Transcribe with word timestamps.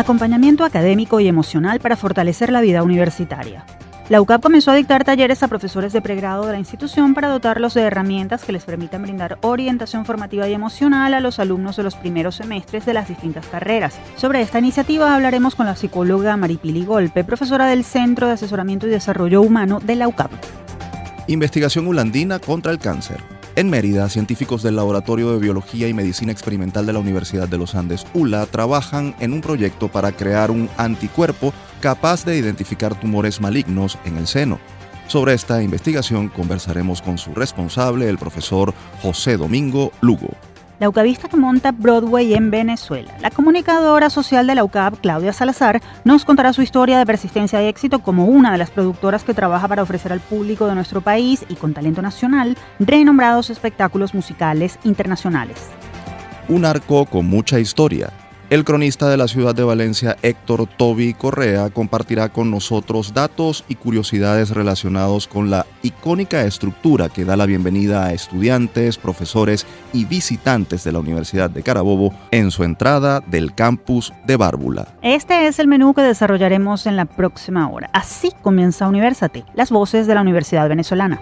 acompañamiento 0.00 0.64
académico 0.64 1.20
y 1.20 1.28
emocional 1.28 1.80
para 1.80 1.96
fortalecer 1.96 2.50
la 2.50 2.60
vida 2.60 2.82
universitaria. 2.82 3.64
La 4.10 4.20
UCAP 4.20 4.42
comenzó 4.42 4.72
a 4.72 4.74
dictar 4.74 5.04
talleres 5.04 5.40
a 5.44 5.46
profesores 5.46 5.92
de 5.92 6.02
pregrado 6.02 6.44
de 6.44 6.52
la 6.52 6.58
institución 6.58 7.14
para 7.14 7.28
dotarlos 7.28 7.74
de 7.74 7.82
herramientas 7.82 8.42
que 8.42 8.50
les 8.50 8.64
permitan 8.64 9.02
brindar 9.02 9.38
orientación 9.42 10.04
formativa 10.04 10.48
y 10.48 10.52
emocional 10.52 11.14
a 11.14 11.20
los 11.20 11.38
alumnos 11.38 11.76
de 11.76 11.84
los 11.84 11.94
primeros 11.94 12.34
semestres 12.34 12.84
de 12.84 12.92
las 12.92 13.06
distintas 13.06 13.46
carreras. 13.46 14.00
Sobre 14.16 14.42
esta 14.42 14.58
iniciativa 14.58 15.14
hablaremos 15.14 15.54
con 15.54 15.66
la 15.66 15.76
psicóloga 15.76 16.36
Maripili 16.36 16.84
Golpe, 16.84 17.22
profesora 17.22 17.66
del 17.66 17.84
Centro 17.84 18.26
de 18.26 18.32
Asesoramiento 18.32 18.88
y 18.88 18.90
Desarrollo 18.90 19.42
Humano 19.42 19.78
de 19.78 19.94
la 19.94 20.08
UCAP. 20.08 20.32
Investigación 21.28 21.86
Ulandina 21.86 22.40
contra 22.40 22.72
el 22.72 22.80
cáncer. 22.80 23.39
En 23.60 23.68
Mérida, 23.68 24.08
científicos 24.08 24.62
del 24.62 24.76
Laboratorio 24.76 25.32
de 25.32 25.38
Biología 25.38 25.86
y 25.86 25.92
Medicina 25.92 26.32
Experimental 26.32 26.86
de 26.86 26.94
la 26.94 26.98
Universidad 26.98 27.46
de 27.46 27.58
los 27.58 27.74
Andes, 27.74 28.06
ULA, 28.14 28.46
trabajan 28.46 29.14
en 29.20 29.34
un 29.34 29.42
proyecto 29.42 29.88
para 29.88 30.12
crear 30.12 30.50
un 30.50 30.70
anticuerpo 30.78 31.52
capaz 31.82 32.24
de 32.24 32.38
identificar 32.38 32.98
tumores 32.98 33.38
malignos 33.38 33.98
en 34.06 34.16
el 34.16 34.26
seno. 34.26 34.58
Sobre 35.08 35.34
esta 35.34 35.62
investigación 35.62 36.30
conversaremos 36.30 37.02
con 37.02 37.18
su 37.18 37.34
responsable, 37.34 38.08
el 38.08 38.16
profesor 38.16 38.72
José 39.02 39.36
Domingo 39.36 39.92
Lugo 40.00 40.30
la 40.80 40.88
UCAVista 40.88 41.28
que 41.28 41.36
monta 41.36 41.70
Broadway 41.70 42.34
en 42.34 42.50
Venezuela. 42.50 43.14
La 43.20 43.30
comunicadora 43.30 44.10
social 44.10 44.46
de 44.46 44.56
la 44.56 44.64
UCAB, 44.64 44.98
Claudia 45.00 45.32
Salazar, 45.32 45.80
nos 46.04 46.24
contará 46.24 46.52
su 46.52 46.62
historia 46.62 46.98
de 46.98 47.06
persistencia 47.06 47.62
y 47.62 47.66
éxito 47.66 48.00
como 48.00 48.24
una 48.24 48.50
de 48.50 48.58
las 48.58 48.70
productoras 48.70 49.22
que 49.22 49.34
trabaja 49.34 49.68
para 49.68 49.82
ofrecer 49.82 50.12
al 50.12 50.20
público 50.20 50.66
de 50.66 50.74
nuestro 50.74 51.02
país 51.02 51.44
y 51.48 51.54
con 51.54 51.74
talento 51.74 52.02
nacional 52.02 52.56
renombrados 52.80 53.50
espectáculos 53.50 54.14
musicales 54.14 54.78
internacionales. 54.82 55.68
Un 56.48 56.64
arco 56.64 57.04
con 57.04 57.26
mucha 57.26 57.60
historia 57.60 58.10
el 58.50 58.64
cronista 58.64 59.08
de 59.08 59.16
la 59.16 59.28
ciudad 59.28 59.54
de 59.54 59.62
Valencia, 59.62 60.16
Héctor 60.22 60.66
Toby 60.66 61.14
Correa, 61.14 61.70
compartirá 61.70 62.30
con 62.30 62.50
nosotros 62.50 63.14
datos 63.14 63.64
y 63.68 63.76
curiosidades 63.76 64.50
relacionados 64.50 65.28
con 65.28 65.50
la 65.50 65.66
icónica 65.82 66.42
estructura 66.42 67.08
que 67.08 67.24
da 67.24 67.36
la 67.36 67.46
bienvenida 67.46 68.04
a 68.04 68.12
estudiantes, 68.12 68.98
profesores 68.98 69.66
y 69.92 70.04
visitantes 70.04 70.82
de 70.82 70.90
la 70.90 70.98
Universidad 70.98 71.48
de 71.48 71.62
Carabobo 71.62 72.12
en 72.32 72.50
su 72.50 72.64
entrada 72.64 73.20
del 73.20 73.54
campus 73.54 74.12
de 74.26 74.36
Bárbula. 74.36 74.88
Este 75.00 75.46
es 75.46 75.60
el 75.60 75.68
menú 75.68 75.94
que 75.94 76.02
desarrollaremos 76.02 76.86
en 76.86 76.96
la 76.96 77.04
próxima 77.04 77.70
hora. 77.70 77.88
Así 77.92 78.32
comienza 78.42 78.88
Universate, 78.88 79.44
las 79.54 79.70
voces 79.70 80.08
de 80.08 80.16
la 80.16 80.22
Universidad 80.22 80.68
Venezolana. 80.68 81.20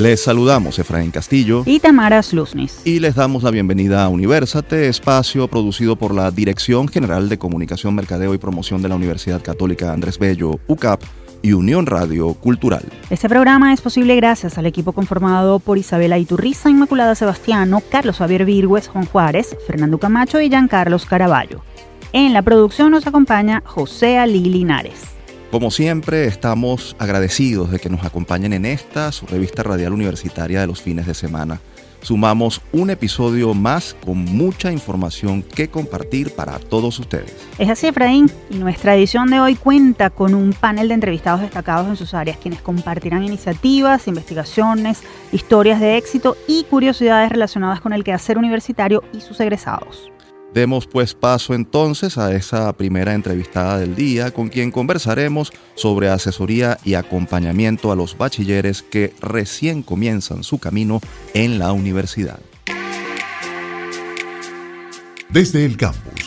Les 0.00 0.22
saludamos 0.22 0.78
Efraín 0.78 1.10
Castillo 1.10 1.62
y 1.66 1.78
Tamara 1.78 2.22
Sluznis. 2.22 2.80
Y 2.86 3.00
les 3.00 3.16
damos 3.16 3.42
la 3.42 3.50
bienvenida 3.50 4.02
a 4.02 4.08
Universate, 4.08 4.88
espacio 4.88 5.46
producido 5.46 5.94
por 5.96 6.14
la 6.14 6.30
Dirección 6.30 6.88
General 6.88 7.28
de 7.28 7.38
Comunicación, 7.38 7.94
Mercadeo 7.94 8.32
y 8.32 8.38
Promoción 8.38 8.80
de 8.80 8.88
la 8.88 8.94
Universidad 8.94 9.42
Católica 9.42 9.92
Andrés 9.92 10.18
Bello, 10.18 10.58
UCAP 10.68 11.02
y 11.42 11.52
Unión 11.52 11.84
Radio 11.84 12.32
Cultural. 12.32 12.82
Este 13.10 13.28
programa 13.28 13.74
es 13.74 13.82
posible 13.82 14.16
gracias 14.16 14.56
al 14.56 14.64
equipo 14.64 14.92
conformado 14.92 15.58
por 15.58 15.76
Isabela 15.76 16.16
Iturriza, 16.16 16.70
Inmaculada 16.70 17.14
Sebastiano, 17.14 17.82
Carlos 17.90 18.16
Javier 18.16 18.46
Virgües, 18.46 18.88
Juan 18.88 19.04
Juárez, 19.04 19.54
Fernando 19.66 19.98
Camacho 19.98 20.40
y 20.40 20.48
Giancarlos 20.48 21.04
Caraballo. 21.04 21.60
En 22.14 22.32
la 22.32 22.40
producción 22.40 22.90
nos 22.90 23.06
acompaña 23.06 23.62
José 23.66 24.16
Ali 24.16 24.40
Linares. 24.40 25.19
Como 25.50 25.72
siempre, 25.72 26.26
estamos 26.26 26.94
agradecidos 27.00 27.72
de 27.72 27.80
que 27.80 27.90
nos 27.90 28.04
acompañen 28.04 28.52
en 28.52 28.64
esta, 28.64 29.10
su 29.10 29.26
revista 29.26 29.64
radial 29.64 29.92
universitaria 29.92 30.60
de 30.60 30.68
los 30.68 30.80
fines 30.80 31.06
de 31.06 31.14
semana. 31.14 31.60
Sumamos 32.02 32.62
un 32.70 32.88
episodio 32.88 33.52
más 33.52 33.96
con 34.06 34.18
mucha 34.18 34.70
información 34.70 35.42
que 35.42 35.68
compartir 35.68 36.30
para 36.36 36.60
todos 36.60 37.00
ustedes. 37.00 37.34
Es 37.58 37.68
así, 37.68 37.88
Efraín, 37.88 38.30
y 38.48 38.58
nuestra 38.58 38.94
edición 38.94 39.28
de 39.28 39.40
hoy 39.40 39.56
cuenta 39.56 40.08
con 40.10 40.34
un 40.36 40.52
panel 40.52 40.86
de 40.86 40.94
entrevistados 40.94 41.40
destacados 41.40 41.88
en 41.88 41.96
sus 41.96 42.14
áreas, 42.14 42.38
quienes 42.38 42.62
compartirán 42.62 43.24
iniciativas, 43.24 44.06
investigaciones, 44.06 45.02
historias 45.32 45.80
de 45.80 45.96
éxito 45.96 46.36
y 46.46 46.62
curiosidades 46.62 47.28
relacionadas 47.28 47.80
con 47.80 47.92
el 47.92 48.04
quehacer 48.04 48.38
universitario 48.38 49.02
y 49.12 49.20
sus 49.20 49.40
egresados. 49.40 50.12
Demos 50.54 50.86
pues 50.86 51.14
paso 51.14 51.54
entonces 51.54 52.18
a 52.18 52.34
esa 52.34 52.72
primera 52.72 53.14
entrevistada 53.14 53.78
del 53.78 53.94
día 53.94 54.32
con 54.32 54.48
quien 54.48 54.70
conversaremos 54.70 55.52
sobre 55.76 56.08
asesoría 56.08 56.78
y 56.84 56.94
acompañamiento 56.94 57.92
a 57.92 57.96
los 57.96 58.18
bachilleres 58.18 58.82
que 58.82 59.14
recién 59.20 59.82
comienzan 59.82 60.42
su 60.42 60.58
camino 60.58 61.00
en 61.34 61.58
la 61.58 61.72
universidad. 61.72 62.40
Desde 65.28 65.64
el 65.64 65.76
campus 65.76 66.19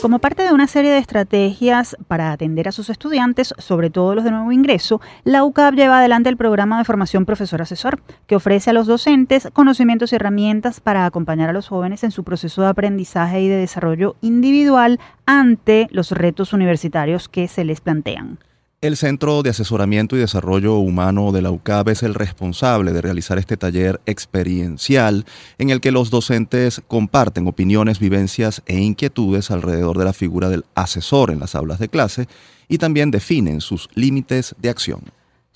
como 0.00 0.18
parte 0.18 0.42
de 0.42 0.52
una 0.52 0.66
serie 0.66 0.90
de 0.90 0.98
estrategias 0.98 1.96
para 2.06 2.30
atender 2.30 2.68
a 2.68 2.72
sus 2.72 2.90
estudiantes, 2.90 3.54
sobre 3.58 3.90
todo 3.90 4.14
los 4.14 4.24
de 4.24 4.30
nuevo 4.30 4.52
ingreso, 4.52 5.00
la 5.24 5.44
UCAP 5.44 5.74
lleva 5.74 5.98
adelante 5.98 6.28
el 6.28 6.36
programa 6.36 6.78
de 6.78 6.84
formación 6.84 7.24
profesor 7.24 7.62
asesor, 7.62 8.00
que 8.26 8.36
ofrece 8.36 8.70
a 8.70 8.72
los 8.72 8.86
docentes 8.86 9.48
conocimientos 9.52 10.12
y 10.12 10.16
herramientas 10.16 10.80
para 10.80 11.06
acompañar 11.06 11.48
a 11.48 11.54
los 11.54 11.68
jóvenes 11.68 12.04
en 12.04 12.10
su 12.10 12.24
proceso 12.24 12.62
de 12.62 12.68
aprendizaje 12.68 13.40
y 13.40 13.48
de 13.48 13.56
desarrollo 13.56 14.16
individual 14.20 15.00
ante 15.24 15.88
los 15.90 16.10
retos 16.12 16.52
universitarios 16.52 17.28
que 17.28 17.48
se 17.48 17.64
les 17.64 17.80
plantean. 17.80 18.38
El 18.86 18.96
Centro 18.96 19.42
de 19.42 19.50
Asesoramiento 19.50 20.14
y 20.14 20.20
Desarrollo 20.20 20.76
Humano 20.76 21.32
de 21.32 21.42
la 21.42 21.50
UCAB 21.50 21.88
es 21.88 22.04
el 22.04 22.14
responsable 22.14 22.92
de 22.92 23.00
realizar 23.00 23.36
este 23.36 23.56
taller 23.56 24.00
experiencial 24.06 25.24
en 25.58 25.70
el 25.70 25.80
que 25.80 25.90
los 25.90 26.08
docentes 26.08 26.80
comparten 26.86 27.48
opiniones, 27.48 27.98
vivencias 27.98 28.62
e 28.66 28.78
inquietudes 28.78 29.50
alrededor 29.50 29.98
de 29.98 30.04
la 30.04 30.12
figura 30.12 30.48
del 30.50 30.64
asesor 30.76 31.32
en 31.32 31.40
las 31.40 31.56
aulas 31.56 31.80
de 31.80 31.88
clase 31.88 32.28
y 32.68 32.78
también 32.78 33.10
definen 33.10 33.60
sus 33.60 33.88
límites 33.96 34.54
de 34.62 34.70
acción. 34.70 35.00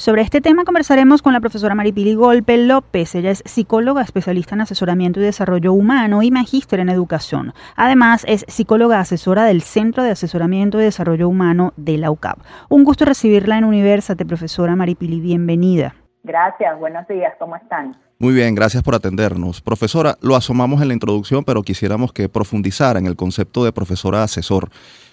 Sobre 0.01 0.23
este 0.23 0.41
tema 0.41 0.65
conversaremos 0.65 1.21
con 1.21 1.35
la 1.35 1.41
profesora 1.41 1.75
Maripili 1.75 2.15
Golpe 2.15 2.57
López. 2.57 3.15
Ella 3.15 3.33
es 3.33 3.43
psicóloga 3.45 4.01
especialista 4.01 4.55
en 4.55 4.63
asesoramiento 4.63 5.21
y 5.21 5.25
desarrollo 5.25 5.75
humano 5.75 6.23
y 6.23 6.31
magíster 6.31 6.81
en 6.81 6.89
educación. 6.89 7.53
Además, 7.77 8.25
es 8.27 8.47
psicóloga 8.49 8.99
asesora 8.99 9.45
del 9.45 9.61
Centro 9.61 10.03
de 10.03 10.13
Asesoramiento 10.13 10.81
y 10.81 10.85
Desarrollo 10.85 11.29
Humano 11.29 11.75
de 11.77 11.99
la 11.99 12.11
UCAP. 12.11 12.39
Un 12.71 12.85
gusto 12.85 13.05
recibirla 13.05 13.59
en 13.59 13.65
Universate, 13.65 14.25
profesora 14.25 14.75
Maripili. 14.75 15.21
Bienvenida. 15.21 15.95
Gracias, 16.23 16.79
buenos 16.79 17.07
días, 17.07 17.35
¿cómo 17.39 17.57
están? 17.57 17.95
Muy 18.19 18.33
bien, 18.33 18.55
gracias 18.55 18.83
por 18.83 18.95
atendernos. 18.95 19.61
Profesora, 19.61 20.17
lo 20.23 20.35
asomamos 20.35 20.81
en 20.81 20.89
la 20.89 20.95
introducción, 20.95 21.45
pero 21.45 21.63
quisiéramos 21.63 22.15
que 22.15 22.31
profundizara 22.31 22.99
en 22.99 23.07
el 23.07 23.17
concepto 23.17 23.65
de 23.65 23.73
profesora 23.73 24.23
asesor. 24.23 24.71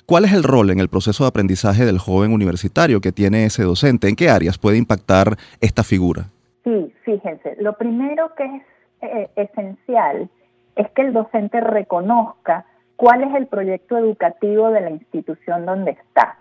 ¿Cuál 0.09 0.23
es 0.23 0.31
el 0.31 0.43
rol 0.43 0.69
en 0.69 0.79
el 0.79 0.87
proceso 0.87 1.25
de 1.25 1.27
aprendizaje 1.27 1.83
del 1.83 1.99
joven 1.99 2.31
universitario 2.31 3.01
que 3.01 3.11
tiene 3.11 3.43
ese 3.43 3.63
docente? 3.63 4.07
¿En 4.07 4.15
qué 4.15 4.29
áreas 4.29 4.57
puede 4.57 4.77
impactar 4.77 5.35
esta 5.59 5.83
figura? 5.83 6.27
Sí, 6.63 6.93
fíjense, 7.03 7.57
lo 7.59 7.73
primero 7.73 8.33
que 8.35 8.45
es 8.45 8.61
eh, 9.01 9.29
esencial 9.35 10.29
es 10.77 10.89
que 10.91 11.01
el 11.01 11.11
docente 11.11 11.59
reconozca 11.59 12.63
cuál 12.95 13.23
es 13.23 13.35
el 13.35 13.47
proyecto 13.47 13.97
educativo 13.97 14.69
de 14.69 14.79
la 14.79 14.91
institución 14.91 15.65
donde 15.65 15.91
está, 15.91 16.37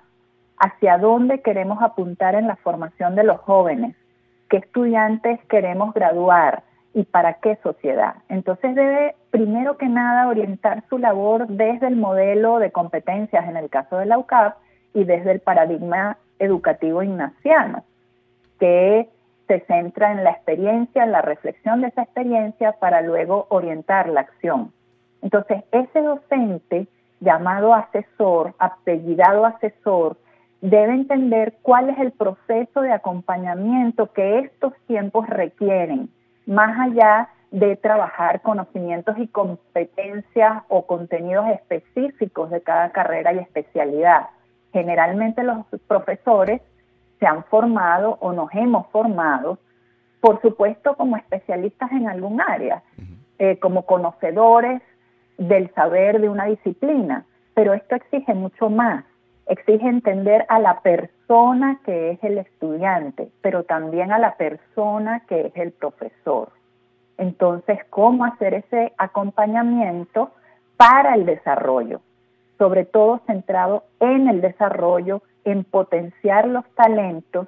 hacia 0.59 0.99
dónde 0.99 1.41
queremos 1.41 1.83
apuntar 1.83 2.37
en 2.37 2.47
la 2.47 2.55
formación 2.55 3.17
de 3.17 3.25
los 3.25 3.41
jóvenes, 3.41 3.97
qué 4.49 4.59
estudiantes 4.59 5.41
queremos 5.49 5.93
graduar, 5.93 6.63
y 6.97 7.05
para 7.05 7.35
qué 7.35 7.59
sociedad. 7.63 8.15
Entonces 8.31 8.75
debe, 8.75 9.15
primero 9.31 9.77
que 9.77 9.87
nada, 9.87 10.29
orientar 10.29 10.83
su 10.89 10.97
labor 10.97 11.47
desde 11.47 11.89
el 11.89 11.97
modelo 11.97 12.59
de 12.59 12.73
competencias, 12.73 13.47
en 13.47 13.59
el 13.59 13.69
caso 13.69 13.99
de 13.99 14.07
la 14.07 14.17
UCAP, 14.17 14.57
y 14.95 15.05
desde 15.05 15.33
el 15.33 15.41
paradigma 15.41 16.17
educativo 16.39 17.03
ignaciano, 17.03 17.85
que 18.59 19.11
se 19.47 19.61
centra 19.67 20.11
en 20.11 20.25
la 20.25 20.31
experiencia, 20.31 21.05
en 21.05 21.13
la 21.13 21.21
reflexión 21.21 21.83
de 21.83 21.89
esa 21.89 22.05
experiencia 22.05 22.73
para 22.73 23.03
luego 23.03 23.47
orientar 23.51 24.09
la 24.09 24.23
acción. 24.23 24.73
Entonces, 25.21 25.65
ese 25.73 26.01
docente 26.01 26.87
llamado 27.21 27.75
asesor, 27.75 28.55
apellidado 28.59 29.45
asesor, 29.45 30.17
debe 30.63 30.95
entender 30.95 31.59
cuál 31.61 31.91
es 31.91 31.99
el 31.99 32.13
proceso 32.13 32.81
de 32.81 32.93
acompañamiento 32.93 34.15
que 34.15 34.39
estos 34.39 34.73
tiempos 34.87 35.29
requieren 35.29 36.09
más 36.47 36.79
allá 36.79 37.29
de 37.51 37.77
trabajar 37.77 38.43
conocimientos 38.43 39.17
y 39.19 39.29
competencias 39.29 40.63
o 40.69 40.87
contenidos 40.87 41.47
específicos 41.49 42.51
de 42.51 42.61
cada 42.61 42.91
carrera 42.91 43.33
y 43.33 43.39
especialidad. 43.39 44.29
Generalmente 44.73 45.43
los 45.43 45.65
profesores 45.87 46.61
se 47.19 47.27
han 47.27 47.45
formado 47.45 48.19
o 48.21 48.33
nos 48.33 48.53
hemos 48.53 48.87
formado, 48.89 49.59
por 50.21 50.41
supuesto, 50.43 50.97
como 50.97 51.17
especialistas 51.17 51.91
en 51.93 52.09
algún 52.09 52.41
área, 52.41 52.83
eh, 53.39 53.59
como 53.59 53.87
conocedores 53.87 54.83
del 55.39 55.73
saber 55.75 56.21
de 56.21 56.29
una 56.29 56.47
disciplina, 56.47 57.25
pero 57.55 57.75
esto 57.75 57.95
exige 57.95 58.35
mucho 58.35 58.69
más. 58.69 59.05
Exige 59.47 59.89
entender 59.89 60.45
a 60.49 60.59
la 60.59 60.81
persona 60.81 61.81
que 61.85 62.11
es 62.11 62.25
el 62.25 62.39
estudiante, 62.39 63.31
pero 63.43 63.63
también 63.65 64.13
a 64.13 64.19
la 64.19 64.37
persona 64.37 65.21
que 65.29 65.47
es 65.47 65.57
el 65.57 65.73
profesor. 65.73 66.51
Entonces, 67.17 67.79
¿cómo 67.91 68.25
hacer 68.25 68.55
ese 68.55 68.93
acompañamiento 68.99 70.33
para 70.77 71.15
el 71.15 71.27
desarrollo? 71.27 72.01
Sobre 72.59 72.85
todo 72.85 73.21
centrado 73.27 73.85
en 74.01 74.29
el 74.29 74.41
desarrollo, 74.41 75.23
en 75.45 75.65
potenciar 75.65 76.49
los 76.49 76.65
talentos 76.75 77.47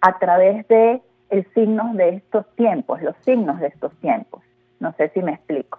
a 0.00 0.18
través 0.18 0.68
de 0.68 1.00
el 1.30 1.46
signo 1.54 1.94
de 1.94 2.10
estos 2.16 2.46
tiempos, 2.56 3.00
los 3.00 3.16
signos 3.24 3.58
de 3.60 3.68
estos 3.68 3.92
tiempos. 4.00 4.42
No 4.80 4.92
sé 4.92 5.08
si 5.14 5.22
me 5.22 5.32
explico. 5.32 5.78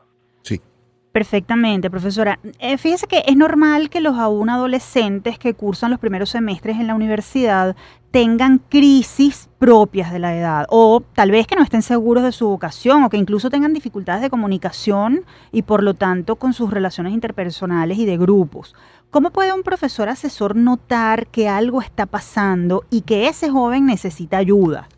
Perfectamente, 1.14 1.92
profesora. 1.92 2.40
Eh, 2.58 2.80
fíjese 2.80 3.06
que 3.06 3.24
es 3.28 3.38
normal 3.38 3.92
que 3.92 4.02
los 4.02 4.18
aún 4.18 4.50
adolescentes 4.50 5.38
que 5.38 5.54
cursan 5.54 5.92
los 5.92 6.00
primeros 6.00 6.32
semestres 6.32 6.80
en 6.80 6.88
la 6.88 6.96
universidad 6.96 7.76
tengan 8.10 8.58
crisis 8.58 9.48
propias 9.60 10.12
de 10.12 10.18
la 10.18 10.36
edad 10.36 10.66
o 10.70 11.04
tal 11.14 11.30
vez 11.30 11.46
que 11.46 11.56
no 11.56 11.62
estén 11.62 11.84
seguros 11.84 12.24
de 12.24 12.32
su 12.32 12.48
vocación 12.48 13.04
o 13.04 13.10
que 13.12 13.18
incluso 13.18 13.52
tengan 13.52 13.74
dificultades 13.74 14.24
de 14.24 14.32
comunicación 14.32 15.24
y 15.52 15.62
por 15.62 15.84
lo 15.84 15.94
tanto 15.94 16.38
con 16.38 16.54
sus 16.54 16.72
relaciones 16.72 17.14
interpersonales 17.14 18.00
y 18.00 18.08
de 18.08 18.18
grupos. 18.18 18.76
¿Cómo 19.12 19.30
puede 19.30 19.54
un 19.54 19.62
profesor 19.62 20.10
asesor 20.10 20.56
notar 20.56 21.28
que 21.28 21.48
algo 21.48 21.80
está 21.80 22.08
pasando 22.08 22.86
y 22.90 23.02
que 23.02 23.28
ese 23.28 23.52
joven 23.52 23.86
necesita 23.86 24.38
ayuda? 24.38 24.90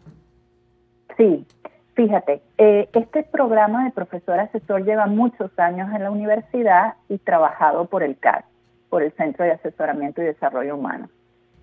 Sí, 1.18 1.46
fíjate, 1.96 2.42
eh, 2.58 2.90
este 2.94 3.24
programa 3.24 3.86
de 3.86 3.92
profesor 3.92 4.40
asesor 4.40 4.84
lleva 4.84 5.08
muchos 5.08 5.58
años 5.58 5.90
en 5.94 6.04
la 6.04 6.12
universidad 6.12 6.96
y 7.10 7.18
trabajado 7.18 7.86
por 7.86 8.04
el 8.04 8.18
CAD, 8.18 8.44
por 8.90 9.02
el 9.02 9.12
Centro 9.14 9.46
de 9.46 9.54
Asesoramiento 9.54 10.22
y 10.22 10.26
Desarrollo 10.26 10.76
Humano. 10.76 11.10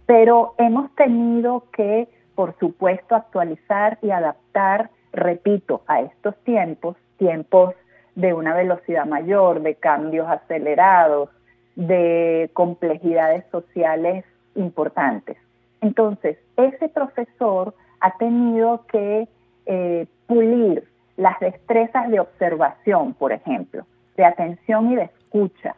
Pero 0.06 0.54
hemos 0.58 0.92
tenido 0.94 1.64
que, 1.72 2.08
por 2.34 2.58
supuesto, 2.58 3.14
actualizar 3.14 3.98
y 4.02 4.10
adaptar, 4.10 4.90
repito, 5.12 5.82
a 5.86 6.00
estos 6.00 6.34
tiempos, 6.44 6.96
tiempos 7.18 7.74
de 8.14 8.34
una 8.34 8.54
velocidad 8.54 9.06
mayor, 9.06 9.62
de 9.62 9.74
cambios 9.76 10.28
acelerados, 10.28 11.30
de 11.76 12.50
complejidades 12.52 13.44
sociales 13.50 14.24
importantes. 14.54 15.38
Entonces, 15.80 16.38
ese 16.56 16.88
profesor 16.88 17.74
ha 18.00 18.16
tenido 18.18 18.84
que 18.86 19.28
eh, 19.66 20.06
pulir 20.32 20.84
las 21.18 21.38
destrezas 21.40 22.10
de 22.10 22.18
observación, 22.20 23.12
por 23.14 23.32
ejemplo, 23.32 23.84
de 24.16 24.24
atención 24.24 24.90
y 24.90 24.96
de 24.96 25.02
escucha. 25.02 25.76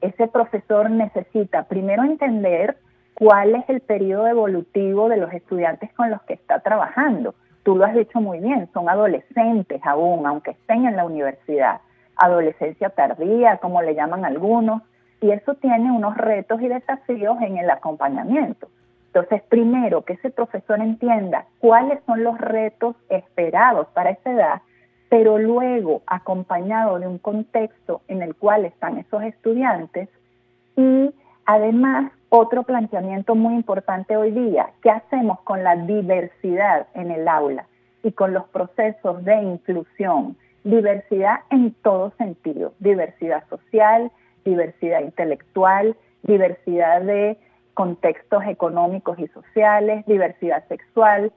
Ese 0.00 0.26
profesor 0.26 0.90
necesita 0.90 1.64
primero 1.64 2.02
entender 2.02 2.78
cuál 3.14 3.54
es 3.54 3.64
el 3.68 3.80
periodo 3.80 4.26
evolutivo 4.26 5.08
de 5.08 5.18
los 5.18 5.32
estudiantes 5.32 5.92
con 5.92 6.10
los 6.10 6.20
que 6.22 6.34
está 6.34 6.58
trabajando. 6.60 7.36
Tú 7.62 7.76
lo 7.76 7.84
has 7.84 7.94
dicho 7.94 8.20
muy 8.20 8.40
bien, 8.40 8.68
son 8.74 8.88
adolescentes 8.88 9.80
aún, 9.84 10.26
aunque 10.26 10.50
estén 10.50 10.86
en 10.86 10.96
la 10.96 11.04
universidad. 11.04 11.80
Adolescencia 12.16 12.90
tardía, 12.90 13.58
como 13.58 13.82
le 13.82 13.94
llaman 13.94 14.24
algunos, 14.24 14.82
y 15.20 15.30
eso 15.30 15.54
tiene 15.54 15.92
unos 15.92 16.16
retos 16.16 16.60
y 16.60 16.66
desafíos 16.66 17.40
en 17.40 17.58
el 17.58 17.70
acompañamiento. 17.70 18.66
Entonces, 19.14 19.42
primero, 19.50 20.06
que 20.06 20.14
ese 20.14 20.30
profesor 20.30 20.80
entienda 20.80 21.44
cuáles 21.58 22.02
son 22.06 22.24
los 22.24 22.38
retos 22.38 22.96
esperados 23.10 23.86
para 23.88 24.10
esa 24.10 24.32
edad, 24.32 24.62
pero 25.10 25.36
luego 25.36 26.00
acompañado 26.06 26.98
de 26.98 27.06
un 27.06 27.18
contexto 27.18 28.00
en 28.08 28.22
el 28.22 28.34
cual 28.34 28.64
están 28.64 28.96
esos 28.96 29.22
estudiantes 29.24 30.08
y 30.76 31.14
además 31.44 32.10
otro 32.30 32.62
planteamiento 32.62 33.34
muy 33.34 33.52
importante 33.52 34.16
hoy 34.16 34.30
día, 34.30 34.70
¿qué 34.82 34.88
hacemos 34.88 35.40
con 35.40 35.62
la 35.62 35.76
diversidad 35.76 36.86
en 36.94 37.10
el 37.10 37.28
aula 37.28 37.66
y 38.02 38.12
con 38.12 38.32
los 38.32 38.44
procesos 38.48 39.22
de 39.26 39.42
inclusión? 39.42 40.38
Diversidad 40.64 41.40
en 41.50 41.74
todo 41.82 42.14
sentido, 42.16 42.72
diversidad 42.78 43.46
social, 43.50 44.10
diversidad 44.46 45.02
intelectual, 45.02 45.94
diversidad 46.22 47.02
de 47.02 47.36
contextos 47.74 48.44
económicos 48.46 49.18
y 49.18 49.26
sociales, 49.28 50.04
diversidad 50.06 50.66
sexual. 50.68 51.32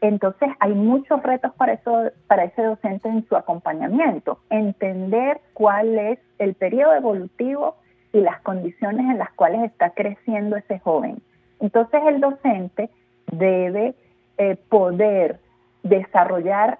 Entonces 0.00 0.48
hay 0.60 0.74
muchos 0.74 1.22
retos 1.22 1.52
para, 1.54 1.72
eso, 1.72 2.10
para 2.26 2.44
ese 2.44 2.62
docente 2.62 3.08
en 3.08 3.26
su 3.28 3.36
acompañamiento. 3.36 4.38
Entender 4.50 5.40
cuál 5.54 5.98
es 5.98 6.18
el 6.38 6.54
periodo 6.54 6.94
evolutivo 6.94 7.76
y 8.12 8.20
las 8.20 8.40
condiciones 8.42 9.10
en 9.10 9.18
las 9.18 9.32
cuales 9.32 9.64
está 9.64 9.90
creciendo 9.90 10.56
ese 10.56 10.78
joven. 10.78 11.20
Entonces 11.60 12.00
el 12.06 12.20
docente 12.20 12.90
debe 13.30 13.94
eh, 14.38 14.56
poder 14.68 15.40
desarrollar 15.82 16.78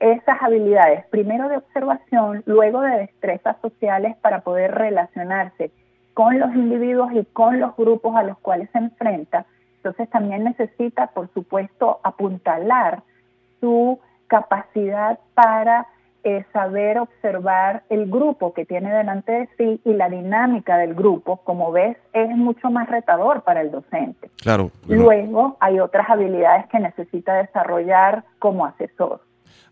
esas 0.00 0.42
habilidades, 0.42 1.06
primero 1.06 1.48
de 1.48 1.58
observación, 1.58 2.42
luego 2.46 2.80
de 2.80 2.98
destrezas 2.98 3.56
sociales 3.60 4.16
para 4.20 4.40
poder 4.40 4.74
relacionarse 4.74 5.70
con 6.14 6.38
los 6.38 6.54
individuos 6.54 7.12
y 7.12 7.24
con 7.26 7.60
los 7.60 7.76
grupos 7.76 8.16
a 8.16 8.22
los 8.22 8.38
cuales 8.38 8.70
se 8.70 8.78
enfrenta, 8.78 9.46
entonces 9.76 10.08
también 10.08 10.44
necesita, 10.44 11.08
por 11.08 11.28
supuesto, 11.34 12.00
apuntalar 12.02 13.02
su 13.60 13.98
capacidad 14.28 15.18
para 15.34 15.86
eh, 16.22 16.42
saber 16.54 16.98
observar 16.98 17.82
el 17.90 18.10
grupo 18.10 18.54
que 18.54 18.64
tiene 18.64 18.90
delante 18.90 19.30
de 19.30 19.48
sí 19.58 19.80
y 19.84 19.92
la 19.92 20.08
dinámica 20.08 20.78
del 20.78 20.94
grupo, 20.94 21.36
como 21.44 21.70
ves, 21.70 21.98
es 22.14 22.30
mucho 22.30 22.70
más 22.70 22.88
retador 22.88 23.42
para 23.42 23.60
el 23.60 23.70
docente. 23.70 24.30
Claro. 24.40 24.70
Luego 24.88 25.58
hay 25.60 25.80
otras 25.80 26.08
habilidades 26.08 26.66
que 26.68 26.80
necesita 26.80 27.34
desarrollar 27.34 28.24
como 28.38 28.64
asesor. 28.64 29.20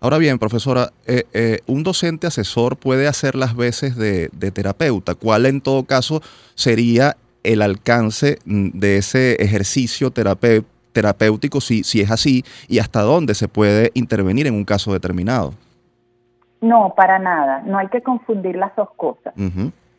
Ahora 0.02 0.18
bien, 0.18 0.40
profesora, 0.40 0.88
eh, 1.06 1.22
eh, 1.32 1.60
un 1.68 1.84
docente 1.84 2.26
asesor 2.26 2.76
puede 2.76 3.06
hacer 3.06 3.36
las 3.36 3.54
veces 3.54 3.96
de, 3.96 4.30
terapeuta. 4.50 5.14
¿Cuál 5.14 5.46
en 5.46 5.60
todo 5.60 5.84
caso 5.84 6.20
sería 6.56 7.14
el 7.44 7.62
alcance 7.62 8.38
mm, 8.44 8.70
de 8.70 8.96
ese 8.96 9.34
ejercicio 9.40 10.10
terapéutico 10.10 11.60
si, 11.60 11.84
si 11.84 12.00
es 12.00 12.10
así 12.10 12.42
y 12.66 12.80
hasta 12.80 13.02
dónde 13.02 13.34
se 13.34 13.46
puede 13.46 13.92
intervenir 13.94 14.48
en 14.48 14.54
un 14.54 14.64
caso 14.64 14.92
determinado? 14.92 15.54
No, 16.60 16.94
para 16.96 17.20
nada. 17.20 17.62
No 17.64 17.78
hay 17.78 17.86
que 17.86 18.02
confundir 18.02 18.56
las 18.56 18.74
dos 18.74 18.88
cosas. 18.96 19.34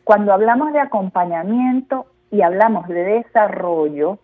Cuando 0.04 0.34
hablamos 0.34 0.74
de 0.74 0.80
acompañamiento 0.80 2.04
y 2.30 2.42
hablamos 2.42 2.88
de 2.88 3.04
desarrollo, 3.04 4.18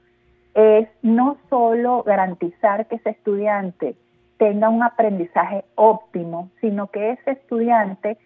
es 0.53 0.89
no 1.01 1.39
solo 1.49 2.03
garantizar 2.03 2.87
que 2.87 2.97
ese 2.97 3.09
estudiante 3.09 3.97
tenga 4.41 4.71
un 4.71 4.83
aprendizaje 4.83 5.67
óptimo, 5.75 6.49
sino 6.63 6.87
que 6.87 7.11
ese 7.11 7.33
estudiante 7.33 8.17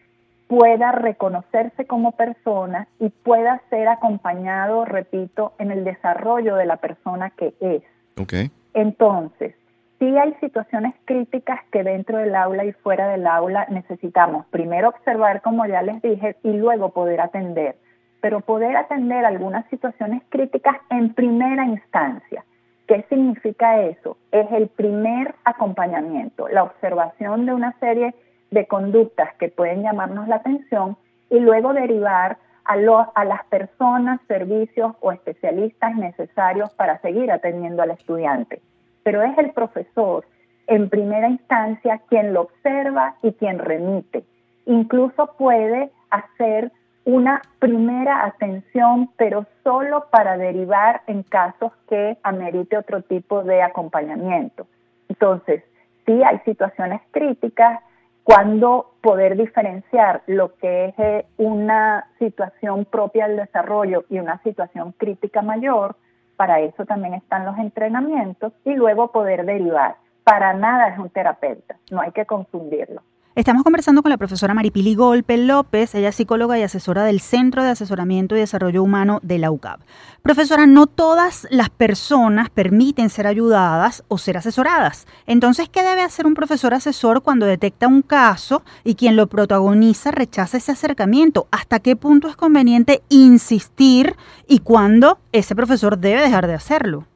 pueda 0.47 0.93
reconocerse 0.93 1.87
como 1.87 2.13
persona 2.13 2.87
y 3.01 3.09
pueda 3.09 3.61
ser 3.69 3.89
acompañado, 3.89 4.85
repito, 4.85 5.55
en 5.59 5.73
el 5.73 5.83
desarrollo 5.83 6.55
de 6.55 6.67
la 6.67 6.77
persona 6.77 7.31
que 7.31 7.53
es. 7.59 7.83
Okay. 8.17 8.53
Entonces, 8.75 9.57
sí 9.99 10.17
hay 10.17 10.35
situaciones 10.35 10.95
críticas 11.05 11.59
que 11.73 11.83
dentro 11.83 12.19
del 12.19 12.37
aula 12.37 12.65
y 12.65 12.71
fuera 12.71 13.09
del 13.09 13.27
aula 13.27 13.67
necesitamos 13.69 14.47
primero 14.47 14.91
observar, 14.91 15.43
como 15.43 15.67
ya 15.67 15.83
les 15.83 16.01
dije, 16.01 16.37
y 16.45 16.53
luego 16.53 16.91
poder 16.91 17.21
atender. 17.23 17.75
Pero 18.21 18.39
poder 18.41 18.77
atender 18.77 19.25
algunas 19.25 19.69
situaciones 19.69 20.23
críticas 20.29 20.77
en 20.91 21.13
primera 21.13 21.65
instancia. 21.65 22.45
¿Qué 22.87 23.05
significa 23.09 23.81
eso? 23.81 24.19
Es 24.31 24.51
el 24.53 24.69
primer 24.69 25.35
acompañamiento, 25.45 26.49
la 26.49 26.65
observación 26.65 27.47
de 27.47 27.55
una 27.55 27.73
serie 27.79 28.15
de 28.51 28.67
conductas 28.67 29.35
que 29.37 29.49
pueden 29.49 29.83
llamarnos 29.83 30.29
la 30.29 30.37
atención 30.37 30.97
y 31.31 31.41
luego 31.41 31.73
derivar 31.73 32.37
a, 32.67 32.75
a 33.15 33.25
las 33.25 33.45
personas, 33.47 34.21
servicios 34.29 34.95
o 35.01 35.13
especialistas 35.13 35.97
necesarios 35.97 36.73
para 36.75 36.99
seguir 37.01 37.33
atendiendo 37.33 37.83
al 37.83 37.91
estudiante. 37.91 38.61
Pero 39.03 39.23
es 39.23 39.37
el 39.39 39.53
profesor 39.53 40.25
en 40.67 40.89
primera 40.89 41.29
instancia 41.29 42.01
quien 42.09 42.35
lo 42.35 42.43
observa 42.43 43.17
y 43.23 43.33
quien 43.33 43.59
remite. 43.59 44.25
Incluso 44.67 45.35
puede 45.39 45.91
hacer 46.11 46.71
una 47.05 47.43
primera 47.59 48.25
atención, 48.25 49.11
pero 49.17 49.47
solo 49.63 50.07
para 50.11 50.37
derivar 50.39 51.03
en 51.07 51.23
casos 51.23 51.73
que 51.89 52.17
amerite 52.23 52.79
otro 52.79 53.03
tipo 53.03 53.43
de 53.43 53.63
acompañamiento. 53.63 54.67
Entonces, 55.09 55.63
sí 56.07 56.23
hay 56.23 56.39
situaciones 56.41 57.01
críticas 57.11 57.81
cuando 58.23 58.95
poder 59.03 59.37
diferenciar 59.37 60.23
lo 60.27 60.55
que 60.57 60.87
es 60.87 60.95
eh, 60.99 61.27
una 61.37 62.07
situación 62.19 62.87
propia 62.87 63.29
del 63.29 63.37
desarrollo 63.37 64.05
y 64.09 64.19
una 64.19 64.43
situación 64.43 64.93
crítica 64.97 65.43
mayor, 65.43 65.97
para 66.37 66.61
eso 66.61 66.87
también 66.87 67.15
están 67.15 67.45
los 67.45 67.59
entrenamientos 67.59 68.55
y 68.65 68.75
luego 68.75 69.13
poder 69.13 69.45
derivar. 69.45 69.97
Para 70.25 70.55
nada 70.55 70.89
es 70.89 70.99
un 70.99 71.11
terapeuta, 71.11 71.77
no 71.91 72.01
hay 72.01 72.13
que 72.13 72.25
confundirlo. 72.25 73.03
Estamos 73.37 73.65
conversando 73.65 74.01
con 74.01 74.11
la 74.11 74.17
profesora 74.17 74.55
Maripili 74.55 74.95
Golpe 74.95 75.37
López, 75.37 75.97
ella 75.97 76.11
es 76.11 76.15
psicóloga 76.15 76.57
y 76.57 76.63
asesora 76.63 77.03
del 77.03 77.19
Centro 77.19 77.65
de 77.65 77.71
Asesoramiento 77.71 78.37
y 78.37 78.39
Desarrollo 78.39 78.81
Humano 78.81 79.19
de 79.25 79.39
la 79.39 79.51
UCAP. 79.51 79.81
Profesora, 80.23 80.69
no 80.69 80.87
todas 80.87 81.49
las 81.51 81.69
personas 81.69 82.49
permiten 82.51 83.11
ser 83.11 83.27
ayudadas 83.27 84.05
o 84.07 84.19
ser 84.19 84.37
asesoradas. 84.37 85.09
Entonces, 85.27 85.69
¿qué 85.69 85.83
debe 85.83 86.03
hacer 86.03 86.29
un 86.29 86.35
profesor 86.35 86.75
asesor 86.75 87.23
cuando 87.23 87.45
detecta 87.45 87.89
un 87.89 88.03
caso 88.03 88.63
y 88.85 88.95
quien 88.95 89.17
lo 89.17 89.27
protagoniza 89.27 90.13
rechaza 90.13 90.59
ese 90.59 90.71
acercamiento? 90.71 91.49
¿Hasta 91.51 91.81
qué 91.81 91.97
punto 91.97 92.29
es 92.29 92.37
conveniente 92.37 93.03
insistir 93.09 94.15
y 94.47 94.61
cuándo 94.61 95.19
ese 95.33 95.57
profesor 95.57 95.99
debe 95.99 96.21
dejar 96.21 96.47
de 96.47 96.55
hacerlo? 96.55 97.09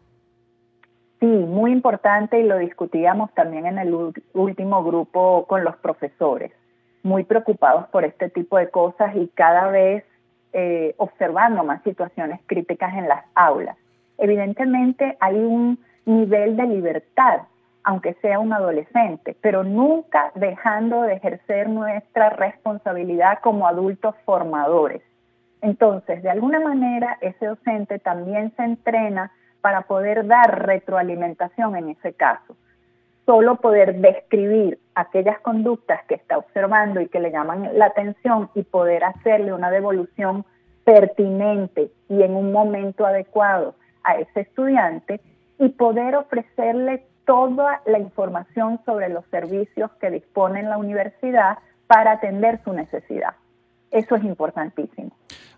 Sí, 1.21 1.27
muy 1.27 1.73
importante 1.73 2.39
y 2.39 2.45
lo 2.45 2.59
discutíamos 2.59 3.33
también 3.35 3.67
en 3.67 3.79
el 3.79 4.13
último 4.35 4.85
grupo 4.85 5.47
con 5.49 5.65
los 5.65 5.77
profesores, 5.77 6.53
muy 7.03 7.25
preocupados 7.25 7.89
por 7.89 8.05
este 8.05 8.29
tipo 8.31 8.57
de 8.57 8.71
cosas 8.71 9.17
y 9.17 9.27
cada 9.35 9.69
vez 9.69 10.05
eh, 10.53 10.95
observando 10.97 11.65
más 11.65 11.83
situaciones 11.83 12.41
críticas 12.47 12.95
en 12.95 13.09
las 13.09 13.25
aulas. 13.35 13.77
Evidentemente 14.17 15.17
hay 15.19 15.37
un 15.37 15.79
nivel 16.07 16.57
de 16.57 16.67
libertad, 16.67 17.43
aunque 17.83 18.15
sea 18.15 18.39
un 18.39 18.53
adolescente, 18.53 19.37
pero 19.41 19.65
nunca 19.65 20.31
dejando 20.37 21.03
de 21.03 21.15
ejercer 21.15 21.69
nuestra 21.69 22.31
responsabilidad 22.31 23.41
como 23.43 23.67
adultos 23.67 24.15
formadores. 24.25 25.03
Entonces, 25.63 26.23
de 26.23 26.31
alguna 26.31 26.61
manera, 26.61 27.19
ese 27.21 27.47
docente 27.47 27.99
también 27.99 28.53
se 28.57 28.63
entrena 28.63 29.33
para 29.69 29.83
poder 29.83 30.27
dar 30.27 30.67
retroalimentación 30.67 31.77
en 31.77 31.91
ese 31.91 32.15
caso. 32.15 32.57
Solo 33.27 33.57
poder 33.57 34.01
describir 34.01 34.79
aquellas 34.95 35.39
conductas 35.41 36.01
que 36.09 36.15
está 36.15 36.39
observando 36.39 37.03
y 37.03 37.09
que 37.09 37.21
le 37.21 37.31
llaman 37.31 37.77
la 37.77 37.85
atención 37.85 38.49
y 38.55 38.63
poder 38.63 39.05
hacerle 39.05 39.53
una 39.53 39.71
devolución 39.71 40.47
pertinente 40.85 41.91
y 42.09 42.23
en 42.23 42.35
un 42.35 42.51
momento 42.51 43.05
adecuado 43.05 43.75
a 44.05 44.15
ese 44.15 44.41
estudiante 44.41 45.21
y 45.59 45.69
poder 45.69 46.17
ofrecerle 46.17 47.05
toda 47.27 47.83
la 47.85 47.99
información 47.99 48.81
sobre 48.87 49.11
los 49.11 49.27
servicios 49.27 49.91
que 50.01 50.11
dispone 50.11 50.61
en 50.61 50.71
la 50.71 50.79
universidad 50.79 51.59
para 51.87 52.13
atender 52.13 52.59
su 52.65 52.73
necesidad. 52.73 53.35
Eso 53.91 54.17
es 54.17 54.25
importantísimo. 54.25 55.11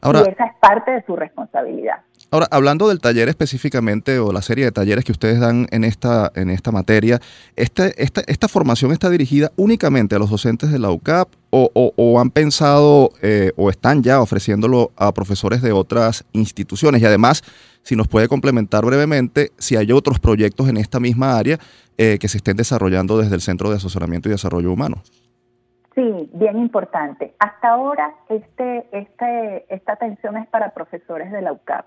y 0.03 0.29
esa 0.29 0.47
es 0.47 0.55
parte 0.59 0.91
de 0.91 1.03
su 1.03 1.15
responsabilidad. 1.15 2.01
Ahora, 2.33 2.47
hablando 2.53 2.89
del 2.89 3.01
taller 3.01 3.29
específicamente 3.29 4.21
o 4.21 4.31
la 4.31 4.41
serie 4.41 4.65
de 4.65 4.71
talleres 4.71 5.05
que 5.05 5.11
ustedes 5.11 5.41
dan 5.41 5.67
en 5.73 5.83
esta, 5.83 6.31
en 6.37 6.49
esta 6.51 6.71
materia, 6.71 7.19
este, 7.57 8.01
esta, 8.01 8.21
esta 8.29 8.47
formación 8.47 8.93
está 8.93 9.11
dirigida 9.11 9.51
únicamente 9.57 10.15
a 10.15 10.21
los 10.21 10.31
docentes 10.31 10.71
de 10.71 10.79
la 10.79 10.93
UCAP 10.93 11.29
o, 11.51 12.21
han 12.21 12.31
pensado 12.31 13.11
eh, 13.21 13.51
o 13.57 13.69
están 13.69 14.05
ya 14.05 14.21
ofreciéndolo 14.21 14.93
a 14.97 15.13
profesores 15.13 15.61
de 15.61 15.73
otras 15.73 16.25
instituciones. 16.33 17.03
Y 17.03 17.07
además, 17.07 17.43
si 17.83 17.97
nos 17.97 18.07
puede 18.07 18.29
complementar 18.29 18.85
brevemente, 18.85 19.51
si 19.59 19.75
hay 19.75 19.91
otros 19.91 20.21
proyectos 20.21 20.69
en 20.69 20.77
esta 20.77 21.01
misma 21.01 21.37
área 21.37 21.59
eh, 21.99 22.19
que 22.21 22.29
se 22.29 22.37
estén 22.37 22.57
desarrollando 22.57 23.19
desde 23.19 23.35
el 23.35 23.41
Centro 23.41 23.71
de 23.71 23.77
Asesoramiento 23.77 24.29
y 24.29 24.33
Desarrollo 24.33 24.73
Humano. 24.73 25.03
Sí, 25.97 26.31
bien 26.35 26.59
importante. 26.59 27.35
Hasta 27.41 27.71
ahora 27.71 28.15
este, 28.29 28.87
este, 28.93 29.75
esta 29.75 29.95
atención 29.95 30.37
es 30.37 30.47
para 30.47 30.73
profesores 30.73 31.33
de 31.33 31.43
la 31.43 31.53
UCAP. 31.53 31.87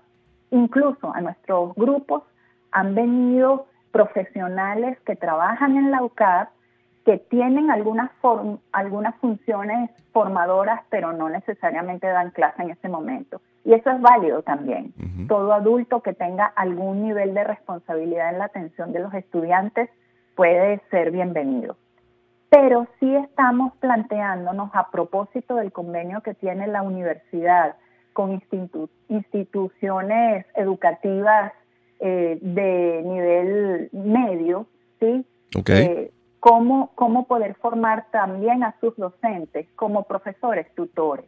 Incluso 0.54 1.12
a 1.12 1.20
nuestros 1.20 1.74
grupos 1.74 2.22
han 2.70 2.94
venido 2.94 3.66
profesionales 3.90 4.98
que 5.00 5.16
trabajan 5.16 5.76
en 5.76 5.90
la 5.90 6.02
UCAP 6.02 6.48
que 7.04 7.18
tienen 7.18 7.70
algunas, 7.70 8.10
algunas 8.72 9.16
funciones 9.16 9.90
formadoras, 10.12 10.80
pero 10.90 11.12
no 11.12 11.28
necesariamente 11.28 12.06
dan 12.06 12.30
clase 12.30 12.62
en 12.62 12.70
ese 12.70 12.88
momento. 12.88 13.40
Y 13.64 13.74
eso 13.74 13.90
es 13.90 14.00
válido 14.00 14.42
también. 14.42 14.94
Todo 15.26 15.52
adulto 15.52 16.02
que 16.02 16.14
tenga 16.14 16.46
algún 16.46 17.02
nivel 17.02 17.34
de 17.34 17.44
responsabilidad 17.44 18.30
en 18.30 18.38
la 18.38 18.44
atención 18.44 18.92
de 18.92 19.00
los 19.00 19.12
estudiantes 19.12 19.90
puede 20.36 20.80
ser 20.90 21.10
bienvenido 21.10 21.76
pero 22.54 22.86
sí 23.00 23.12
estamos 23.16 23.72
planteándonos 23.78 24.70
a 24.74 24.92
propósito 24.92 25.56
del 25.56 25.72
convenio 25.72 26.20
que 26.20 26.34
tiene 26.34 26.68
la 26.68 26.82
universidad 26.82 27.74
con 28.14 28.40
instituciones 29.08 30.46
educativas 30.54 31.52
eh, 32.00 32.38
de 32.40 33.02
nivel 33.04 33.90
medio, 33.92 34.66
¿sí? 35.00 35.26
Eh, 35.66 36.10
cómo, 36.40 36.92
cómo 36.94 37.26
poder 37.26 37.54
formar 37.56 38.06
también 38.10 38.64
a 38.64 38.74
sus 38.80 38.96
docentes 38.96 39.66
como 39.76 40.04
profesores 40.04 40.72
tutores. 40.74 41.26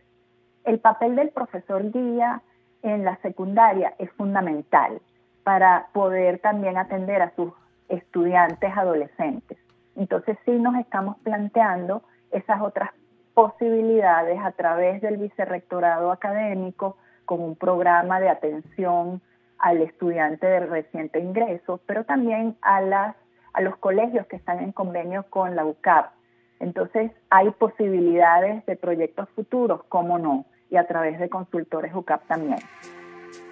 El 0.64 0.78
papel 0.78 1.16
del 1.16 1.31
profesor 1.31 1.90
guía 1.93 2.40
en 2.83 3.05
la 3.05 3.16
secundaria 3.19 3.95
es 3.99 4.11
fundamental 4.12 5.00
para 5.45 5.88
poder 5.93 6.38
también 6.38 6.78
atender 6.78 7.21
a 7.21 7.35
sus 7.37 7.52
estudiantes 7.88 8.76
adolescentes. 8.76 9.59
Entonces 9.97 10.38
sí 10.45 10.52
nos 10.52 10.76
estamos 10.76 11.16
planteando 11.19 12.02
esas 12.31 12.61
otras 12.61 12.90
posibilidades 13.37 14.40
a 14.43 14.52
través 14.52 15.02
del 15.02 15.19
vicerrectorado 15.19 16.11
académico 16.11 16.97
con 17.26 17.43
un 17.43 17.55
programa 17.55 18.19
de 18.19 18.31
atención 18.31 19.21
al 19.59 19.83
estudiante 19.83 20.47
de 20.47 20.61
reciente 20.61 21.21
ingreso, 21.21 21.78
pero 21.85 22.05
también 22.05 22.57
a, 22.62 22.81
las, 22.81 23.14
a 23.52 23.61
los 23.61 23.76
colegios 23.76 24.26
que 24.26 24.37
están 24.37 24.61
en 24.61 24.73
convenio 24.73 25.26
con 25.28 25.55
la 25.55 25.66
UCAP. 25.66 26.12
Entonces 26.61 27.12
hay 27.28 27.50
posibilidades 27.50 28.64
de 28.64 28.75
proyectos 28.75 29.28
futuros, 29.37 29.83
cómo 29.90 30.19
no, 30.19 30.47
y 30.71 30.78
a 30.78 30.87
través 30.87 31.21
de 31.21 31.28
consultores 31.28 31.95
UCAP 31.95 32.26
también. 32.26 32.61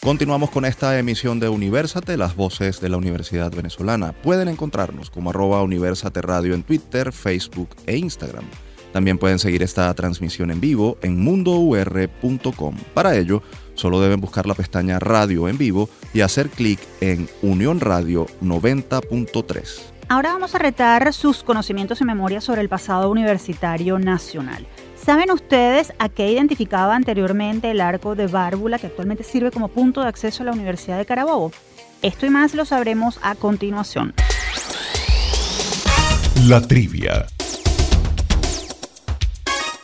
Continuamos 0.06 0.52
con 0.52 0.66
esta 0.66 1.00
emisión 1.00 1.40
de 1.40 1.50
Universate, 1.50 2.16
las 2.16 2.36
voces 2.36 2.80
de 2.80 2.90
la 2.90 2.98
Universidad 2.98 3.52
Venezolana. 3.52 4.14
Pueden 4.14 4.48
encontrarnos 4.48 5.10
como 5.10 5.32
arroba 5.32 5.64
Universate 5.64 6.22
Radio 6.22 6.54
en 6.54 6.62
Twitter, 6.62 7.12
Facebook 7.12 7.70
e 7.88 7.98
Instagram. 7.98 8.46
También 8.94 9.18
pueden 9.18 9.40
seguir 9.40 9.64
esta 9.64 9.92
transmisión 9.96 10.52
en 10.52 10.62
vivo 10.62 11.00
en 11.02 11.20
mundour.com. 11.20 12.76
Para 12.94 13.18
ello, 13.18 13.42
Solo 13.76 14.00
deben 14.00 14.22
buscar 14.22 14.48
la 14.48 14.54
pestaña 14.54 15.00
Radio 15.00 15.50
en 15.50 15.58
vivo 15.58 15.90
y 16.14 16.22
hacer 16.22 16.50
clic 16.50 16.80
en 17.02 17.28
Unión 17.42 17.82
Radio 17.82 18.26
90.3. 18.42 19.82
Ahora 20.08 20.34
vamos 20.34 20.56
a 20.56 20.60
retar 20.60 21.14
sus 21.14 21.44
conocimientos 21.44 22.00
y 22.00 22.06
memoria 22.06 22.40
sobre 22.40 22.62
el 22.62 22.70
pasado 22.70 23.10
universitario 23.10 24.00
nacional. 24.00 24.66
¿Saben 25.06 25.30
ustedes 25.30 25.94
a 26.00 26.10
qué 26.10 26.32
identificaba 26.32 26.96
anteriormente 26.96 27.70
el 27.70 27.80
arco 27.80 28.16
de 28.16 28.26
Bárbula 28.26 28.80
que 28.80 28.88
actualmente 28.88 29.24
sirve 29.24 29.52
como 29.52 29.68
punto 29.68 30.02
de 30.02 30.08
acceso 30.08 30.42
a 30.42 30.48
la 30.48 30.52
Universidad 30.52 30.98
de 30.98 31.06
Carabobo? 31.06 31.52
Esto 32.02 32.26
y 32.26 32.32
más 32.32 32.56
lo 32.56 32.66
sabremos 32.66 33.20
a 33.22 33.36
continuación. 33.36 34.16
La 36.48 36.60
trivia. 36.60 37.28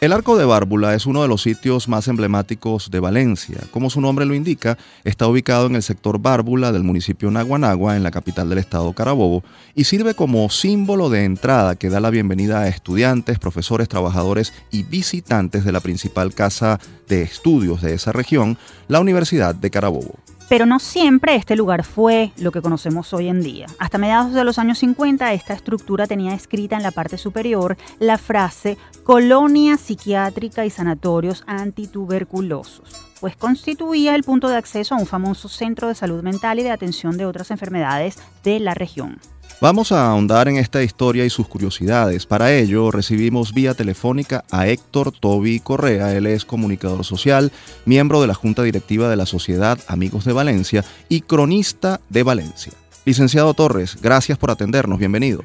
El 0.02 0.14
Arco 0.14 0.36
de 0.36 0.46
Bárbula 0.46 0.96
es 0.96 1.06
uno 1.06 1.22
de 1.22 1.28
los 1.28 1.44
sitios 1.44 1.88
más 1.88 2.08
emblemáticos 2.08 2.90
de 2.90 3.00
Valencia. 3.00 3.60
Como 3.70 3.92
su 3.92 4.02
nombre 4.02 4.26
lo 4.26 4.34
indica, 4.34 4.80
está 5.04 5.28
ubicado 5.28 5.68
en 5.68 5.76
el 5.76 5.84
sector 5.84 6.18
Bárbula 6.18 6.72
del 6.72 6.82
municipio 6.82 7.30
Naguanagua, 7.30 7.96
en 7.96 8.02
la 8.02 8.10
capital 8.10 8.50
del 8.50 8.58
estado 8.58 8.94
Carabobo, 8.94 9.44
y 9.76 9.84
sirve 9.84 10.16
como 10.16 10.50
símbolo 10.50 11.12
de 11.12 11.26
entrada 11.26 11.76
que 11.76 11.92
da 11.92 12.00
la 12.00 12.10
bienvenida 12.10 12.62
a 12.62 12.68
estudiantes, 12.68 13.38
profesores, 13.38 13.90
trabajadores 13.90 14.54
y 14.72 14.82
visitantes 14.82 15.66
de 15.66 15.72
la 15.72 15.82
principal 15.82 16.34
casa 16.34 16.80
de 17.08 17.22
estudios 17.22 17.84
de 17.84 17.94
esa 17.94 18.12
región, 18.12 18.58
la 18.88 19.02
Universidad 19.02 19.54
de 19.54 19.70
Carabobo. 19.70 20.16
Pero 20.52 20.66
no 20.66 20.80
siempre 20.80 21.36
este 21.36 21.56
lugar 21.56 21.86
fue 21.86 22.34
lo 22.36 22.52
que 22.52 22.62
conocemos 22.62 23.14
hoy 23.14 23.30
en 23.30 23.42
día. 23.42 23.68
Hasta 23.80 23.98
mediados 23.98 24.34
de 24.34 24.44
los 24.44 24.60
años 24.60 24.80
50, 24.80 25.32
esta 25.32 25.54
estructura 25.54 26.08
tenía 26.08 26.34
escrita 26.34 26.76
en 26.76 26.84
la 26.84 26.92
parte 26.92 27.18
superior 27.18 27.78
la 28.00 28.18
frase 28.18 28.78
Colonia 29.06 29.78
Psiquiátrica 29.78 30.66
y 30.66 30.70
Sanatorios 30.70 31.46
Antituberculosos, 31.48 33.14
pues 33.22 33.38
constituía 33.38 34.14
el 34.14 34.24
punto 34.24 34.50
de 34.50 34.58
acceso 34.58 34.94
a 34.94 34.98
un 34.98 35.08
famoso 35.08 35.48
centro 35.48 35.88
de 35.88 35.96
salud 35.96 36.22
mental 36.22 36.60
y 36.60 36.64
de 36.64 36.72
atención 36.72 37.16
de 37.16 37.26
otras 37.26 37.50
enfermedades 37.50 38.18
de 38.44 38.60
la 38.60 38.74
región. 38.74 39.20
Vamos 39.62 39.92
a 39.92 40.10
ahondar 40.10 40.48
en 40.48 40.58
esta 40.58 40.82
historia 40.82 41.24
y 41.24 41.30
sus 41.30 41.48
curiosidades. 41.48 42.26
Para 42.26 42.52
ello, 42.52 42.90
recibimos 42.90 43.54
vía 43.54 43.76
telefónica 43.76 44.44
a 44.52 44.66
Héctor 44.66 45.12
Toby 45.12 45.60
Correa. 45.60 46.18
Él 46.18 46.26
es 46.26 46.46
comunicador 46.46 47.04
social, 47.04 47.52
miembro 47.86 48.22
de 48.22 48.26
la 48.26 48.34
Junta 48.34 48.64
Directiva 48.64 49.08
de 49.08 49.18
la 49.18 49.28
Sociedad 49.28 49.78
Amigos 49.88 50.26
de 50.26 50.34
Valencia 50.34 50.82
y 51.10 51.22
cronista 51.22 52.00
de 52.10 52.24
Valencia. 52.24 52.74
Licenciado 53.06 53.54
Torres, 53.54 54.02
gracias 54.02 54.40
por 54.40 54.50
atendernos. 54.50 54.98
Bienvenido. 54.98 55.44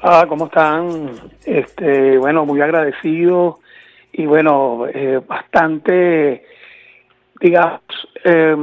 Ah, 0.00 0.26
¿cómo 0.28 0.46
están? 0.46 1.10
Este, 1.44 2.18
bueno, 2.18 2.46
muy 2.46 2.60
agradecido 2.60 3.58
y 4.12 4.26
bueno, 4.26 4.86
eh, 4.94 5.20
bastante, 5.26 6.44
digamos, 7.40 7.80
eh, 8.24 8.54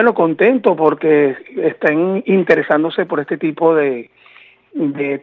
bueno, 0.00 0.14
contento 0.14 0.76
porque 0.76 1.36
están 1.58 2.22
interesándose 2.24 3.04
por 3.04 3.20
este 3.20 3.36
tipo 3.36 3.74
de, 3.74 4.08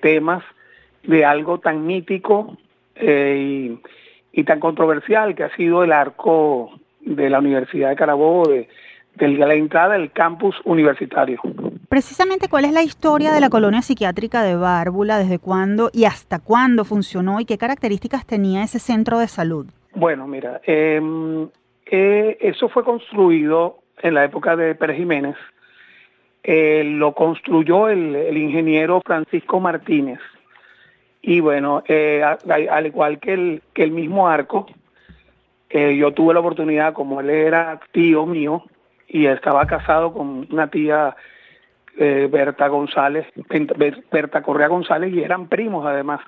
temas, 0.04 0.44
de 1.02 1.26
algo 1.26 1.60
tan 1.60 1.88
mítico 1.88 2.56
eh, 2.94 3.76
y, 4.32 4.44
tan 4.44 4.60
controversial 4.60 5.34
que 5.34 5.46
ha 5.46 5.56
sido 5.56 5.84
el 5.84 5.92
arco 5.92 6.80
de 7.02 7.28
la 7.28 7.40
Universidad 7.40 7.90
de 7.90 7.96
Carabobo, 7.96 8.48
de, 8.50 8.68
la 9.20 9.56
entrada 9.56 9.96
del 9.98 10.12
campus 10.12 10.56
universitario. 10.64 11.42
Precisamente, 11.90 12.48
¿cuál 12.48 12.66
es 12.66 12.72
la 12.72 12.84
historia 12.84 13.32
de 13.32 13.42
la 13.42 13.50
colonia 13.50 13.82
psiquiátrica 13.82 14.44
de 14.44 14.56
Bárbula? 14.58 15.18
¿Desde 15.18 15.40
cuándo 15.40 15.90
y 15.92 16.06
hasta 16.06 16.38
cuándo 16.38 16.86
funcionó 16.86 17.40
y 17.40 17.46
qué 17.46 17.58
características 17.58 18.28
tenía 18.28 18.62
ese 18.62 18.78
centro 18.78 19.18
de 19.18 19.28
salud? 19.28 19.66
Bueno, 19.96 20.28
mira, 20.28 20.62
em, 20.66 21.50
eh, 21.88 22.38
eso 22.42 22.70
fue 22.70 22.84
construido 22.84 23.80
en 24.02 24.14
la 24.14 24.24
época 24.24 24.56
de 24.56 24.76
Pérez 24.76 24.98
Jiménez, 24.98 25.36
eh, 26.44 26.84
lo 26.86 27.14
construyó 27.14 27.90
el, 27.90 28.38
ingeniero 28.38 29.02
Francisco 29.06 29.60
Martínez. 29.60 30.20
Y 31.22 31.42
bueno, 31.42 31.84
eh, 31.88 32.24
al 32.24 32.86
igual 32.86 33.20
que 33.20 33.34
el, 33.34 33.62
que 33.74 33.84
el 33.84 33.92
mismo 33.92 34.30
arco, 34.30 34.68
eh, 35.70 35.98
yo 35.98 36.14
tuve 36.14 36.34
la 36.34 36.40
oportunidad, 36.40 36.94
como 36.94 37.20
él 37.20 37.30
era 37.30 37.82
tío 37.92 38.26
mío 38.26 38.64
y 39.10 39.26
estaba 39.26 39.68
casado 39.68 40.14
con 40.14 40.48
una 40.50 40.70
tía 40.70 41.16
Berta 41.98 42.68
González, 42.68 43.26
Berta 44.12 44.44
Correa 44.44 44.68
González, 44.68 45.12
y 45.12 45.24
eran 45.24 45.48
primos 45.48 45.86
además. 45.86 46.22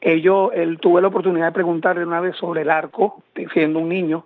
Ellos, 0.00 0.50
él 0.54 0.78
tuve 0.80 1.02
la 1.02 1.08
oportunidad 1.08 1.46
de 1.46 1.52
preguntarle 1.52 2.06
una 2.06 2.20
vez 2.20 2.36
sobre 2.36 2.62
el 2.62 2.70
arco, 2.70 3.22
siendo 3.52 3.80
un 3.80 3.90
niño, 3.90 4.24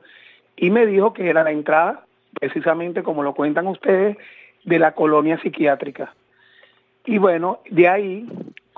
y 0.56 0.70
me 0.70 0.86
dijo 0.86 1.12
que 1.12 1.28
era 1.28 1.42
la 1.42 1.50
entrada 1.50 2.07
precisamente 2.38 3.02
como 3.02 3.22
lo 3.22 3.34
cuentan 3.34 3.66
ustedes, 3.66 4.16
de 4.64 4.78
la 4.78 4.92
colonia 4.92 5.38
psiquiátrica. 5.40 6.14
Y 7.04 7.18
bueno, 7.18 7.60
de 7.70 7.88
ahí, 7.88 8.28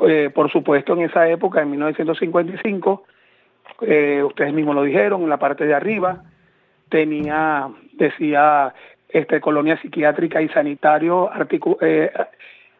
eh, 0.06 0.30
por 0.32 0.50
supuesto, 0.50 0.92
en 0.92 1.02
esa 1.02 1.28
época, 1.28 1.62
en 1.62 1.70
1955, 1.70 3.04
eh, 3.82 4.22
ustedes 4.24 4.52
mismos 4.52 4.74
lo 4.74 4.82
dijeron, 4.82 5.22
en 5.22 5.28
la 5.28 5.38
parte 5.38 5.66
de 5.66 5.74
arriba 5.74 6.22
tenía, 6.88 7.68
decía, 7.92 8.74
este, 9.08 9.40
colonia 9.40 9.80
psiquiátrica 9.80 10.40
y 10.42 10.48
sanitario 10.48 11.30
eh, 11.80 12.12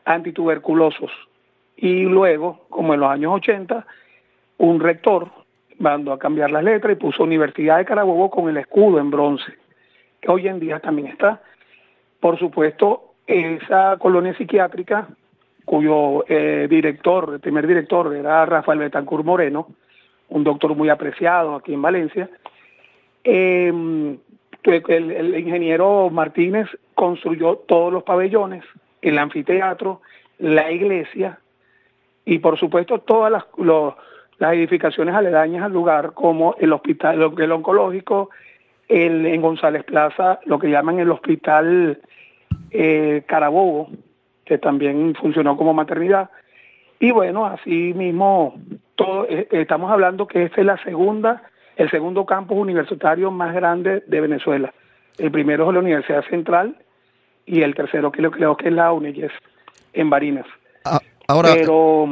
antituberculosos. 0.05 1.11
Y 1.77 2.05
luego, 2.05 2.67
como 2.69 2.95
en 2.95 3.01
los 3.01 3.11
años 3.11 3.33
80, 3.35 3.87
un 4.59 4.81
rector 4.81 5.29
mandó 5.79 6.13
a 6.13 6.19
cambiar 6.19 6.51
las 6.51 6.63
letras 6.63 6.93
y 6.93 7.01
puso 7.01 7.25
Universidad 7.25 7.79
de 7.79 7.87
Carabobo 7.87 8.31
con 8.31 8.49
el 8.51 8.59
escudo 8.59 8.99
en 8.99 9.11
bronce 9.11 9.53
hoy 10.27 10.49
en 10.49 10.61
día 10.61 10.81
también 10.81 11.09
está. 11.09 11.41
Por 12.21 12.39
supuesto, 12.39 13.15
esa 13.27 13.97
colonia 13.99 14.35
psiquiátrica, 14.37 15.09
cuyo 15.65 16.25
eh, 16.29 16.67
director, 16.69 17.35
el 17.35 17.41
primer 17.41 17.67
director 17.67 18.15
era 18.15 18.45
Rafael 18.47 18.79
Betancur 18.79 19.25
Moreno, 19.25 19.69
un 20.29 20.45
doctor 20.45 20.75
muy 20.75 20.89
apreciado 20.89 21.55
aquí 21.55 21.75
en 21.75 21.83
Valencia, 21.83 22.29
em, 23.25 24.19
el, 24.65 25.39
ingeniero 25.39 26.11
Martínez 26.11 26.69
construyó 26.95 27.57
todos 27.57 27.93
los 27.93 28.03
pabellones, 28.03 28.65
el 29.01 29.19
anfiteatro, 29.19 30.01
la 30.39 30.71
iglesia 30.71 31.39
y 32.25 32.39
por 32.39 32.59
supuesto 32.59 32.99
todas 32.99 33.33
las, 33.33 33.45
las 34.39 34.53
edificaciones 34.55 35.15
aledañas 35.15 35.65
al 35.65 35.73
lugar 35.73 36.13
como 36.13 36.55
el 36.59 36.73
hospital, 36.73 37.33
el 37.39 37.53
oncológico, 37.53 38.31
el, 38.91 39.25
en 39.25 39.41
González 39.41 39.85
Plaza 39.85 40.41
lo 40.45 40.59
que 40.59 40.69
llaman 40.69 40.99
el 40.99 41.11
Hospital 41.11 42.01
eh, 42.73 43.23
Carabobo, 43.27 43.89
que 44.45 44.59
también 44.59 45.15
funcionó 45.15 45.57
como 45.57 45.73
maternidad. 45.73 46.29
Y 46.99 47.13
bueno, 47.13 47.47
así 47.47 47.95
mismo 47.95 48.57
todo, 48.97 49.27
eh, 49.29 49.47
estamos 49.53 49.91
hablando 49.93 50.27
que 50.27 50.43
este 50.43 50.63
es 50.63 50.67
la 50.67 50.83
segunda, 50.83 51.45
el 51.77 51.89
segundo 51.91 52.27
campus 52.27 52.59
universitario 52.59 53.31
más 53.31 53.55
grande 53.55 54.03
de 54.07 54.21
Venezuela. 54.21 54.75
El 55.19 55.31
primero 55.31 55.69
es 55.69 55.75
la 55.75 55.81
Universidad 55.81 56.25
Central 56.29 56.77
y 57.47 57.63
el 57.63 57.75
tercero 57.75 58.11
creo, 58.11 58.33
creo 58.33 58.57
que 58.57 58.69
es 58.69 58.75
la 58.75 58.93
UNEYES 58.93 59.33
en 59.93 60.11
Barinas. 60.11 60.47
Ah, 60.85 61.01
ahora... 61.29 61.51
Pero, 61.55 62.09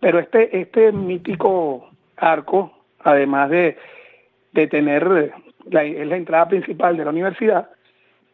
pero 0.00 0.18
este, 0.18 0.58
este 0.58 0.90
mítico 0.90 1.90
arco, 2.16 2.72
además 3.00 3.50
de, 3.50 3.76
de 4.52 4.66
tener 4.66 5.34
es 5.66 6.06
la 6.06 6.16
entrada 6.16 6.48
principal 6.48 6.96
de 6.96 7.04
la 7.04 7.10
universidad, 7.10 7.68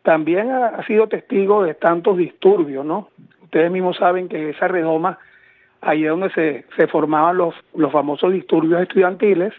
también 0.03 0.51
ha, 0.51 0.85
sido 0.87 1.09
testigo 1.09 1.63
de 1.63 1.75
tantos 1.75 2.17
disturbios, 2.17 2.85
¿no? 2.85 3.11
Ustedes 3.43 3.71
mismos 3.71 3.97
saben 3.97 4.29
que 4.29 4.51
esa 4.51 4.69
redoma, 4.69 5.19
ahí 5.81 6.05
es 6.05 6.11
donde 6.11 6.31
se, 6.31 6.65
se 6.77 6.87
formaban 6.87 7.37
los, 7.37 7.55
los 7.75 7.93
famosos 7.93 8.33
disturbios 8.33 8.81
estudiantiles, 8.83 9.53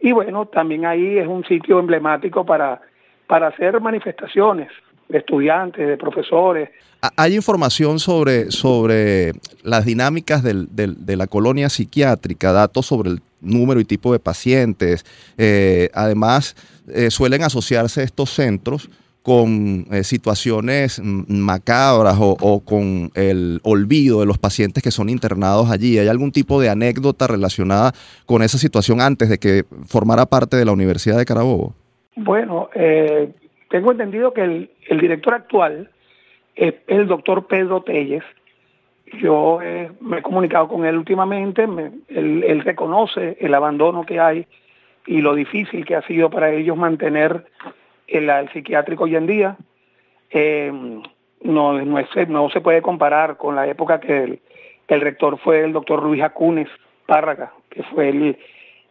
y 0.00 0.12
bueno, 0.12 0.46
también 0.46 0.84
ahí 0.84 1.18
es 1.18 1.26
un 1.26 1.44
sitio 1.44 1.78
emblemático 1.78 2.44
para, 2.44 2.80
para 3.26 3.48
hacer 3.48 3.80
manifestaciones 3.80 4.68
de 5.08 5.18
estudiantes, 5.18 5.86
de 5.86 5.96
profesores. 5.96 6.70
Hay 7.16 7.34
información 7.34 7.98
sobre, 7.98 8.50
sobre 8.50 9.32
las 9.62 9.84
dinámicas 9.84 10.42
del, 10.42 10.68
de 10.70 11.16
la 11.16 11.26
colonia 11.26 11.68
psiquiátrica, 11.68 12.52
datos 12.52 12.86
sobre 12.86 13.10
el 13.10 13.20
número 13.44 13.80
y 13.80 13.84
tipo 13.84 14.12
de 14.12 14.18
pacientes. 14.18 15.04
Eh, 15.38 15.90
además, 15.94 16.56
eh, 16.88 17.10
suelen 17.10 17.42
asociarse 17.42 18.02
estos 18.02 18.30
centros 18.30 18.90
con 19.22 19.86
eh, 19.90 20.04
situaciones 20.04 21.00
macabras 21.02 22.16
o, 22.20 22.60
con 22.62 23.10
el 23.14 23.58
olvido 23.62 24.20
de 24.20 24.26
los 24.26 24.36
pacientes 24.36 24.82
que 24.82 24.90
son 24.90 25.08
internados 25.08 25.70
allí. 25.70 25.98
¿Hay 25.98 26.08
algún 26.08 26.30
tipo 26.30 26.60
de 26.60 26.68
anécdota 26.68 27.26
relacionada 27.26 27.92
con 28.26 28.42
esa 28.42 28.58
situación 28.58 29.00
antes 29.00 29.30
de 29.30 29.38
que 29.38 29.64
formara 29.86 30.26
parte 30.26 30.58
de 30.58 30.66
la 30.66 30.72
Universidad 30.72 31.16
de 31.16 31.24
Carabobo? 31.24 31.74
Bueno, 32.16 32.68
tengo 33.70 33.90
entendido 33.90 34.32
que 34.32 34.42
el, 34.42 35.00
director 35.00 35.34
actual 35.34 35.90
es 36.54 36.74
el 36.86 37.08
doctor 37.08 37.46
Pedro 37.48 37.82
Telles, 37.82 38.22
yo 39.06 39.60
eh, 39.62 39.90
me 40.00 40.18
he 40.18 40.22
comunicado 40.22 40.68
con 40.68 40.84
él 40.84 40.96
últimamente, 40.96 41.64
él, 42.08 42.60
reconoce 42.64 43.36
el 43.40 43.54
abandono 43.54 44.04
que 44.04 44.20
hay 44.20 44.46
y 45.06 45.20
lo 45.20 45.34
difícil 45.34 45.84
que 45.84 45.96
ha 45.96 46.02
sido 46.02 46.30
para 46.30 46.52
ellos 46.52 46.76
mantener 46.76 47.46
el, 48.06 48.30
el 48.30 48.48
psiquiátrico 48.50 49.04
hoy 49.04 49.16
en 49.16 49.26
día. 49.26 49.56
Eh, 50.30 50.72
no, 51.42 51.72
no, 51.74 52.00
no, 52.28 52.50
se 52.50 52.60
puede 52.60 52.82
comparar 52.82 53.36
con 53.36 53.54
la 53.54 53.66
época 53.66 54.00
que 54.00 54.24
el, 54.24 54.40
el 54.88 55.00
rector 55.00 55.38
fue 55.38 55.60
el 55.60 55.72
doctor 55.72 56.02
Luis 56.02 56.22
Acunes 56.22 56.68
Párraga, 57.06 57.52
que 57.68 57.82
fue 57.82 58.08
el, 58.08 58.38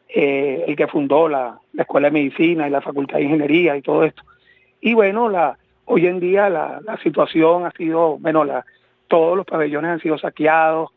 eh, 0.10 0.66
el 0.68 0.76
que 0.76 0.88
fundó 0.88 1.28
la, 1.28 1.60
la, 1.74 1.82
Escuela 1.82 2.08
de 2.08 2.14
Medicina 2.14 2.68
y 2.68 2.72
la 2.72 2.82
Facultad 2.82 3.18
de 3.18 3.24
Ingeniería 3.24 3.76
y 3.76 3.82
todo 3.82 4.04
esto. 4.04 4.22
Y 4.82 4.94
bueno, 4.94 5.30
la, 5.30 5.58
hoy 5.86 6.06
en 6.06 6.20
día 6.20 6.50
la, 6.50 6.80
la 6.84 6.98
situación 6.98 7.66
ha 7.66 7.72
sido, 7.72 8.18
bueno, 8.20 8.44
la, 8.44 8.64
todos 9.14 9.38
los 9.38 9.46
pabellones 9.46 9.92
han 9.92 10.00
sido 10.00 10.18
saqueados, 10.18 10.90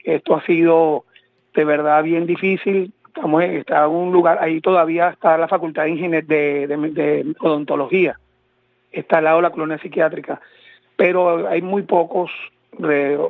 esto 0.00 0.36
ha 0.36 0.44
sido 0.44 1.06
de 1.54 1.64
verdad 1.64 2.02
bien 2.02 2.26
difícil, 2.26 2.92
estamos 3.06 3.42
está 3.42 3.86
en 3.86 3.90
un 3.90 4.12
lugar, 4.12 4.36
ahí 4.42 4.60
todavía 4.60 5.08
está 5.08 5.38
la 5.38 5.48
Facultad 5.48 5.84
de, 5.84 6.20
de, 6.20 6.66
de, 6.66 6.76
de 6.76 7.34
Odontología, 7.40 8.20
está 8.92 9.16
al 9.16 9.24
lado 9.24 9.36
de 9.36 9.42
la 9.44 9.50
colonia 9.50 9.78
psiquiátrica, 9.78 10.42
pero 10.94 11.48
hay 11.48 11.62
muy 11.62 11.84
pocos, 11.84 12.30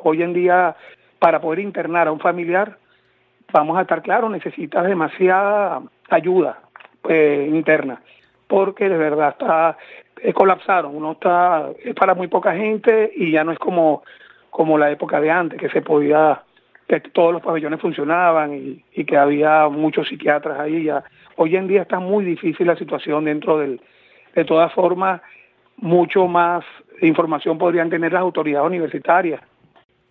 hoy 0.02 0.20
en 0.20 0.32
día 0.32 0.74
para 1.20 1.40
poder 1.40 1.60
internar 1.60 2.08
a 2.08 2.12
un 2.12 2.18
familiar, 2.18 2.76
vamos 3.52 3.78
a 3.78 3.82
estar 3.82 4.02
claros, 4.02 4.32
necesitas 4.32 4.84
demasiada 4.84 5.80
ayuda 6.10 6.58
eh, 7.08 7.48
interna, 7.52 8.02
porque 8.48 8.88
de 8.88 8.98
verdad 8.98 9.28
está 9.28 9.78
eh, 10.24 10.32
colapsaron, 10.32 10.96
uno 10.96 11.12
está 11.12 11.70
es 11.84 11.94
para 11.94 12.14
muy 12.14 12.28
poca 12.28 12.54
gente 12.54 13.12
y 13.14 13.30
ya 13.30 13.44
no 13.44 13.52
es 13.52 13.58
como 13.58 14.02
como 14.54 14.78
la 14.78 14.88
época 14.88 15.20
de 15.20 15.32
antes 15.32 15.58
que 15.58 15.68
se 15.68 15.82
podía 15.82 16.40
que 16.86 17.00
todos 17.00 17.32
los 17.32 17.42
pabellones 17.42 17.80
funcionaban 17.80 18.54
y, 18.54 19.04
que 19.04 19.16
había 19.16 19.68
muchos 19.68 20.06
psiquiatras 20.06 20.60
ahí 20.60 20.84
ya 20.84 21.02
hoy 21.34 21.56
en 21.56 21.66
día 21.66 21.82
está 21.82 21.98
muy 21.98 22.24
difícil 22.24 22.68
la 22.68 22.76
situación 22.76 23.24
dentro 23.24 23.58
del 23.58 23.80
de 24.32 24.44
todas 24.44 24.72
formas 24.72 25.20
mucho 25.78 26.28
más 26.28 26.64
información 27.02 27.58
podrían 27.58 27.90
tener 27.90 28.12
las 28.12 28.22
autoridades 28.22 28.68
universitarias 28.68 29.40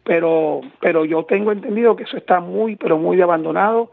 pero, 0.03 0.59
pero 0.81 1.05
yo 1.05 1.23
tengo 1.23 1.53
entendido 1.53 1.95
que 1.95 2.03
eso 2.03 2.17
está 2.17 2.41
muy, 2.41 2.75
pero 2.75 2.97
muy 2.97 3.21
abandonado 3.21 3.91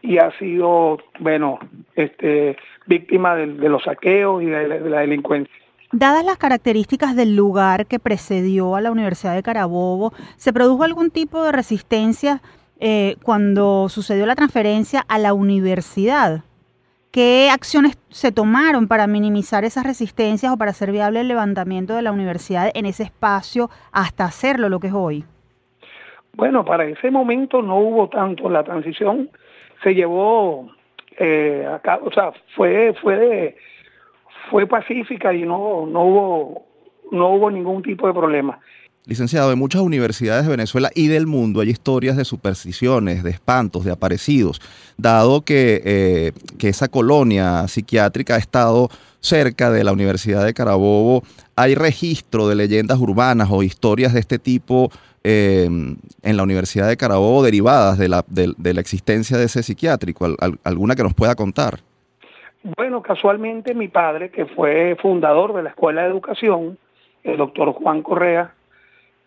y 0.00 0.18
ha 0.18 0.30
sido, 0.38 0.98
bueno, 1.18 1.58
este, 1.96 2.56
víctima 2.86 3.34
de, 3.34 3.46
los 3.68 3.82
saqueos 3.82 4.42
y 4.42 4.46
de, 4.46 4.80
la 4.80 5.00
delincuencia. 5.00 5.52
Dadas 5.92 6.22
las 6.22 6.36
características 6.36 7.16
del 7.16 7.34
lugar 7.34 7.86
que 7.86 7.98
precedió 7.98 8.76
a 8.76 8.82
la 8.82 8.90
Universidad 8.90 9.34
de 9.34 9.42
Carabobo, 9.42 10.12
¿se 10.36 10.52
produjo 10.52 10.84
algún 10.84 11.10
tipo 11.10 11.42
de 11.42 11.50
resistencia 11.50 12.42
eh, 12.78 13.16
cuando 13.22 13.88
sucedió 13.88 14.26
la 14.26 14.34
transferencia 14.34 15.02
a 15.08 15.18
la 15.18 15.32
universidad? 15.32 16.44
¿Qué 17.10 17.48
acciones 17.50 17.98
se 18.10 18.32
tomaron 18.32 18.86
para 18.86 19.06
minimizar 19.06 19.64
esas 19.64 19.84
resistencias 19.84 20.52
o 20.52 20.58
para 20.58 20.72
hacer 20.72 20.92
viable 20.92 21.20
el 21.20 21.28
levantamiento 21.28 21.94
de 21.94 22.02
la 22.02 22.12
universidad 22.12 22.70
en 22.74 22.84
ese 22.84 23.04
espacio 23.04 23.70
hasta 23.90 24.26
hacerlo 24.26 24.68
lo 24.68 24.80
que 24.80 24.88
es 24.88 24.92
hoy? 24.92 25.24
Bueno, 26.34 26.66
para 26.66 26.84
ese 26.84 27.10
momento 27.10 27.62
no 27.62 27.78
hubo 27.78 28.10
tanto 28.10 28.50
la 28.50 28.62
transición, 28.62 29.30
se 29.82 29.94
llevó 29.94 30.70
eh, 31.16 31.66
acá, 31.66 31.98
o 32.04 32.12
sea, 32.12 32.32
fue 32.54 32.94
fue 33.00 33.16
de, 33.16 33.56
fue 34.50 34.66
pacífica 34.66 35.32
y 35.32 35.42
no 35.42 35.86
no 35.86 36.04
hubo 36.04 36.66
no 37.10 37.30
hubo 37.30 37.50
ningún 37.50 37.82
tipo 37.82 38.06
de 38.06 38.12
problema. 38.12 38.58
Licenciado, 39.08 39.50
en 39.52 39.58
muchas 39.58 39.80
universidades 39.80 40.44
de 40.44 40.50
Venezuela 40.50 40.90
y 40.94 41.06
del 41.06 41.26
mundo 41.26 41.62
hay 41.62 41.70
historias 41.70 42.14
de 42.18 42.26
supersticiones, 42.26 43.22
de 43.22 43.30
espantos, 43.30 43.86
de 43.86 43.90
aparecidos, 43.90 44.60
dado 44.98 45.40
que, 45.40 45.80
eh, 45.82 46.32
que 46.58 46.68
esa 46.68 46.88
colonia 46.88 47.66
psiquiátrica 47.68 48.34
ha 48.34 48.38
estado 48.38 48.90
cerca 49.20 49.70
de 49.70 49.82
la 49.82 49.92
Universidad 49.92 50.44
de 50.44 50.52
Carabobo, 50.52 51.22
¿hay 51.56 51.74
registro 51.74 52.48
de 52.48 52.56
leyendas 52.56 52.98
urbanas 52.98 53.48
o 53.50 53.62
historias 53.62 54.12
de 54.12 54.20
este 54.20 54.38
tipo 54.38 54.90
eh, 55.24 55.64
en 55.64 56.36
la 56.36 56.42
Universidad 56.42 56.86
de 56.86 56.98
Carabobo 56.98 57.42
derivadas 57.42 57.96
de 57.96 58.08
la, 58.08 58.26
de, 58.28 58.52
de 58.58 58.74
la 58.74 58.82
existencia 58.82 59.38
de 59.38 59.46
ese 59.46 59.62
psiquiátrico? 59.62 60.26
¿Al, 60.26 60.36
al, 60.38 60.60
¿Alguna 60.64 60.94
que 60.94 61.02
nos 61.02 61.14
pueda 61.14 61.34
contar? 61.34 61.80
Bueno, 62.62 63.02
casualmente 63.02 63.74
mi 63.74 63.88
padre, 63.88 64.30
que 64.30 64.46
fue 64.46 64.96
fundador 65.00 65.54
de 65.54 65.62
la 65.62 65.70
Escuela 65.70 66.02
de 66.02 66.08
Educación, 66.08 66.76
el 67.22 67.36
doctor 67.36 67.72
Juan 67.72 68.02
Correa, 68.02 68.52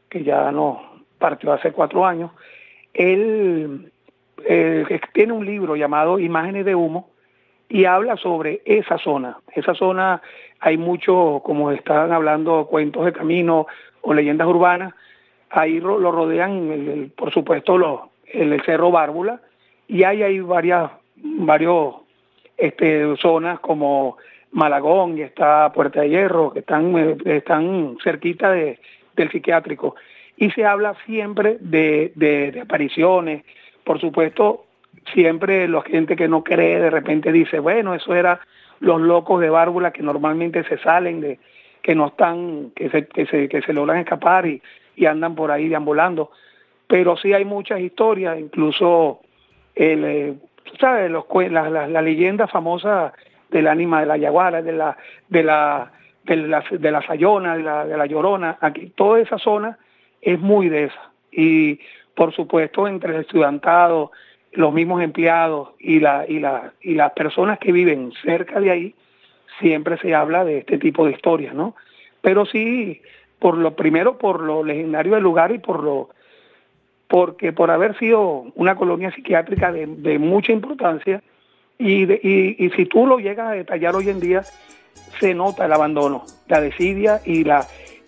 que 0.10 0.24
ya 0.24 0.52
no 0.52 0.82
partió 1.18 1.54
hace 1.54 1.72
cuatro 1.72 2.06
años, 2.06 2.32
él 2.94 3.92
eh, 4.46 5.00
tiene 5.14 5.34
un 5.34 5.46
libro 5.46 5.76
llamado 5.76 6.20
Imágenes 6.20 6.66
de 6.66 6.76
Humo 6.76 7.10
y 7.70 7.86
habla 7.86 8.18
sobre 8.18 8.62
esa 8.66 8.98
zona. 8.98 9.38
Esa 9.56 9.74
zona 9.76 10.22
hay 10.60 10.78
mucho, 10.78 11.42
como 11.46 11.72
están 11.72 12.12
hablando, 12.12 12.66
cuentos 12.66 13.06
de 13.06 13.14
camino 13.14 13.68
o 14.02 14.14
leyendas 14.14 14.48
urbanas, 14.48 14.94
ahí 15.50 15.80
lo, 15.80 16.12
rodean, 16.12 17.12
por 17.16 17.32
supuesto, 17.32 18.10
el, 18.26 18.62
Cerro 18.64 18.92
Bárbula, 18.92 19.40
y 19.88 20.04
hay, 20.04 20.24
hay 20.24 20.40
varias 20.42 20.92
varios 21.16 21.96
este, 22.58 23.16
zonas 23.18 23.60
como 23.60 24.18
Malagón 24.52 25.18
y 25.18 25.22
está 25.22 25.72
Puerta 25.72 26.02
de 26.02 26.10
Hierro, 26.10 26.52
que 26.52 26.60
están, 26.60 27.18
están 27.26 27.98
cerquita 28.04 28.52
de, 28.52 28.80
del 29.16 29.32
psiquiátrico. 29.32 29.96
Y 30.38 30.52
se 30.52 30.66
habla 30.66 30.96
siempre 31.06 31.58
de, 31.60 32.12
de, 32.16 32.62
apariciones, 32.62 33.44
por 33.84 34.00
supuesto, 34.00 34.66
siempre 35.14 35.68
la 35.68 35.82
gente 35.82 36.16
que 36.16 36.28
no 36.28 36.44
cree 36.44 36.80
de 36.80 36.90
repente 36.90 37.32
dice, 37.32 37.60
bueno, 37.60 37.94
eso 37.94 38.16
era 38.16 38.40
los 38.80 39.00
locos 39.00 39.40
de 39.40 39.50
Bárbula 39.50 39.92
que 39.92 40.02
normalmente 40.02 40.64
se 40.64 40.78
salen 40.80 41.22
de 41.22 41.40
que 41.82 41.96
no 41.96 42.08
están 42.08 42.72
que 42.76 42.90
se 42.90 43.08
que 43.08 43.26
se, 43.26 43.50
que 43.50 43.62
se 43.62 43.74
logran 43.74 43.98
escapar 43.98 44.46
y, 44.46 44.62
y 44.96 45.06
andan 45.06 45.36
por 45.36 45.52
ahí 45.52 45.68
deambulando. 45.68 46.32
Pero 46.88 47.16
sí 47.18 47.34
hay 47.34 47.46
muchas 47.46 47.80
historias, 47.80 48.40
incluso 48.40 49.22
el, 49.76 50.40
eh, 50.66 50.72
¿sabes? 50.80 51.12
Los, 51.12 51.26
la, 51.50 51.70
la, 51.70 51.88
la, 51.88 52.02
leyenda 52.02 52.48
famosa 52.48 53.14
del 53.50 53.68
ánima 53.68 54.02
de 54.02 54.06
la 54.06 54.18
yaguara, 54.18 54.62
de 54.62 54.72
la, 54.72 54.98
de 55.30 55.44
la, 55.44 55.92
de 56.24 56.36
la, 56.36 56.64
de 56.70 56.92
la 56.92 57.02
sayona, 57.02 57.58
de 57.58 57.64
la, 57.64 57.86
de 57.86 57.98
la 57.98 58.06
llorona, 58.06 58.58
aquí 58.62 58.92
toda 58.96 59.20
esa 59.20 59.38
zona 59.38 59.78
es 60.22 60.40
muy 60.40 60.70
de 60.70 60.86
esa. 60.86 61.12
Y 61.32 61.80
por 62.16 62.34
supuesto 62.34 62.88
entre 62.88 63.16
el 63.16 63.22
estudiantado, 63.22 64.12
los 64.54 64.74
mismos 64.74 65.02
empleados 65.02 65.70
y, 65.80 66.00
la, 66.00 66.26
y, 66.28 66.40
la, 66.40 66.74
y 66.82 66.96
las 66.96 67.12
personas 67.14 67.60
que 67.60 67.72
viven 67.72 68.12
cerca 68.24 68.60
de 68.60 68.72
ahí, 68.72 68.96
siempre 69.60 69.98
se 69.98 70.14
habla 70.16 70.44
de 70.44 70.60
este 70.60 70.78
tipo 70.78 71.06
de 71.06 71.12
historias, 71.12 71.54
¿no? 71.54 71.76
Pero 72.22 72.46
sí, 72.46 73.02
por 73.40 73.58
lo 73.58 73.76
primero 73.76 74.18
por 74.18 74.42
lo 74.42 74.64
legendario 74.64 75.16
del 75.16 75.24
lugar 75.24 75.52
y 75.52 75.60
por 75.60 75.84
lo 75.84 76.10
porque 77.12 77.52
por 77.52 77.70
haber 77.72 78.00
sido 78.00 78.46
una 78.56 78.78
colonia 78.78 79.12
psiquiátrica 79.14 79.70
de, 79.74 80.18
mucha 80.18 80.54
importancia 80.54 81.22
y, 81.78 82.06
de, 82.06 82.22
y, 82.24 82.66
y, 82.66 82.70
si 82.70 82.86
tú 82.86 83.06
lo 83.06 83.20
llegas 83.20 83.50
a 83.50 83.52
detallar 83.52 83.96
hoy 83.96 84.08
en 84.08 84.22
día 84.22 84.44
se 85.20 85.34
nota 85.34 85.66
el 85.66 85.74
abandono, 85.74 86.24
la 86.48 86.62
desidia 86.62 87.20
y 87.26 87.44
la 87.44 87.68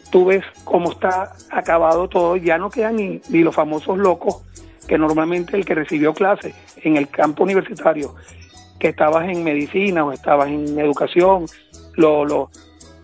tú 0.10 0.24
ves 0.26 0.46
cómo 0.64 0.92
está 0.92 1.34
acabado 1.52 2.08
todo, 2.08 2.38
ya 2.38 2.58
no 2.58 2.70
quedan 2.70 2.96
ni, 2.96 3.20
los 3.30 3.54
famosos 3.54 3.98
locos 3.98 4.42
que 4.88 4.98
normalmente 4.98 5.58
el 5.58 5.66
que 5.66 5.76
recibió 5.76 6.14
clases 6.14 6.56
en 6.78 6.96
el 6.96 7.10
campo 7.10 7.44
universitario, 7.44 8.16
que 8.80 8.90
estabas 8.90 9.28
en 9.28 9.44
medicina 9.44 10.06
o 10.06 10.14
estabas 10.14 10.48
en 10.48 10.80
educación, 10.80 11.48
lo, 11.96 12.24
lo, 12.24 12.50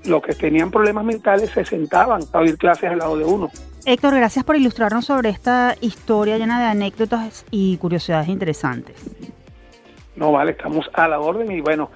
los 0.06 0.22
que 0.22 0.34
tenían 0.34 0.72
problemas 0.72 1.04
mentales 1.04 1.50
se 1.50 1.66
sentaban 1.66 2.22
a 2.32 2.40
oír 2.40 2.58
clases 2.58 2.90
al 2.90 3.00
lado 3.00 3.18
de 3.18 3.26
uno. 3.26 3.50
Héctor, 3.86 4.16
gracias 4.16 4.44
por 4.44 4.56
ilustrarnos 4.56 5.06
sobre 5.06 5.30
esta 5.30 5.76
historia 5.82 6.38
llena 6.38 6.60
de 6.60 6.66
anécdotas 6.66 7.46
y 7.50 7.78
curiosidades 7.78 8.28
interesantes. 8.28 8.96
No, 10.16 10.34
vale, 10.34 10.52
estamos 10.52 10.90
a 10.94 11.08
la 11.08 11.20
orden 11.20 11.50
y 11.52 11.62
bueno, 11.62 11.90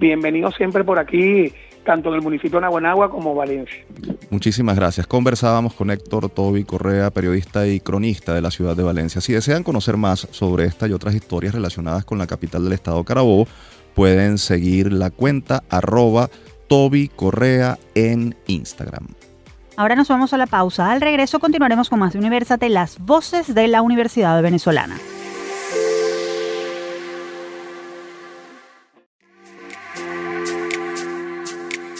bienvenidos 0.00 0.54
siempre 0.56 0.84
por 0.84 0.98
aquí, 0.98 1.52
tanto 1.84 2.08
en 2.08 2.14
el 2.14 2.22
municipio 2.22 2.58
de 2.58 2.62
Naguanagua 2.62 3.10
como 3.10 3.34
Valencia. 3.34 3.84
Muchísimas 4.30 4.76
gracias. 4.76 5.06
Conversábamos 5.06 5.74
con 5.74 5.90
Héctor 5.90 6.30
Toby 6.30 6.64
Correa, 6.64 7.10
periodista 7.10 7.66
y 7.66 7.80
cronista 7.80 8.32
de 8.34 8.40
la 8.40 8.50
ciudad 8.50 8.74
de 8.74 8.82
Valencia. 8.82 9.20
Si 9.20 9.34
desean 9.34 9.62
conocer 9.62 9.98
más 9.98 10.26
sobre 10.30 10.64
esta 10.64 10.88
y 10.88 10.92
otras 10.92 11.14
historias 11.14 11.54
relacionadas 11.54 12.06
con 12.06 12.16
la 12.16 12.26
capital 12.26 12.64
del 12.64 12.72
estado 12.72 13.04
Carabobo, 13.04 13.46
pueden 13.94 14.38
seguir 14.38 14.92
la 14.92 15.10
cuenta 15.10 15.62
arroba 15.68 16.30
Toby 16.68 17.08
Correa 17.08 17.78
en 17.94 18.34
Instagram. 18.46 19.08
Ahora 19.78 19.94
nos 19.94 20.08
vamos 20.08 20.32
a 20.32 20.36
la 20.38 20.48
pausa. 20.48 20.90
Al 20.90 21.00
regreso 21.00 21.38
continuaremos 21.38 21.88
con 21.88 22.00
más 22.00 22.12
de 22.12 22.18
Universate, 22.18 22.68
las 22.68 22.98
voces 22.98 23.54
de 23.54 23.68
la 23.68 23.80
Universidad 23.80 24.42
Venezolana. 24.42 24.98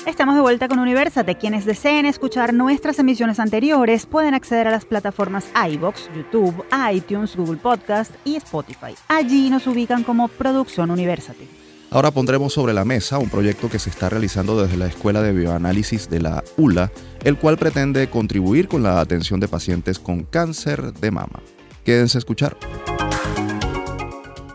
Estamos 0.07 0.35
de 0.35 0.41
vuelta 0.41 0.67
con 0.67 0.81
Universate. 0.81 1.37
Quienes 1.37 1.67
deseen 1.67 2.05
escuchar 2.05 2.53
nuestras 2.53 2.99
emisiones 2.99 3.39
anteriores 3.39 4.07
pueden 4.07 4.35
acceder 4.35 4.67
a 4.67 4.73
las 4.73 4.85
plataformas 4.85 5.49
iBox, 5.71 6.11
YouTube, 6.17 6.65
iTunes, 6.93 7.37
Google 7.37 7.59
Podcast 7.59 8.13
y 8.25 8.35
Spotify. 8.35 8.97
Allí 9.07 9.51
nos 9.51 9.69
ubican 9.69 10.03
como 10.03 10.27
Producción 10.27 10.91
Universate. 10.91 11.58
Ahora 11.91 12.11
pondremos 12.11 12.53
sobre 12.53 12.75
la 12.75 12.85
mesa 12.85 13.19
un 13.19 13.31
proyecto 13.31 13.71
que 13.71 13.79
se 13.79 13.89
está 13.89 14.11
realizando 14.11 14.61
desde 14.61 14.77
la 14.77 14.87
Escuela 14.87 15.23
de 15.23 15.33
Bioanálisis 15.33 16.11
de 16.11 16.21
la 16.21 16.45
ULA, 16.59 16.93
el 17.25 17.39
cual 17.39 17.57
pretende 17.57 18.11
contribuir 18.11 18.69
con 18.69 18.83
la 18.83 19.01
atención 19.01 19.41
de 19.41 19.49
pacientes 19.49 19.99
con 19.99 20.25
cáncer 20.25 20.93
de 20.93 21.11
mama. 21.11 21.41
Quédense 21.85 22.19
a 22.19 22.21
escuchar. 22.21 22.57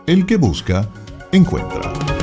El 0.06 0.26
que 0.26 0.36
busca, 0.36 0.88
encuentra. 1.32 2.13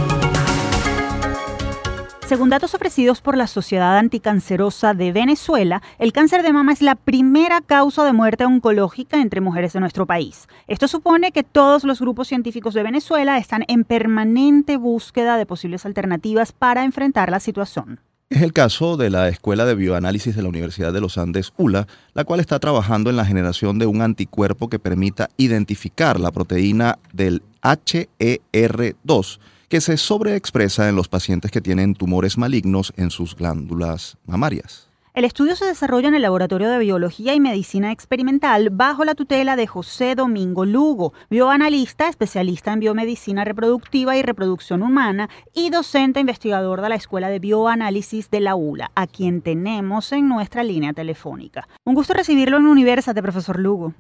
Según 2.32 2.50
datos 2.50 2.74
ofrecidos 2.74 3.20
por 3.20 3.36
la 3.36 3.46
Sociedad 3.46 3.98
Anticancerosa 3.98 4.94
de 4.94 5.12
Venezuela, 5.12 5.82
el 6.00 6.14
cáncer 6.14 6.44
de 6.44 6.54
mama 6.54 6.72
es 6.72 6.82
la 6.82 6.96
primera 6.96 7.60
causa 7.60 8.06
de 8.06 8.14
muerte 8.14 8.46
oncológica 8.46 9.20
entre 9.20 9.42
mujeres 9.42 9.74
de 9.74 9.82
nuestro 9.82 10.06
país. 10.06 10.48
Esto 10.70 10.88
supone 10.88 11.34
que 11.34 11.44
todos 11.44 11.84
los 11.84 12.00
grupos 12.00 12.30
científicos 12.30 12.74
de 12.74 12.84
Venezuela 12.84 13.38
están 13.38 13.66
en 13.68 13.84
permanente 13.84 14.78
búsqueda 14.78 15.36
de 15.36 15.46
posibles 15.46 15.86
alternativas 15.86 16.54
para 16.54 16.86
enfrentar 16.86 17.30
la 17.30 17.42
situación. 17.42 18.00
Es 18.30 18.42
el 18.42 18.54
caso 18.54 18.96
de 18.96 19.10
la 19.10 19.28
Escuela 19.28 19.66
de 19.66 19.76
Bioanálisis 19.76 20.34
de 20.34 20.42
la 20.42 20.48
Universidad 20.48 20.94
de 20.94 21.02
los 21.02 21.18
Andes, 21.18 21.52
ULA, 21.58 21.86
la 22.14 22.24
cual 22.24 22.40
está 22.40 22.60
trabajando 22.60 23.10
en 23.10 23.18
la 23.18 23.26
generación 23.26 23.78
de 23.78 23.88
un 23.88 24.02
anticuerpo 24.02 24.70
que 24.70 24.80
permita 24.80 25.30
identificar 25.36 26.18
la 26.18 26.32
proteína 26.32 26.98
del 27.12 27.44
HER2 27.62 29.40
que 29.72 29.80
se 29.80 29.96
sobreexpresa 29.96 30.90
en 30.90 30.98
los 30.98 31.08
pacientes 31.08 31.50
que 31.50 31.62
tienen 31.62 31.96
tumores 31.96 32.38
malignos 32.38 32.94
en 32.98 33.10
sus 33.10 33.38
glándulas 33.38 34.18
mamarias. 34.28 34.92
El 35.14 35.24
estudio 35.24 35.56
se 35.56 35.64
desarrolla 35.64 36.10
en 36.10 36.16
el 36.16 36.24
Laboratorio 36.24 36.70
de 36.70 36.78
Biología 36.78 37.34
y 37.34 37.40
Medicina 37.40 37.94
Experimental 37.94 38.70
bajo 38.70 39.06
la 39.06 39.16
tutela 39.16 39.56
de 39.56 39.68
José 39.68 40.16
Domingo 40.16 40.66
Lugo, 40.66 41.14
bioanalista, 41.30 42.10
especialista 42.10 42.74
en 42.74 42.82
biomedicina 42.82 43.46
reproductiva 43.46 44.18
y 44.18 44.24
reproducción 44.24 44.84
humana 44.84 45.30
y 45.54 45.70
docente 45.70 46.20
investigador 46.20 46.82
de 46.82 46.90
la 46.90 46.96
Escuela 46.96 47.30
de 47.30 47.40
Bioanálisis 47.40 48.30
de 48.30 48.42
la 48.42 48.56
ULA, 48.56 48.92
a 48.96 49.08
quien 49.08 49.42
tenemos 49.42 50.12
en 50.12 50.28
nuestra 50.28 50.66
línea 50.66 50.92
telefónica. 50.92 51.70
Un 51.86 51.96
gusto 51.96 52.14
recibirlo 52.14 52.58
en 52.58 52.68
Universate, 52.68 53.22
profesor 53.22 53.58
Lugo. 53.58 53.94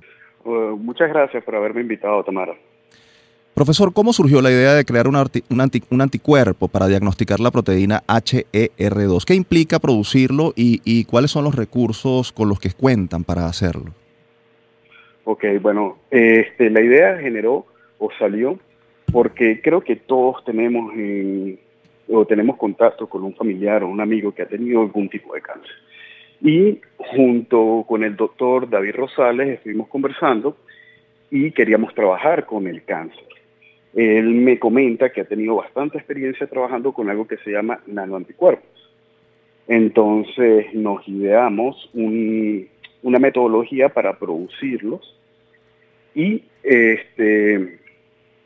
Uh, 0.44 0.76
muchas 0.76 1.08
gracias 1.08 1.42
por 1.46 1.56
haberme 1.56 1.80
invitado, 1.80 2.26
Tamara. 2.26 2.58
Profesor, 3.54 3.94
¿cómo 3.94 4.14
surgió 4.14 4.42
la 4.42 4.50
idea 4.50 4.74
de 4.74 4.86
crear 4.86 5.08
un, 5.08 5.16
anticuerpo 6.02 6.70
para 6.70 6.88
diagnosticar 6.88 7.42
la 7.42 7.52
proteína 7.52 8.02
HER2? 8.08 9.26
¿Qué 9.26 9.36
implica 9.36 9.80
producirlo 9.80 10.54
y, 10.56 11.04
cuáles 11.06 11.32
son 11.32 11.44
los 11.44 11.56
recursos 11.56 12.32
con 12.32 12.48
los 12.48 12.60
que 12.60 12.70
cuentan 12.72 13.26
para 13.26 13.46
hacerlo? 13.46 13.92
Ok, 15.26 15.44
bueno, 15.62 15.98
este, 16.10 16.70
la 16.70 16.82
idea 16.82 17.18
generó 17.18 17.66
o 18.00 18.10
salió 18.18 18.58
porque 19.12 19.62
creo 19.62 19.82
que 19.82 19.98
todos 19.98 20.44
tenemos 20.46 20.94
o 22.10 22.26
tenemos 22.26 22.58
contacto 22.58 23.08
con 23.08 23.24
un 23.24 23.36
familiar 23.36 23.84
o 23.84 23.90
un 23.90 24.00
amigo 24.00 24.34
que 24.34 24.44
ha 24.44 24.48
tenido 24.48 24.82
algún 24.82 25.10
tipo 25.10 25.34
de 25.34 25.42
cáncer. 25.42 25.72
Y 26.42 26.80
junto 26.98 27.86
con 27.88 28.04
el 28.04 28.16
doctor 28.16 28.70
David 28.70 28.96
Rosales 28.96 29.50
estuvimos 29.50 29.90
conversando 29.90 30.58
y 31.30 31.52
queríamos 31.52 31.94
trabajar 31.94 32.46
con 32.46 32.68
el 32.68 32.84
cáncer. 32.84 33.31
Él 33.94 34.26
me 34.26 34.58
comenta 34.58 35.12
que 35.12 35.22
ha 35.22 35.26
tenido 35.26 35.56
bastante 35.56 35.98
experiencia 35.98 36.48
trabajando 36.48 36.94
con 36.94 37.10
algo 37.10 37.28
que 37.28 37.38
se 37.38 37.52
llama 37.52 37.82
nanoanticuerpos. 37.88 38.70
Entonces 39.68 40.74
nos 40.74 41.08
ideamos 41.08 41.90
una 41.94 43.20
metodología 43.20 43.90
para 43.90 44.18
producirlos 44.18 45.18
y, 46.16 46.44
este, 46.64 47.80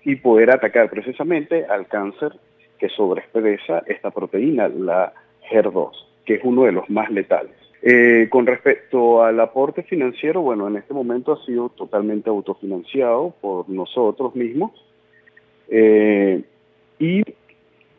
y 0.04 0.16
poder 0.16 0.52
atacar 0.52 0.90
precisamente 0.90 1.66
al 1.66 1.88
cáncer 1.88 2.34
que 2.80 2.90
sobreexpresa 2.90 3.84
esta 3.88 4.12
proteína, 4.12 4.68
la 4.68 5.14
HER2, 5.50 5.92
que 6.26 6.36
es 6.36 6.42
uno 6.44 6.64
de 6.64 6.72
los 6.72 6.90
más 6.90 7.10
letales. 7.12 7.54
Eh, 7.82 8.28
con 8.30 8.48
respecto 8.48 9.24
al 9.24 9.40
aporte 9.40 9.84
financiero, 9.84 10.42
bueno, 10.42 10.68
en 10.68 10.78
este 10.78 10.94
momento 10.94 11.34
ha 11.34 11.46
sido 11.46 11.70
totalmente 11.70 12.30
autofinanciado 12.30 13.34
por 13.42 13.70
nosotros 13.70 14.36
mismos 14.36 14.72
eh, 15.70 16.44
y 17.00 17.24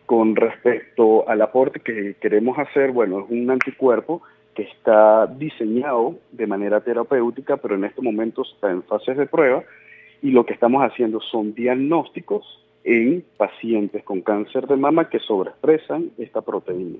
con 0.07 0.37
respecto 0.37 1.29
al 1.29 1.43
aporte 1.43 1.81
que 1.81 2.15
queremos 2.21 2.59
hacer, 2.59 2.93
bueno, 2.93 3.21
es 3.21 3.27
un 3.31 3.51
anticuerpo 3.51 4.23
que 4.55 4.63
está 4.63 5.27
diseñado 5.27 6.17
de 6.33 6.47
manera 6.47 6.81
terapéutica, 6.81 7.57
pero 7.59 7.75
en 7.75 7.85
este 7.85 8.01
momento 8.01 8.43
está 8.43 8.71
en 8.71 8.83
fases 8.83 9.17
de 9.17 9.27
prueba 9.27 9.65
y 10.23 10.31
lo 10.31 10.47
que 10.47 10.55
estamos 10.55 10.83
haciendo 10.83 11.21
son 11.21 11.55
diagnósticos 11.55 12.65
en 12.85 13.25
pacientes 13.37 14.03
con 14.05 14.23
cáncer 14.23 14.67
de 14.67 14.77
mama 14.77 15.11
que 15.11 15.19
sobreexpresan 15.19 16.13
esta 16.19 16.41
proteína. 16.41 16.99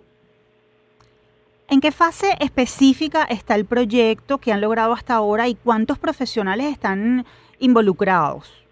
¿En 1.69 1.81
qué 1.81 1.93
fase 1.93 2.37
específica 2.41 3.25
está 3.25 3.55
el 3.55 3.65
proyecto 3.65 4.39
que 4.39 4.53
han 4.53 4.61
logrado 4.61 4.93
hasta 4.93 5.15
ahora 5.15 5.49
y 5.49 5.55
cuántos 5.55 5.99
profesionales 5.99 6.67
están 6.67 7.25
involucrados? 7.59 8.66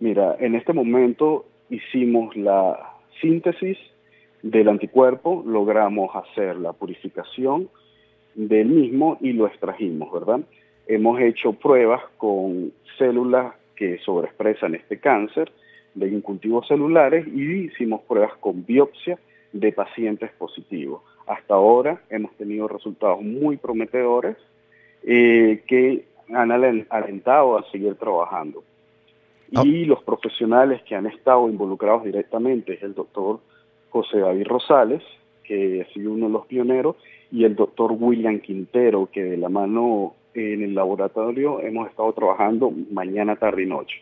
Mira, 0.00 0.34
en 0.40 0.54
este 0.54 0.72
momento 0.72 1.44
hicimos 1.68 2.34
la 2.34 2.94
síntesis 3.20 3.76
del 4.42 4.70
anticuerpo, 4.70 5.44
logramos 5.46 6.16
hacer 6.16 6.56
la 6.56 6.72
purificación 6.72 7.68
del 8.34 8.68
mismo 8.68 9.18
y 9.20 9.34
lo 9.34 9.46
extrajimos, 9.46 10.10
¿verdad? 10.10 10.40
Hemos 10.86 11.20
hecho 11.20 11.52
pruebas 11.52 12.02
con 12.16 12.72
células 12.96 13.54
que 13.76 13.98
sobreexpresan 13.98 14.74
este 14.74 14.98
cáncer 14.98 15.52
de 15.94 16.08
incultivos 16.08 16.66
celulares 16.66 17.26
y 17.26 17.66
hicimos 17.66 18.00
pruebas 18.02 18.32
con 18.40 18.64
biopsia 18.64 19.18
de 19.52 19.70
pacientes 19.72 20.30
positivos. 20.32 21.02
Hasta 21.26 21.54
ahora 21.54 22.00
hemos 22.08 22.34
tenido 22.36 22.68
resultados 22.68 23.20
muy 23.20 23.58
prometedores 23.58 24.36
eh, 25.02 25.62
que 25.66 26.06
han 26.32 26.50
alentado 26.52 27.58
a 27.58 27.70
seguir 27.70 27.96
trabajando. 27.96 28.62
Ah. 29.54 29.62
Y 29.64 29.84
los 29.84 30.02
profesionales 30.02 30.82
que 30.82 30.94
han 30.94 31.06
estado 31.06 31.48
involucrados 31.48 32.04
directamente 32.04 32.74
es 32.74 32.82
el 32.82 32.94
doctor 32.94 33.40
José 33.90 34.18
David 34.18 34.46
Rosales, 34.46 35.02
que 35.44 35.82
ha 35.82 35.92
sido 35.92 36.12
uno 36.12 36.26
de 36.26 36.32
los 36.32 36.46
pioneros, 36.46 36.96
y 37.32 37.44
el 37.44 37.56
doctor 37.56 37.92
William 37.98 38.40
Quintero, 38.40 39.08
que 39.12 39.22
de 39.22 39.36
la 39.36 39.48
mano 39.48 40.14
en 40.34 40.62
el 40.62 40.74
laboratorio 40.74 41.60
hemos 41.60 41.88
estado 41.88 42.12
trabajando 42.12 42.72
mañana, 42.92 43.36
tarde 43.36 43.64
y 43.64 43.66
noche. 43.66 43.96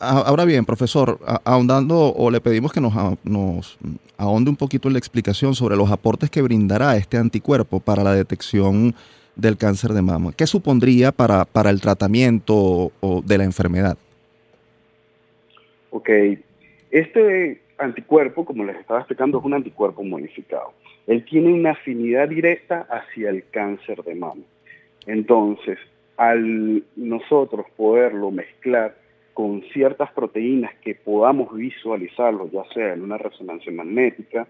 Ahora 0.00 0.46
bien, 0.46 0.64
profesor, 0.64 1.18
ahondando 1.44 2.14
o 2.14 2.30
le 2.30 2.40
pedimos 2.40 2.72
que 2.72 2.80
nos, 2.80 2.94
nos 3.24 3.78
ahonde 4.16 4.50
un 4.50 4.56
poquito 4.56 4.88
en 4.88 4.94
la 4.94 4.98
explicación 4.98 5.54
sobre 5.54 5.76
los 5.76 5.90
aportes 5.90 6.30
que 6.30 6.40
brindará 6.40 6.96
este 6.96 7.18
anticuerpo 7.18 7.78
para 7.78 8.02
la 8.02 8.14
detección 8.14 8.94
del 9.36 9.58
cáncer 9.58 9.92
de 9.92 10.02
mama. 10.02 10.32
¿Qué 10.32 10.46
supondría 10.46 11.12
para, 11.12 11.44
para 11.44 11.70
el 11.70 11.80
tratamiento 11.80 12.90
de 13.24 13.38
la 13.38 13.44
enfermedad? 13.44 13.98
Ok, 15.94 16.08
este 16.90 17.60
anticuerpo, 17.76 18.46
como 18.46 18.64
les 18.64 18.76
estaba 18.76 19.00
explicando, 19.00 19.38
es 19.38 19.44
un 19.44 19.52
anticuerpo 19.52 20.02
modificado. 20.02 20.72
Él 21.06 21.22
tiene 21.26 21.52
una 21.52 21.72
afinidad 21.72 22.30
directa 22.30 22.86
hacia 22.88 23.28
el 23.28 23.44
cáncer 23.50 24.02
de 24.02 24.14
mama. 24.14 24.42
Entonces, 25.06 25.78
al 26.16 26.82
nosotros 26.96 27.66
poderlo 27.76 28.30
mezclar 28.30 28.96
con 29.34 29.62
ciertas 29.74 30.10
proteínas 30.12 30.72
que 30.82 30.94
podamos 30.94 31.54
visualizarlo, 31.54 32.48
ya 32.50 32.64
sea 32.72 32.94
en 32.94 33.02
una 33.02 33.18
resonancia 33.18 33.70
magnética, 33.70 34.46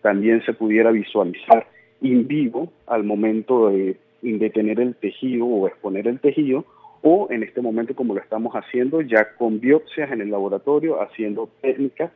también 0.00 0.42
se 0.46 0.54
pudiera 0.54 0.90
visualizar 0.92 1.66
in 2.00 2.26
vivo 2.26 2.72
al 2.86 3.04
momento 3.04 3.68
de, 3.68 3.98
de 4.22 4.50
tener 4.50 4.80
el 4.80 4.94
tejido 4.94 5.44
o 5.44 5.66
exponer 5.68 6.08
el 6.08 6.20
tejido, 6.20 6.64
o 7.08 7.28
en 7.30 7.44
este 7.44 7.60
momento 7.60 7.94
como 7.94 8.14
lo 8.14 8.20
estamos 8.20 8.52
haciendo 8.54 9.00
ya 9.00 9.36
con 9.36 9.60
biopsias 9.60 10.10
en 10.10 10.22
el 10.22 10.30
laboratorio, 10.32 11.00
haciendo 11.00 11.48
técnicas 11.60 12.10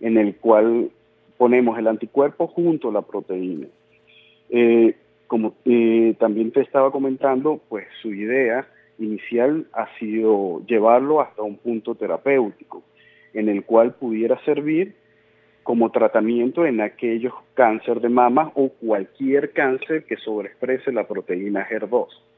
en 0.00 0.18
el 0.18 0.34
cual 0.34 0.90
ponemos 1.38 1.78
el 1.78 1.86
anticuerpo 1.86 2.48
junto 2.48 2.88
a 2.88 2.92
la 2.92 3.02
proteína. 3.02 3.68
Eh, 4.50 4.96
como 5.28 5.54
eh, 5.64 6.16
también 6.18 6.50
te 6.50 6.60
estaba 6.60 6.90
comentando, 6.90 7.60
pues 7.68 7.86
su 8.02 8.12
idea 8.12 8.66
inicial 8.98 9.66
ha 9.74 9.86
sido 10.00 10.60
llevarlo 10.66 11.20
hasta 11.20 11.42
un 11.42 11.58
punto 11.58 11.94
terapéutico, 11.94 12.82
en 13.34 13.48
el 13.48 13.64
cual 13.64 13.94
pudiera 13.94 14.44
servir 14.44 14.96
como 15.62 15.92
tratamiento 15.92 16.66
en 16.66 16.80
aquellos 16.80 17.32
cáncer 17.54 18.00
de 18.00 18.08
mama 18.08 18.50
o 18.56 18.70
cualquier 18.70 19.52
cáncer 19.52 20.02
que 20.02 20.16
sobreexprese 20.16 20.90
la 20.90 21.06
proteína 21.06 21.64
HER2. 21.68 22.31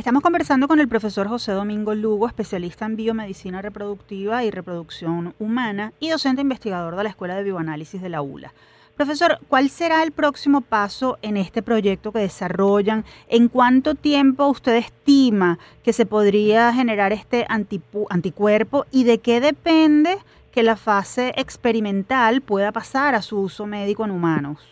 Estamos 0.00 0.22
conversando 0.22 0.66
con 0.66 0.80
el 0.80 0.88
profesor 0.88 1.28
José 1.28 1.52
Domingo 1.52 1.94
Lugo, 1.94 2.26
especialista 2.26 2.86
en 2.86 2.96
biomedicina 2.96 3.60
reproductiva 3.60 4.42
y 4.42 4.50
reproducción 4.50 5.34
humana 5.38 5.92
y 6.00 6.08
docente 6.08 6.40
investigador 6.40 6.96
de 6.96 7.02
la 7.02 7.10
Escuela 7.10 7.36
de 7.36 7.44
Bioanálisis 7.44 8.00
de 8.00 8.08
la 8.08 8.22
ULA. 8.22 8.50
Profesor, 8.96 9.38
¿cuál 9.46 9.68
será 9.68 10.02
el 10.02 10.12
próximo 10.12 10.62
paso 10.62 11.18
en 11.20 11.36
este 11.36 11.60
proyecto 11.60 12.12
que 12.12 12.20
desarrollan? 12.20 13.04
¿En 13.28 13.48
cuánto 13.48 13.94
tiempo 13.94 14.46
usted 14.46 14.76
estima 14.76 15.58
que 15.84 15.92
se 15.92 16.06
podría 16.06 16.72
generar 16.72 17.12
este 17.12 17.44
anticuerpo 17.50 18.86
y 18.90 19.04
de 19.04 19.18
qué 19.18 19.42
depende 19.42 20.16
que 20.50 20.62
la 20.62 20.76
fase 20.76 21.34
experimental 21.36 22.40
pueda 22.40 22.72
pasar 22.72 23.14
a 23.14 23.20
su 23.20 23.38
uso 23.38 23.66
médico 23.66 24.06
en 24.06 24.12
humanos? 24.12 24.66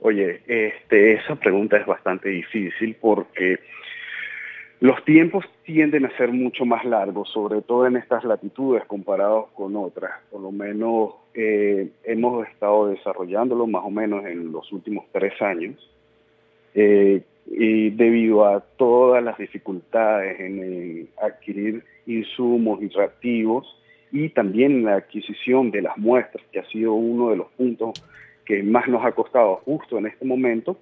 Oye, 0.00 0.40
este, 0.48 1.12
esa 1.12 1.36
pregunta 1.36 1.76
es 1.76 1.86
bastante 1.86 2.30
difícil 2.30 2.96
porque 3.00 3.60
los 4.80 5.04
tiempos 5.04 5.44
tienden 5.64 6.06
a 6.06 6.16
ser 6.16 6.32
mucho 6.32 6.64
más 6.64 6.84
largos, 6.86 7.28
sobre 7.30 7.60
todo 7.60 7.86
en 7.86 7.96
estas 7.96 8.24
latitudes 8.24 8.84
comparados 8.86 9.50
con 9.54 9.76
otras. 9.76 10.12
Por 10.30 10.40
lo 10.40 10.50
menos 10.50 11.14
eh, 11.34 11.90
hemos 12.04 12.48
estado 12.48 12.88
desarrollándolo 12.88 13.66
más 13.66 13.84
o 13.84 13.90
menos 13.90 14.24
en 14.24 14.50
los 14.50 14.72
últimos 14.72 15.04
tres 15.12 15.40
años. 15.42 15.76
Eh, 16.74 17.22
y 17.46 17.90
debido 17.90 18.46
a 18.46 18.60
todas 18.60 19.22
las 19.22 19.36
dificultades 19.36 20.40
en 20.40 21.08
adquirir 21.20 21.84
insumos 22.06 22.80
y 22.80 22.88
reactivos 22.88 23.66
y 24.12 24.30
también 24.30 24.84
la 24.84 24.96
adquisición 24.96 25.70
de 25.70 25.82
las 25.82 25.98
muestras, 25.98 26.44
que 26.52 26.60
ha 26.60 26.64
sido 26.66 26.94
uno 26.94 27.30
de 27.30 27.36
los 27.36 27.48
puntos 27.52 28.02
que 28.44 28.62
más 28.62 28.88
nos 28.88 29.04
ha 29.04 29.12
costado 29.12 29.56
justo 29.64 29.98
en 29.98 30.06
este 30.06 30.24
momento, 30.24 30.78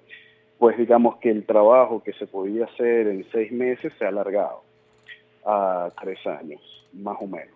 pues 0.59 0.77
digamos 0.77 1.17
que 1.17 1.31
el 1.31 1.45
trabajo 1.45 2.03
que 2.03 2.11
se 2.13 2.27
podía 2.27 2.65
hacer 2.65 3.07
en 3.07 3.25
seis 3.31 3.51
meses 3.51 3.93
se 3.97 4.05
ha 4.05 4.09
alargado 4.09 4.61
a 5.45 5.89
tres 6.01 6.19
años, 6.27 6.61
más 6.93 7.17
o 7.21 7.27
menos. 7.27 7.55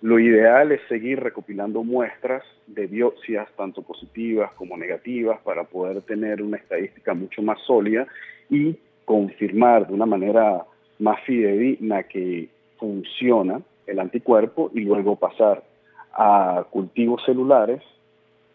Lo 0.00 0.20
ideal 0.20 0.70
es 0.70 0.80
seguir 0.88 1.20
recopilando 1.20 1.82
muestras 1.82 2.44
de 2.68 2.86
biopsias, 2.86 3.48
tanto 3.56 3.82
positivas 3.82 4.52
como 4.52 4.76
negativas, 4.76 5.40
para 5.40 5.64
poder 5.64 6.02
tener 6.02 6.40
una 6.40 6.58
estadística 6.58 7.14
mucho 7.14 7.42
más 7.42 7.58
sólida 7.66 8.06
y 8.48 8.76
confirmar 9.04 9.88
de 9.88 9.94
una 9.94 10.06
manera 10.06 10.64
más 11.00 11.20
fidedigna 11.24 12.04
que 12.04 12.48
funciona 12.78 13.60
el 13.88 13.98
anticuerpo 13.98 14.70
y 14.72 14.80
luego 14.80 15.16
pasar 15.16 15.64
a 16.12 16.64
cultivos 16.70 17.24
celulares. 17.24 17.82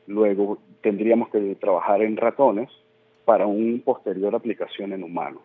Luego 0.07 0.59
tendríamos 0.81 1.29
que 1.29 1.55
trabajar 1.55 2.01
en 2.01 2.15
ratones 2.15 2.69
para 3.25 3.45
una 3.45 3.81
posterior 3.83 4.35
aplicación 4.35 4.93
en 4.93 5.03
humanos. 5.03 5.41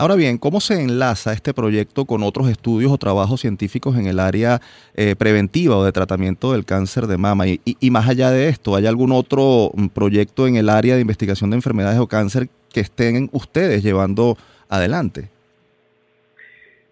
Ahora 0.00 0.14
bien, 0.14 0.38
¿cómo 0.38 0.60
se 0.60 0.80
enlaza 0.80 1.32
este 1.32 1.52
proyecto 1.52 2.04
con 2.04 2.22
otros 2.22 2.48
estudios 2.48 2.92
o 2.92 2.98
trabajos 2.98 3.40
científicos 3.40 3.98
en 3.98 4.06
el 4.06 4.20
área 4.20 4.60
eh, 4.94 5.16
preventiva 5.18 5.76
o 5.76 5.84
de 5.84 5.90
tratamiento 5.90 6.52
del 6.52 6.64
cáncer 6.64 7.08
de 7.08 7.18
mama? 7.18 7.46
Y, 7.48 7.90
más 7.90 8.08
allá 8.08 8.30
de 8.30 8.48
esto, 8.48 8.76
¿hay 8.76 8.86
algún 8.86 9.10
otro 9.10 9.72
mm, 9.74 9.88
proyecto 9.88 10.46
en 10.46 10.54
el 10.54 10.68
área 10.68 10.94
de 10.94 11.00
investigación 11.00 11.50
de 11.50 11.56
enfermedades 11.56 11.98
o 11.98 12.06
cáncer 12.06 12.46
que 12.72 12.78
estén 12.78 13.28
ustedes 13.32 13.82
llevando 13.82 14.36
adelante? 14.68 15.30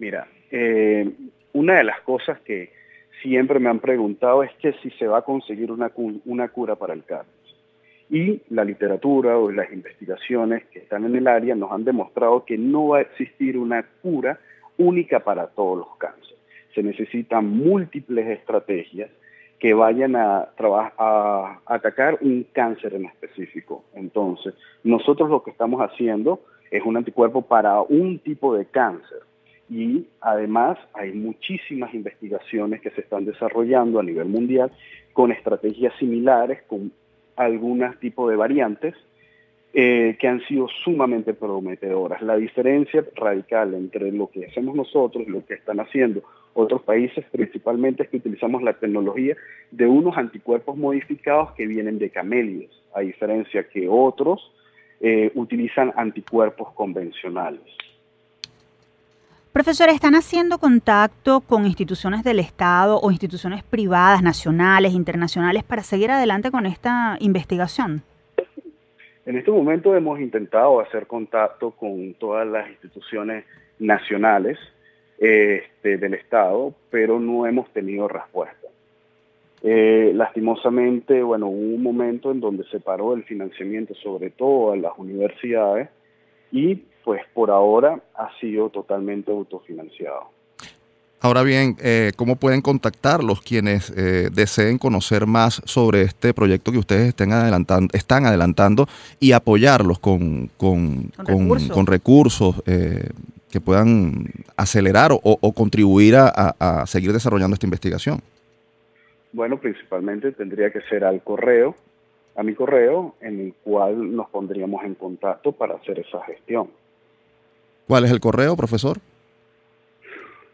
Mira, 0.00 0.26
eh, 0.50 1.08
una 1.52 1.76
de 1.76 1.84
las 1.84 2.00
cosas 2.00 2.40
que 2.40 2.72
siempre 3.22 3.60
me 3.60 3.70
han 3.70 3.78
preguntado 3.78 4.42
es 4.42 4.50
que 4.60 4.72
si 4.82 4.90
se 4.90 5.06
va 5.06 5.18
a 5.18 5.22
conseguir 5.22 5.70
una, 5.70 5.92
una 6.24 6.48
cura 6.48 6.74
para 6.74 6.92
el 6.92 7.04
cáncer. 7.04 7.35
Y 8.08 8.42
la 8.50 8.64
literatura 8.64 9.36
o 9.36 9.50
las 9.50 9.72
investigaciones 9.72 10.64
que 10.66 10.78
están 10.80 11.04
en 11.04 11.16
el 11.16 11.26
área 11.26 11.54
nos 11.54 11.72
han 11.72 11.84
demostrado 11.84 12.44
que 12.44 12.56
no 12.56 12.88
va 12.88 12.98
a 12.98 13.00
existir 13.02 13.58
una 13.58 13.84
cura 14.02 14.38
única 14.78 15.20
para 15.20 15.48
todos 15.48 15.78
los 15.78 15.96
cánceres. 15.96 16.38
Se 16.74 16.82
necesitan 16.82 17.48
múltiples 17.48 18.26
estrategias 18.28 19.10
que 19.58 19.74
vayan 19.74 20.14
a, 20.14 20.50
a 20.58 21.60
atacar 21.66 22.18
un 22.20 22.46
cáncer 22.52 22.94
en 22.94 23.06
específico. 23.06 23.84
Entonces, 23.94 24.54
nosotros 24.84 25.30
lo 25.30 25.42
que 25.42 25.50
estamos 25.50 25.80
haciendo 25.80 26.42
es 26.70 26.84
un 26.84 26.96
anticuerpo 26.96 27.42
para 27.42 27.80
un 27.80 28.18
tipo 28.18 28.54
de 28.54 28.66
cáncer. 28.66 29.20
Y 29.68 30.06
además 30.20 30.78
hay 30.94 31.12
muchísimas 31.12 31.92
investigaciones 31.92 32.80
que 32.80 32.90
se 32.90 33.00
están 33.00 33.24
desarrollando 33.24 33.98
a 33.98 34.02
nivel 34.02 34.28
mundial 34.28 34.70
con 35.12 35.32
estrategias 35.32 35.92
similares, 35.98 36.62
con 36.68 36.92
algunos 37.36 37.98
tipos 37.98 38.30
de 38.30 38.36
variantes 38.36 38.94
eh, 39.72 40.16
que 40.18 40.26
han 40.26 40.40
sido 40.46 40.68
sumamente 40.84 41.34
prometedoras. 41.34 42.22
La 42.22 42.36
diferencia 42.36 43.04
radical 43.14 43.74
entre 43.74 44.10
lo 44.10 44.30
que 44.30 44.46
hacemos 44.46 44.74
nosotros 44.74 45.24
y 45.26 45.30
lo 45.30 45.44
que 45.44 45.54
están 45.54 45.80
haciendo 45.80 46.22
otros 46.54 46.80
países 46.82 47.26
principalmente 47.30 48.04
es 48.04 48.08
que 48.08 48.16
utilizamos 48.16 48.62
la 48.62 48.72
tecnología 48.72 49.36
de 49.70 49.86
unos 49.86 50.16
anticuerpos 50.16 50.78
modificados 50.78 51.52
que 51.52 51.66
vienen 51.66 51.98
de 51.98 52.08
camélidos, 52.08 52.82
a 52.94 53.00
diferencia 53.00 53.68
que 53.68 53.86
otros 53.86 54.50
eh, 55.00 55.30
utilizan 55.34 55.92
anticuerpos 55.96 56.72
convencionales. 56.72 57.60
Profesor, 59.56 59.88
¿están 59.88 60.14
haciendo 60.14 60.58
contacto 60.58 61.40
con 61.40 61.64
instituciones 61.64 62.22
del 62.22 62.40
Estado 62.40 63.00
o 63.00 63.10
instituciones 63.10 63.62
privadas, 63.62 64.22
nacionales, 64.22 64.92
internacionales, 64.92 65.64
para 65.64 65.82
seguir 65.82 66.10
adelante 66.10 66.50
con 66.50 66.66
esta 66.66 67.16
investigación? 67.20 68.02
En 69.24 69.38
este 69.38 69.50
momento 69.50 69.96
hemos 69.96 70.20
intentado 70.20 70.78
hacer 70.78 71.06
contacto 71.06 71.70
con 71.70 72.12
todas 72.18 72.46
las 72.46 72.68
instituciones 72.68 73.46
nacionales 73.78 74.58
este, 75.18 75.96
del 75.96 76.12
Estado, 76.12 76.74
pero 76.90 77.18
no 77.18 77.46
hemos 77.46 77.66
tenido 77.72 78.08
respuesta. 78.08 78.68
Eh, 79.62 80.12
lastimosamente, 80.14 81.22
bueno, 81.22 81.46
hubo 81.46 81.76
un 81.76 81.82
momento 81.82 82.30
en 82.30 82.40
donde 82.40 82.64
se 82.64 82.78
paró 82.78 83.14
el 83.14 83.24
financiamiento, 83.24 83.94
sobre 83.94 84.28
todo 84.28 84.72
a 84.72 84.76
las 84.76 84.92
universidades, 84.98 85.88
y 86.52 86.82
pues 87.06 87.22
por 87.32 87.52
ahora 87.52 88.00
ha 88.16 88.36
sido 88.40 88.68
totalmente 88.68 89.30
autofinanciado. 89.30 90.24
Ahora 91.20 91.44
bien, 91.44 91.76
eh, 91.80 92.10
¿cómo 92.16 92.34
pueden 92.34 92.62
contactarlos 92.62 93.42
quienes 93.42 93.90
eh, 93.96 94.28
deseen 94.32 94.76
conocer 94.76 95.24
más 95.24 95.62
sobre 95.66 96.02
este 96.02 96.34
proyecto 96.34 96.72
que 96.72 96.78
ustedes 96.78 97.06
estén 97.10 97.30
adelantando, 97.30 97.94
están 97.96 98.26
adelantando 98.26 98.88
y 99.20 99.30
apoyarlos 99.30 100.00
con, 100.00 100.50
con, 100.56 101.12
recursos, 101.86 102.60
eh, 102.66 103.08
que 103.52 103.60
puedan 103.60 104.24
acelerar 104.56 105.12
o, 105.12 105.52
contribuir 105.52 106.16
a, 106.16 106.84
seguir 106.88 107.12
desarrollando 107.12 107.54
esta 107.54 107.66
investigación? 107.66 108.20
Bueno, 109.32 109.60
principalmente 109.60 110.32
tendría 110.32 110.72
que 110.72 110.80
ser 110.90 111.04
al 111.04 111.22
correo, 111.22 111.76
a 112.34 112.42
mi 112.42 112.56
correo, 112.56 113.14
en 113.20 113.38
el 113.38 113.54
cual 113.62 114.16
nos 114.16 114.28
pondríamos 114.28 114.84
en 114.84 114.96
contacto 114.96 115.52
para 115.52 115.76
hacer 115.76 116.00
esa 116.00 116.20
gestión. 116.24 116.68
¿Cuál 117.86 118.04
es 118.04 118.10
el 118.10 118.20
correo, 118.20 118.56
profesor? 118.56 118.98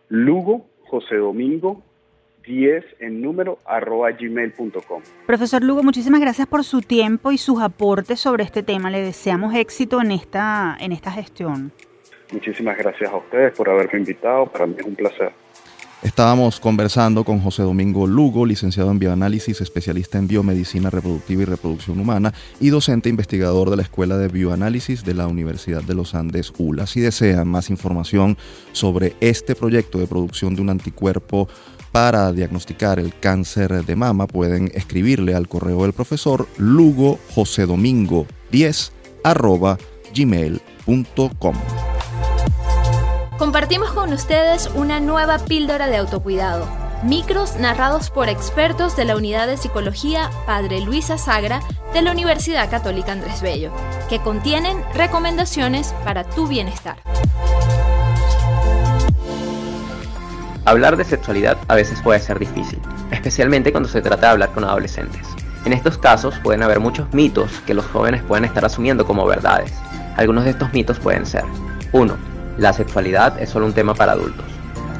Lugo 0.09 0.67
José 0.85 1.17
Domingo 1.17 1.83
10 2.47 2.85
en 3.01 3.23
número 3.23 3.59
arroba 3.65 4.11
gmail.com. 4.11 5.03
Profesor 5.27 5.63
Lugo, 5.63 5.83
muchísimas 5.83 6.21
gracias 6.21 6.47
por 6.47 6.65
su 6.65 6.83
tiempo 6.83 7.33
y 7.33 7.39
sus 7.39 7.61
aportes 7.63 8.21
sobre 8.21 8.45
este 8.45 8.63
tema. 8.63 8.91
Le 8.91 9.01
deseamos 9.01 9.55
éxito 9.55 10.01
en 10.01 10.11
esta, 10.11 10.77
en 10.81 10.93
esta 10.93 11.11
gestión. 11.11 11.73
Muchísimas 12.33 12.77
gracias 12.77 13.11
a 13.11 13.17
ustedes 13.17 13.57
por 13.57 13.69
haberme 13.69 14.01
invitado. 14.01 14.47
Para 14.47 14.67
mí 14.67 14.75
es 14.79 14.87
un 14.87 14.95
placer. 14.95 15.33
Estábamos 16.03 16.59
conversando 16.59 17.23
con 17.23 17.39
José 17.41 17.63
Domingo 17.63 18.09
Lugo, 18.09 18.45
licenciado 18.45 18.91
en 18.91 18.99
bioanálisis, 18.99 19.61
especialista 19.61 20.19
en 20.19 20.27
biomedicina 20.27 20.91
reproductiva 20.91 21.43
y 21.43 21.45
reproducción 21.45 22.01
humana 22.01 22.35
y 22.59 22.71
docente 22.71 23.09
investigador 23.09 23.71
de 23.71 23.77
la 23.77 23.83
Escuela 23.85 24.19
de 24.19 24.27
Bioanálisis 24.27 25.05
de 25.05 25.15
la 25.15 25.29
Universidad 25.29 25.81
de 25.85 25.95
los 25.95 26.17
Andes, 26.17 26.53
ULA. 26.59 26.89
Si 26.89 26.99
desean 26.99 27.47
más 27.47 27.71
información 27.71 28.37
sobre 28.73 29.15
este 29.21 29.55
proyecto 29.55 29.99
de 29.99 30.09
producción 30.09 30.57
de 30.57 30.63
un 30.63 30.71
anticuerpo 30.71 31.47
para 31.93 32.33
diagnosticar 32.33 32.99
el 32.99 33.17
cáncer 33.21 33.85
de 33.85 33.95
mama, 33.95 34.27
pueden 34.27 34.73
escribirle 34.75 35.37
al 35.37 35.47
correo 35.47 35.83
del 35.83 35.93
profesor 35.93 36.49
lugo 36.59 37.21
domingo 37.69 38.27
10 38.51 38.93
gmail.com. 40.15 41.55
Compartimos 43.43 43.91
con 43.91 44.13
ustedes 44.13 44.71
una 44.73 45.01
nueva 45.01 45.37
píldora 45.41 45.89
de 45.89 45.97
autocuidado. 45.97 46.69
Micros 47.03 47.57
narrados 47.57 48.09
por 48.09 48.29
expertos 48.29 48.95
de 48.95 49.05
la 49.05 49.17
Unidad 49.17 49.49
de 49.49 49.57
Psicología 49.57 50.31
Padre 50.47 50.81
Luisa 50.81 51.19
Sagra 51.19 51.61
de 51.93 52.03
la 52.03 52.13
Universidad 52.13 52.71
Católica 52.71 53.11
Andrés 53.11 53.43
Bello, 53.43 53.73
que 54.09 54.21
contienen 54.21 54.77
recomendaciones 54.95 55.93
para 56.05 56.23
tu 56.23 56.47
bienestar. 56.47 56.99
Hablar 60.65 60.97
de 60.97 61.03
sexualidad 61.03 61.59
a 61.67 61.75
veces 61.75 62.01
puede 62.01 62.21
ser 62.21 62.39
difícil, 62.39 62.79
especialmente 63.11 63.73
cuando 63.73 63.89
se 63.89 64.03
trata 64.03 64.29
de 64.29 64.33
hablar 64.35 64.53
con 64.53 64.63
adolescentes. 64.63 65.27
En 65.65 65.73
estos 65.73 65.99
casos 65.99 66.39
pueden 66.45 66.63
haber 66.63 66.79
muchos 66.79 67.13
mitos 67.13 67.51
que 67.67 67.75
los 67.75 67.87
jóvenes 67.87 68.23
pueden 68.23 68.45
estar 68.45 68.65
asumiendo 68.65 69.05
como 69.05 69.27
verdades. 69.27 69.73
Algunos 70.17 70.45
de 70.45 70.51
estos 70.51 70.73
mitos 70.73 71.01
pueden 71.01 71.27
ser 71.27 71.43
1 71.91 72.32
la 72.59 72.73
sexualidad 72.73 73.41
es 73.41 73.51
solo 73.51 73.67
un 73.67 73.73
tema 73.73 73.95
para 73.95 74.13
adultos. 74.13 74.45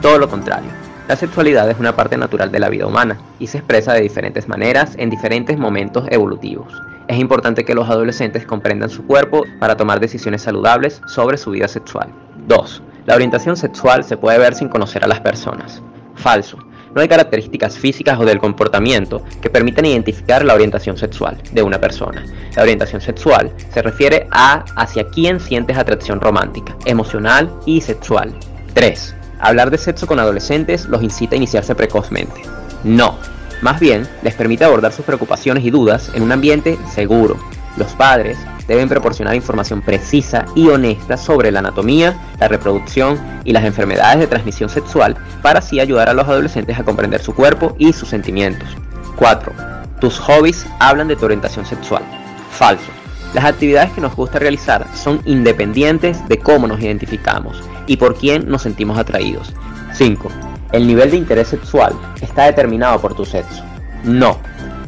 Todo 0.01 0.19
lo 0.19 0.29
contrario. 0.29 0.71
La 1.09 1.17
sexualidad 1.17 1.69
es 1.69 1.79
una 1.79 1.95
parte 1.95 2.17
natural 2.17 2.51
de 2.51 2.61
la 2.61 2.69
vida 2.69 2.87
humana 2.87 3.19
y 3.39 3.49
se 3.49 3.59
expresa 3.59 3.93
de 3.93 4.01
diferentes 4.01 4.49
maneras 4.49 4.95
en 4.97 5.11
diferentes 5.11 5.59
momentos 5.59 6.07
evolutivos. 6.11 6.73
Es 7.09 7.19
importante 7.19 7.65
que 7.65 7.75
los 7.75 7.91
adolescentes 7.91 8.47
comprendan 8.47 8.89
su 8.89 9.05
cuerpo 9.05 9.45
para 9.59 9.77
tomar 9.77 10.01
decisiones 10.01 10.43
saludables 10.43 11.03
sobre 11.07 11.37
su 11.37 11.51
vida 11.51 11.69
sexual. 11.69 12.09
2. 12.47 12.83
La 13.07 13.17
orientación 13.17 13.57
sexual 13.57 14.05
se 14.05 14.17
puede 14.17 14.39
ver 14.39 14.55
sin 14.55 14.69
conocer 14.69 15.05
a 15.05 15.09
las 15.09 15.21
personas. 15.21 15.83
Falso. 16.15 16.59
No 16.95 17.01
hay 17.01 17.09
características 17.09 17.79
físicas 17.79 18.19
o 18.19 18.25
del 18.25 18.39
comportamiento 18.39 19.23
que 19.41 19.51
permitan 19.51 19.87
identificar 19.87 20.45
la 20.45 20.55
orientación 20.55 20.97
sexual 20.97 21.39
de 21.53 21.63
una 21.63 21.81
persona. 21.81 22.25
La 22.57 22.63
orientación 22.63 23.01
sexual 23.01 23.53
se 23.73 23.83
refiere 23.83 24.27
a 24.31 24.65
hacia 24.77 25.09
quién 25.09 25.41
sientes 25.41 25.77
atracción 25.77 26.21
romántica, 26.21 26.77
emocional 26.85 27.53
y 27.67 27.81
sexual. 27.81 28.35
3. 28.75 29.15
Hablar 29.41 29.71
de 29.71 29.79
sexo 29.79 30.07
con 30.07 30.21
adolescentes 30.21 30.87
los 30.87 31.03
incita 31.03 31.35
a 31.35 31.39
iniciarse 31.39 31.75
precozmente. 31.75 32.43
No, 32.85 33.17
más 33.63 33.81
bien 33.81 34.09
les 34.23 34.35
permite 34.35 34.65
abordar 34.65 34.93
sus 34.93 35.05
preocupaciones 35.05 35.65
y 35.65 35.71
dudas 35.71 36.11
en 36.15 36.23
un 36.23 36.33
ambiente 36.33 36.79
seguro. 36.93 37.37
Los 37.77 37.93
padres 37.95 38.39
deben 38.67 38.89
proporcionar 38.89 39.35
información 39.35 39.83
precisa 39.83 40.45
y 40.55 40.69
honesta 40.69 41.17
sobre 41.17 41.51
la 41.51 41.61
anatomía, 41.61 42.17
la 42.39 42.49
reproducción 42.49 43.19
y 43.45 43.53
las 43.53 43.65
enfermedades 43.65 44.19
de 44.19 44.27
transmisión 44.27 44.69
sexual 44.69 45.17
para 45.43 45.61
así 45.61 45.81
ayudar 45.81 46.09
a 46.09 46.15
los 46.15 46.29
adolescentes 46.29 46.79
a 46.79 46.85
comprender 46.85 47.23
su 47.23 47.35
cuerpo 47.35 47.75
y 47.79 47.93
sus 47.93 48.09
sentimientos. 48.09 48.69
4. 49.17 49.53
Tus 50.01 50.19
hobbies 50.19 50.67
hablan 50.81 51.09
de 51.09 51.17
tu 51.17 51.25
orientación 51.25 51.65
sexual. 51.65 52.03
Falso. 52.51 52.91
Las 53.35 53.45
actividades 53.45 53.93
que 53.93 54.01
nos 54.03 54.15
gusta 54.15 54.39
realizar 54.39 54.87
son 54.95 55.23
independientes 55.25 56.27
de 56.29 56.39
cómo 56.39 56.67
nos 56.67 56.81
identificamos 56.81 57.63
y 57.87 57.97
por 57.97 58.17
quién 58.17 58.49
nos 58.49 58.63
sentimos 58.63 58.99
atraídos. 58.99 59.55
5. 59.95 60.29
El 60.73 60.87
nivel 60.87 61.11
de 61.11 61.17
interés 61.17 61.49
sexual 61.49 61.95
está 62.21 62.45
determinado 62.45 63.01
por 63.01 63.15
tu 63.15 63.25
sexo. 63.25 63.63
No, 64.05 64.39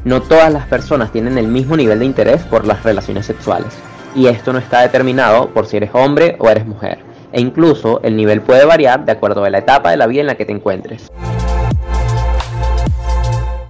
no 0.05 0.23
todas 0.23 0.53
las 0.53 0.67
personas 0.67 1.13
tienen 1.13 1.39
el 1.39 1.49
mismo 1.49 1.77
nivel 1.77 1.99
de 1.99 2.05
interés 2.05 2.43
por 2.43 2.67
las 2.67 2.83
relaciones 2.83 3.27
sexuales, 3.27 3.73
y 4.15 4.27
esto 4.27 4.53
no 4.53 4.59
está 4.59 4.83
determinado 4.83 5.49
por 5.51 5.67
si 5.67 5.79
eres 5.79 5.91
hombre 5.93 6.37
o 6.39 6.49
eres 6.49 6.67
mujer, 6.67 6.99
e 7.33 7.41
incluso 7.41 8.01
el 8.03 8.17
nivel 8.17 8.43
puede 8.43 8.65
variar 8.65 9.05
de 9.05 9.13
acuerdo 9.13 9.45
a 9.45 9.51
la 9.51 9.59
etapa 9.59 9.91
de 9.91 9.97
la 9.97 10.07
vida 10.07 10.21
en 10.21 10.29
la 10.29 10.37
que 10.37 10.45
te 10.45 10.53
encuentres. 10.53 11.11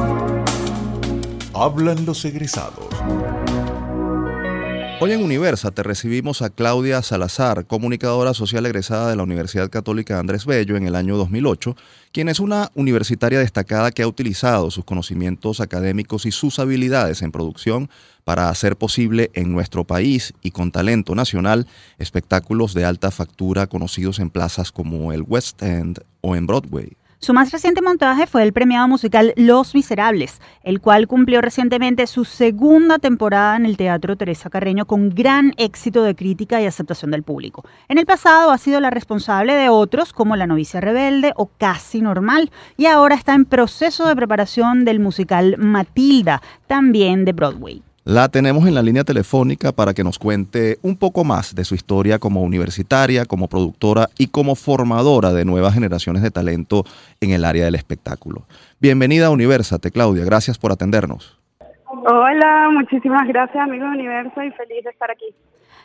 Hablan 1.55 2.07
los 2.07 2.25
egresados. 2.25 2.89
Hoy 5.03 5.13
en 5.13 5.23
Universa 5.23 5.71
te 5.71 5.83
recibimos 5.83 6.43
a 6.43 6.51
Claudia 6.51 7.01
Salazar, 7.01 7.67
comunicadora 7.67 8.35
social 8.35 8.67
egresada 8.67 9.09
de 9.09 9.17
la 9.17 9.23
Universidad 9.23 9.71
Católica 9.71 10.19
Andrés 10.19 10.45
Bello 10.45 10.77
en 10.77 10.87
el 10.87 10.95
año 10.95 11.17
2008, 11.17 11.75
quien 12.13 12.29
es 12.29 12.39
una 12.39 12.71
universitaria 12.75 13.39
destacada 13.39 13.93
que 13.93 14.03
ha 14.03 14.07
utilizado 14.07 14.71
sus 14.71 14.85
conocimientos 14.85 15.63
académicos 15.63 16.27
y 16.27 16.33
sus 16.33 16.59
habilidades 16.59 17.23
en 17.23 17.33
producción 17.33 17.89
para 18.25 18.51
hacer 18.51 18.77
posible 18.77 19.31
en 19.33 19.51
nuestro 19.51 19.85
país 19.85 20.35
y 20.43 20.51
con 20.51 20.71
talento 20.71 21.15
nacional 21.15 21.67
espectáculos 21.97 22.75
de 22.75 22.85
alta 22.85 23.11
factura 23.11 23.69
conocidos 23.69 24.19
en 24.19 24.29
plazas 24.29 24.71
como 24.71 25.15
el 25.15 25.23
West 25.23 25.63
End 25.63 26.01
o 26.21 26.37
en 26.37 26.47
Broadway. 26.47 27.00
Su 27.23 27.35
más 27.35 27.53
reciente 27.53 27.83
montaje 27.83 28.27
fue 28.27 28.43
el 28.43 28.55
premiado 28.55 28.89
musical 28.89 29.35
Los 29.37 29.75
Miserables, 29.75 30.41
el 30.63 30.81
cual 30.81 31.07
cumplió 31.07 31.43
recientemente 31.43 32.07
su 32.07 32.25
segunda 32.25 32.99
temporada 32.99 33.57
en 33.57 33.67
el 33.67 33.77
Teatro 33.77 34.17
Teresa 34.17 34.49
Carreño 34.49 34.87
con 34.87 35.11
gran 35.11 35.53
éxito 35.59 36.03
de 36.03 36.15
crítica 36.15 36.63
y 36.63 36.65
aceptación 36.65 37.11
del 37.11 37.23
público. 37.23 37.63
En 37.89 37.99
el 37.99 38.07
pasado 38.07 38.53
ha 38.53 38.57
sido 38.57 38.81
la 38.81 38.89
responsable 38.89 39.55
de 39.55 39.69
otros 39.69 40.15
como 40.15 40.35
La 40.35 40.47
novicia 40.47 40.81
rebelde 40.81 41.35
o 41.37 41.51
Casi 41.59 42.01
normal 42.01 42.51
y 42.79 42.87
ahora 42.87 43.17
está 43.17 43.35
en 43.35 43.45
proceso 43.45 44.09
de 44.09 44.17
preparación 44.17 44.87
del 44.87 44.99
musical 44.99 45.57
Matilda, 45.59 46.41
también 46.69 47.27
de 47.27 47.35
Broadway. 47.35 47.83
La 48.05 48.31
tenemos 48.31 48.67
en 48.67 48.75
la 48.75 48.83
línea 48.83 49.05
telefónica 49.05 49.73
para 49.73 49.93
que 49.93 50.03
nos 50.03 50.19
cuente 50.19 50.79
un 50.81 50.97
poco 50.97 51.23
más 51.23 51.55
de 51.55 51.67
su 51.67 51.75
historia 51.75 52.19
como 52.19 52.43
universitaria, 52.43 53.27
como 53.27 53.47
productora 53.47 54.09
y 54.17 54.29
como 54.29 54.55
formadora 54.55 55.35
de 55.35 55.45
nuevas 55.45 55.75
generaciones 55.75 56.23
de 56.23 56.31
talento 56.31 56.85
en 57.21 57.33
el 57.33 57.45
área 57.45 57.67
del 57.67 57.75
espectáculo. 57.75 58.47
Bienvenida 58.81 59.27
a 59.27 59.31
Universate, 59.31 59.91
Claudia. 59.91 60.25
Gracias 60.25 60.59
por 60.59 60.73
atendernos. 60.73 61.39
Hola, 62.07 62.71
muchísimas 62.73 63.29
gracias, 63.29 63.63
amigos 63.63 63.91
de 63.91 63.99
Universo, 63.99 64.43
y 64.45 64.51
feliz 64.53 64.83
de 64.83 64.91
estar 64.91 65.11
aquí. 65.11 65.27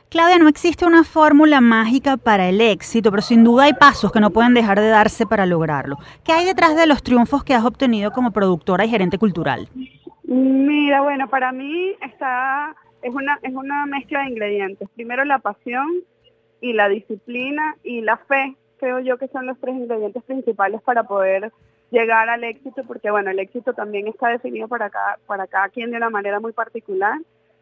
Claudia, 0.10 0.38
no 0.38 0.48
existe 0.48 0.86
una 0.86 1.04
fórmula 1.04 1.60
mágica 1.60 2.16
para 2.16 2.48
el 2.48 2.62
éxito, 2.62 3.12
pero 3.12 3.24
sin 3.24 3.44
duda 3.44 3.66
hay 3.66 3.74
pasos 3.74 4.14
que 4.14 4.22
no 4.22 4.30
pueden 4.30 4.54
dejar 4.54 4.80
de 4.80 4.88
darse 4.88 5.26
para 5.26 5.46
lograrlo. 5.46 5.98
¿Qué 6.24 6.32
hay 6.32 6.46
detrás 6.46 6.78
de 6.78 6.88
los 6.88 7.04
triunfos 7.04 7.44
que 7.44 7.54
has 7.54 7.66
obtenido 7.66 8.12
como 8.12 8.32
productora 8.32 8.86
y 8.86 8.90
gerente 8.90 9.18
cultural? 9.18 9.68
Mira, 10.28 11.02
bueno, 11.02 11.30
para 11.30 11.52
mí 11.52 11.94
está 12.02 12.76
es 13.02 13.14
una 13.14 13.40
es 13.44 13.54
una 13.54 13.86
mezcla 13.86 14.22
de 14.22 14.30
ingredientes. 14.30 14.90
Primero 14.96 15.24
la 15.24 15.40
pasión 15.40 15.88
y 16.62 16.74
la 16.74 16.90
disciplina 16.90 17.78
y 17.84 18.02
la 18.02 18.18
fe, 18.18 18.56
creo 18.80 19.00
yo 19.00 19.18
que 19.18 19.28
son 19.28 19.46
los 19.46 19.60
tres 19.60 19.76
ingredientes 19.76 20.24
principales 20.24 20.82
para 20.82 21.04
poder 21.04 21.52
llegar 21.92 22.30
al 22.30 22.44
éxito, 22.44 22.84
porque 22.88 23.12
bueno, 23.12 23.30
el 23.30 23.40
éxito 23.40 23.74
también 23.74 24.08
está 24.08 24.30
definido 24.30 24.68
para 24.68 24.90
cada, 24.90 25.20
para 25.28 25.46
cada 25.46 25.70
quien 25.70 25.92
de 25.92 25.98
una 25.98 26.10
manera 26.10 26.40
muy 26.40 26.54
particular. 26.54 27.20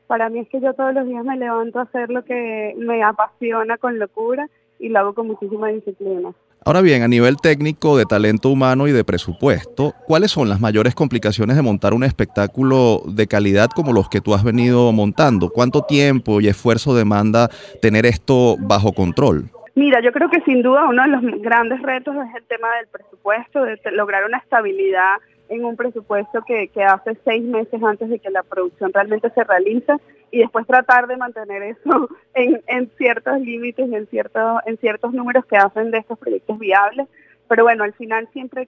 Para 0.07 0.29
mí 0.29 0.39
es 0.39 0.47
que 0.47 0.61
yo 0.61 0.73
todos 0.73 0.93
los 0.93 1.05
días 1.05 1.25
me 1.25 1.35
levanto 1.35 1.79
a 1.79 1.83
hacer 1.83 2.09
lo 2.09 2.23
que 2.23 2.75
me 2.77 3.03
apasiona 3.03 3.77
con 3.77 3.99
locura 3.99 4.47
y 4.83 4.89
lo 4.89 4.99
hago 4.99 5.13
con 5.13 5.27
muchísima 5.27 5.69
disciplina. 5.69 6.33
Ahora 6.65 6.81
bien, 6.81 7.03
a 7.03 7.07
nivel 7.07 7.37
técnico, 7.37 7.97
de 7.97 8.05
talento 8.05 8.49
humano 8.49 8.87
y 8.87 8.91
de 8.91 9.03
presupuesto, 9.03 9.93
¿cuáles 10.07 10.31
son 10.31 10.49
las 10.49 10.59
mayores 10.59 10.93
complicaciones 10.93 11.55
de 11.55 11.61
montar 11.61 11.93
un 11.93 12.03
espectáculo 12.03 13.01
de 13.05 13.27
calidad 13.27 13.69
como 13.73 13.93
los 13.93 14.09
que 14.09 14.21
tú 14.21 14.33
has 14.33 14.43
venido 14.43 14.91
montando? 14.91 15.49
¿Cuánto 15.49 15.83
tiempo 15.83 16.41
y 16.41 16.47
esfuerzo 16.47 16.95
demanda 16.95 17.49
tener 17.81 18.05
esto 18.05 18.55
bajo 18.59 18.91
control? 18.91 19.49
Mira, 19.75 20.01
yo 20.01 20.11
creo 20.11 20.29
que 20.29 20.41
sin 20.41 20.61
duda 20.61 20.87
uno 20.87 21.01
de 21.03 21.09
los 21.09 21.41
grandes 21.41 21.81
retos 21.81 22.15
es 22.15 22.35
el 22.35 22.43
tema 22.43 22.67
del 22.75 22.87
presupuesto, 22.87 23.63
de 23.63 23.79
lograr 23.91 24.25
una 24.25 24.37
estabilidad 24.37 25.15
en 25.49 25.65
un 25.65 25.75
presupuesto 25.75 26.41
que, 26.45 26.69
hace 26.83 27.17
seis 27.23 27.43
meses 27.43 27.81
antes 27.83 28.09
de 28.09 28.19
que 28.19 28.29
la 28.29 28.43
producción 28.43 28.91
realmente 28.93 29.29
se 29.31 29.43
realice 29.43 29.93
y 30.33 30.39
después 30.39 30.65
tratar 30.65 31.05
de 31.05 31.15
mantener 31.15 31.61
eso 31.61 32.09
en, 32.33 32.91
ciertos 32.97 33.39
límites 33.39 33.87
en, 33.93 34.07
ciertos, 34.07 34.61
en 34.65 34.77
ciertos 34.77 35.13
números 35.13 35.45
que 35.45 35.57
hacen 35.57 35.91
de 35.91 35.99
estos 35.99 36.17
proyectos 36.17 36.57
viables. 36.57 37.07
Pero 37.47 37.63
bueno, 37.63 37.83
al 37.83 37.93
final 37.93 38.27
siempre 38.33 38.67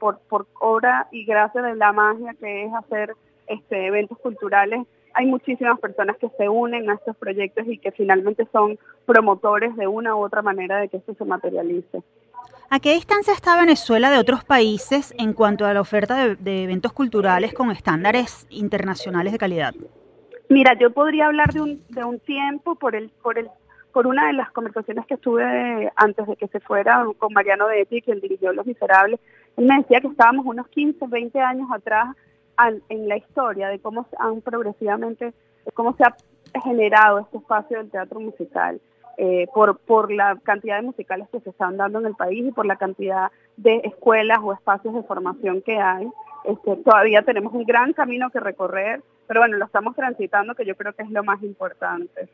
por, 0.00 0.18
por 0.28 0.46
obra 0.58 1.06
y 1.12 1.24
gracias 1.24 1.64
de 1.64 1.76
la 1.76 1.92
magia 1.92 2.34
que 2.40 2.64
es 2.64 2.74
hacer 2.74 3.14
este, 3.46 3.86
eventos 3.86 4.18
culturales, 4.18 4.80
hay 5.12 5.26
muchísimas 5.26 5.78
personas 5.78 6.16
que 6.16 6.28
se 6.36 6.48
unen 6.48 6.90
a 6.90 6.94
estos 6.94 7.16
proyectos 7.16 7.64
y 7.68 7.78
que 7.78 7.92
finalmente 7.92 8.48
son 8.50 8.76
promotores 9.06 9.76
de 9.76 9.86
una 9.86 10.16
u 10.16 10.24
otra 10.24 10.42
manera 10.42 10.78
de 10.78 10.88
que 10.88 10.96
esto 10.96 11.14
se 11.14 11.24
materialice. 11.24 12.02
¿A 12.70 12.80
qué 12.80 12.94
distancia 12.94 13.32
está 13.32 13.56
Venezuela 13.56 14.10
de 14.10 14.18
otros 14.18 14.42
países 14.42 15.14
en 15.16 15.32
cuanto 15.32 15.64
a 15.64 15.74
la 15.74 15.80
oferta 15.80 16.34
de, 16.34 16.64
eventos 16.64 16.92
culturales 16.92 17.54
con 17.54 17.70
estándares 17.70 18.48
internacionales 18.50 19.32
de 19.32 19.38
calidad? 19.38 19.74
Mira, 20.48 20.74
yo 20.74 20.90
podría 20.90 21.26
hablar 21.26 21.52
de 21.52 21.60
un, 21.60 21.82
de 21.88 22.04
un 22.04 22.20
tiempo 22.20 22.74
por 22.74 22.94
el, 22.94 23.10
por 23.22 23.38
el, 23.38 23.48
por 23.92 24.06
una 24.06 24.26
de 24.26 24.34
las 24.34 24.50
conversaciones 24.50 25.06
que 25.06 25.16
tuve 25.16 25.90
antes 25.96 26.26
de 26.26 26.36
que 26.36 26.48
se 26.48 26.60
fuera 26.60 27.04
con 27.18 27.32
Mariano 27.32 27.68
Detti, 27.68 28.02
quien 28.02 28.20
dirigió 28.20 28.52
Los 28.52 28.66
Miserables. 28.66 29.20
Él 29.56 29.66
me 29.66 29.78
decía 29.78 30.00
que 30.00 30.08
estábamos 30.08 30.44
unos 30.46 30.68
15, 30.68 31.06
20 31.06 31.40
años 31.40 31.68
atrás 31.72 32.14
en 32.88 33.08
la 33.08 33.16
historia 33.16 33.68
de 33.68 33.78
cómo 33.78 34.06
han 34.18 34.40
progresivamente, 34.40 35.32
cómo 35.74 35.96
se 35.96 36.04
ha 36.04 36.14
generado 36.62 37.20
este 37.20 37.38
espacio 37.38 37.78
del 37.78 37.90
teatro 37.90 38.20
musical. 38.20 38.80
Eh, 39.16 39.46
por, 39.54 39.78
por 39.78 40.12
la 40.12 40.36
cantidad 40.42 40.74
de 40.74 40.82
musicales 40.82 41.28
que 41.30 41.38
se 41.38 41.50
están 41.50 41.76
dando 41.76 42.00
en 42.00 42.06
el 42.06 42.16
país 42.16 42.44
y 42.48 42.50
por 42.50 42.66
la 42.66 42.74
cantidad 42.74 43.30
de 43.56 43.76
escuelas 43.84 44.40
o 44.42 44.52
espacios 44.52 44.92
de 44.92 45.04
formación 45.04 45.62
que 45.62 45.78
hay. 45.78 46.08
Este, 46.42 46.74
todavía 46.78 47.22
tenemos 47.22 47.54
un 47.54 47.62
gran 47.62 47.92
camino 47.92 48.30
que 48.30 48.40
recorrer, 48.40 49.02
pero 49.26 49.40
bueno, 49.40 49.56
lo 49.56 49.64
estamos 49.64 49.94
transitando, 49.94 50.54
que 50.54 50.66
yo 50.66 50.76
creo 50.76 50.92
que 50.92 51.02
es 51.02 51.10
lo 51.10 51.24
más 51.24 51.42
importante. 51.42 52.28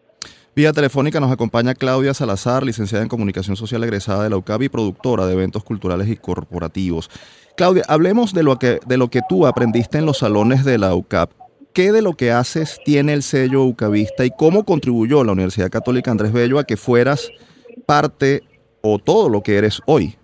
Vía 0.55 0.73
telefónica 0.73 1.21
nos 1.21 1.31
acompaña 1.31 1.75
Claudia 1.75 2.13
Salazar, 2.13 2.65
licenciada 2.65 3.03
en 3.03 3.09
Comunicación 3.09 3.57
Social 3.57 3.85
egresada 3.85 4.25
de 4.25 4.31
la 4.31 4.37
UCAB 4.37 4.63
y 4.63 4.69
productora 4.69 5.27
de 5.27 5.35
eventos 5.35 5.63
culturales 5.63 6.09
y 6.09 6.17
corporativos. 6.17 7.09
Claudia, 7.57 7.85
hablemos 7.89 8.35
de 8.35 8.43
lo 8.43 8.59
que, 8.59 8.81
de 8.85 8.97
lo 8.97 9.09
que 9.09 9.21
tú 9.29 9.47
aprendiste 9.47 9.99
en 9.99 10.07
los 10.07 10.19
salones 10.19 10.65
de 10.65 10.79
la 10.79 10.95
UCAP. 10.95 11.31
¿Qué 11.73 11.93
de 11.93 12.03
lo 12.03 12.15
que 12.15 12.33
haces 12.33 12.81
tiene 12.85 13.13
el 13.13 13.23
sello 13.23 13.63
UCABista 13.65 14.25
y 14.25 14.31
cómo 14.31 14.65
contribuyó 14.65 15.23
la 15.23 15.33
Universidad 15.33 15.71
Católica 15.71 16.11
Andrés 16.11 16.33
Bello 16.33 16.59
a 16.59 16.65
que 16.65 16.77
fueras 16.77 17.31
parte 17.87 18.43
o 18.83 18.99
todo 18.99 19.29
lo 19.29 19.43
que 19.43 19.57
eres 19.57 19.81
hoy? 19.87 20.17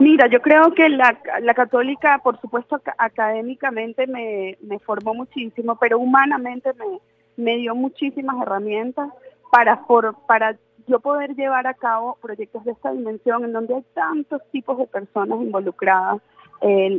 Mira, 0.00 0.26
yo 0.26 0.40
creo 0.40 0.72
que 0.72 0.88
la, 0.88 1.14
católica, 1.54 2.18
por 2.22 2.40
supuesto, 2.40 2.80
académicamente 2.98 4.06
me, 4.06 4.56
formó 4.80 5.14
muchísimo, 5.14 5.76
pero 5.76 5.98
humanamente 5.98 6.72
me, 6.74 7.00
me 7.36 7.56
dio 7.58 7.74
muchísimas 7.74 8.40
herramientas 8.42 9.10
para, 9.50 9.84
para 10.26 10.56
yo 10.86 11.00
poder 11.00 11.34
llevar 11.34 11.66
a 11.66 11.74
cabo 11.74 12.18
proyectos 12.20 12.64
de 12.64 12.72
esta 12.72 12.92
dimensión 12.92 13.44
en 13.44 13.52
donde 13.52 13.76
hay 13.76 13.84
tantos 13.94 14.42
tipos 14.50 14.78
de 14.78 14.86
personas 14.86 15.40
involucradas. 15.40 16.20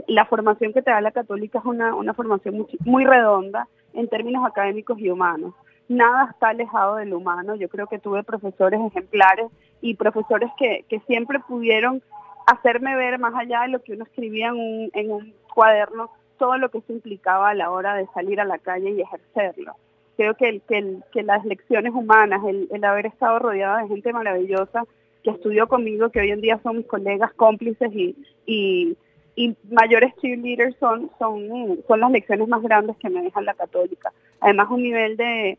la 0.07 0.25
formación 0.25 0.73
que 0.73 0.81
te 0.81 0.91
da 0.91 1.01
la 1.01 1.11
católica 1.11 1.59
es 1.59 1.65
una, 1.65 1.93
una 1.95 2.13
formación 2.13 2.55
muy, 2.55 2.67
muy 2.85 3.05
redonda 3.05 3.67
en 3.93 4.07
términos 4.07 4.45
académicos 4.45 4.99
y 4.99 5.09
humanos. 5.09 5.53
Nada 5.87 6.29
está 6.31 6.49
alejado 6.49 6.95
del 6.95 7.13
humano. 7.13 7.55
Yo 7.55 7.69
creo 7.69 7.87
que 7.87 7.99
tuve 7.99 8.23
profesores 8.23 8.81
ejemplares 8.81 9.47
y 9.81 9.95
profesores 9.95 10.49
que, 10.57 10.83
que 10.89 10.99
siempre 11.01 11.39
pudieron 11.39 12.01
hacerme 12.45 12.95
ver 12.95 13.19
más 13.19 13.33
allá 13.35 13.61
de 13.61 13.69
lo 13.69 13.81
que 13.81 13.93
uno 13.93 14.03
escribía 14.03 14.47
en 14.47 14.55
un, 14.55 14.91
en 14.93 15.11
un 15.11 15.33
cuaderno, 15.53 16.09
todo 16.37 16.57
lo 16.57 16.69
que 16.69 16.79
eso 16.79 16.93
implicaba 16.93 17.49
a 17.49 17.55
la 17.55 17.71
hora 17.71 17.95
de 17.95 18.07
salir 18.13 18.39
a 18.39 18.45
la 18.45 18.57
calle 18.59 18.91
y 18.91 19.01
ejercerlo. 19.01 19.75
Creo 20.17 20.35
que, 20.35 20.49
el, 20.49 21.03
que, 21.11 21.23
las 21.23 21.43
lecciones 21.45 21.93
humanas, 21.93 22.41
el, 22.45 22.83
haber 22.83 23.07
estado 23.07 23.39
rodeada 23.39 23.81
de 23.81 23.89
gente 23.89 24.13
maravillosa 24.13 24.83
que 25.23 25.31
estudió 25.31 25.67
conmigo, 25.67 26.09
que 26.09 26.21
hoy 26.21 26.31
en 26.31 26.41
día 26.41 26.59
son 26.63 26.77
mis 26.77 26.85
colegas 26.85 27.33
cómplices 27.33 27.91
y, 27.93 28.15
y, 28.45 28.95
mayores 29.69 30.13
cheerleaders 30.21 30.77
son, 30.79 31.11
son, 31.19 31.79
son 31.87 31.99
las 31.99 32.11
lecciones 32.11 32.47
más 32.47 32.61
grandes 32.61 32.95
que 32.97 33.09
me 33.09 33.23
deja 33.23 33.41
la 33.41 33.53
católica. 33.53 34.13
Además, 34.39 34.67
un 34.69 34.83
nivel 34.83 35.17
de, 35.17 35.57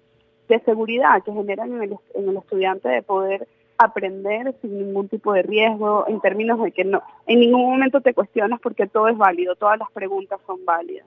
de 0.49 0.61
seguridad 0.61 1.23
que 1.23 1.33
generan 1.33 1.75
en 1.75 1.83
el, 1.83 1.97
en 2.15 2.29
el 2.29 2.37
estudiante 2.37 2.89
de 2.89 3.03
poder 3.03 3.47
aprender 3.79 4.55
sin 4.61 4.79
ningún 4.79 5.09
tipo 5.09 5.33
de 5.33 5.43
riesgo, 5.43 6.05
en 6.09 6.21
términos 6.21 6.63
de 6.63 6.73
que 6.73 6.85
no, 6.85 7.03
en 7.27 7.41
ningún 7.41 7.63
momento 7.63 8.01
te 8.01 8.15
cuestionas 8.15 8.61
porque 8.61 8.87
todo 8.87 9.09
es 9.09 9.17
válido, 9.17 9.55
todas 9.57 9.79
las 9.79 9.91
preguntas 9.91 10.41
son 10.47 10.65
válidas. 10.65 11.07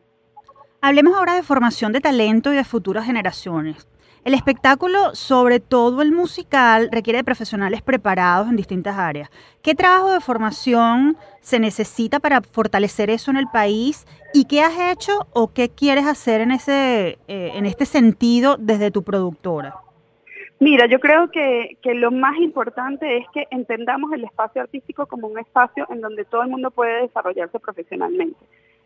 Hablemos 0.82 1.18
ahora 1.18 1.36
de 1.36 1.44
formación 1.44 1.92
de 1.92 2.00
talento 2.00 2.54
y 2.54 2.56
de 2.56 2.64
futuras 2.64 3.06
generaciones. 3.06 3.88
El 4.26 4.34
espectáculo, 4.34 5.16
sobre 5.16 5.60
todo 5.60 6.02
el 6.02 6.12
musical, 6.12 6.90
requiere 6.92 7.20
de 7.20 7.24
profesionales 7.24 7.82
preparados 7.82 8.50
en 8.50 8.58
distintas 8.58 8.98
áreas. 8.98 9.30
¿Qué 9.62 9.76
trabajo 9.76 10.12
de 10.12 10.20
formación 10.20 11.18
se 11.42 11.60
necesita 11.60 12.20
para 12.20 12.42
fortalecer 12.42 13.10
eso 13.10 13.32
en 13.32 13.38
el 13.38 13.48
país? 13.48 14.06
¿Y 14.34 14.46
qué 14.46 14.62
has 14.62 14.78
hecho 14.92 15.28
o 15.32 15.54
qué 15.54 15.70
quieres 15.70 16.06
hacer 16.06 16.42
en, 16.42 16.52
ese, 16.52 17.18
eh, 17.28 17.52
en 17.56 17.66
este 17.66 17.86
sentido 17.86 18.58
desde 18.58 18.92
tu 18.92 19.04
productora? 19.04 19.76
Mira, 20.60 20.88
yo 20.88 21.00
creo 21.00 21.32
que, 21.32 21.78
que, 21.82 21.94
lo 21.94 22.12
más 22.12 22.38
importante 22.38 23.18
es 23.18 23.26
que 23.34 23.48
entendamos 23.50 24.12
el 24.12 24.26
espacio 24.26 24.62
artístico 24.62 25.06
como 25.06 25.28
un 25.28 25.40
espacio 25.40 25.88
en 25.90 26.02
donde 26.02 26.26
todo 26.26 26.44
el 26.44 26.50
mundo 26.50 26.70
puede 26.70 27.04
desarrollarse 27.04 27.60
profesionalmente. 27.60 28.38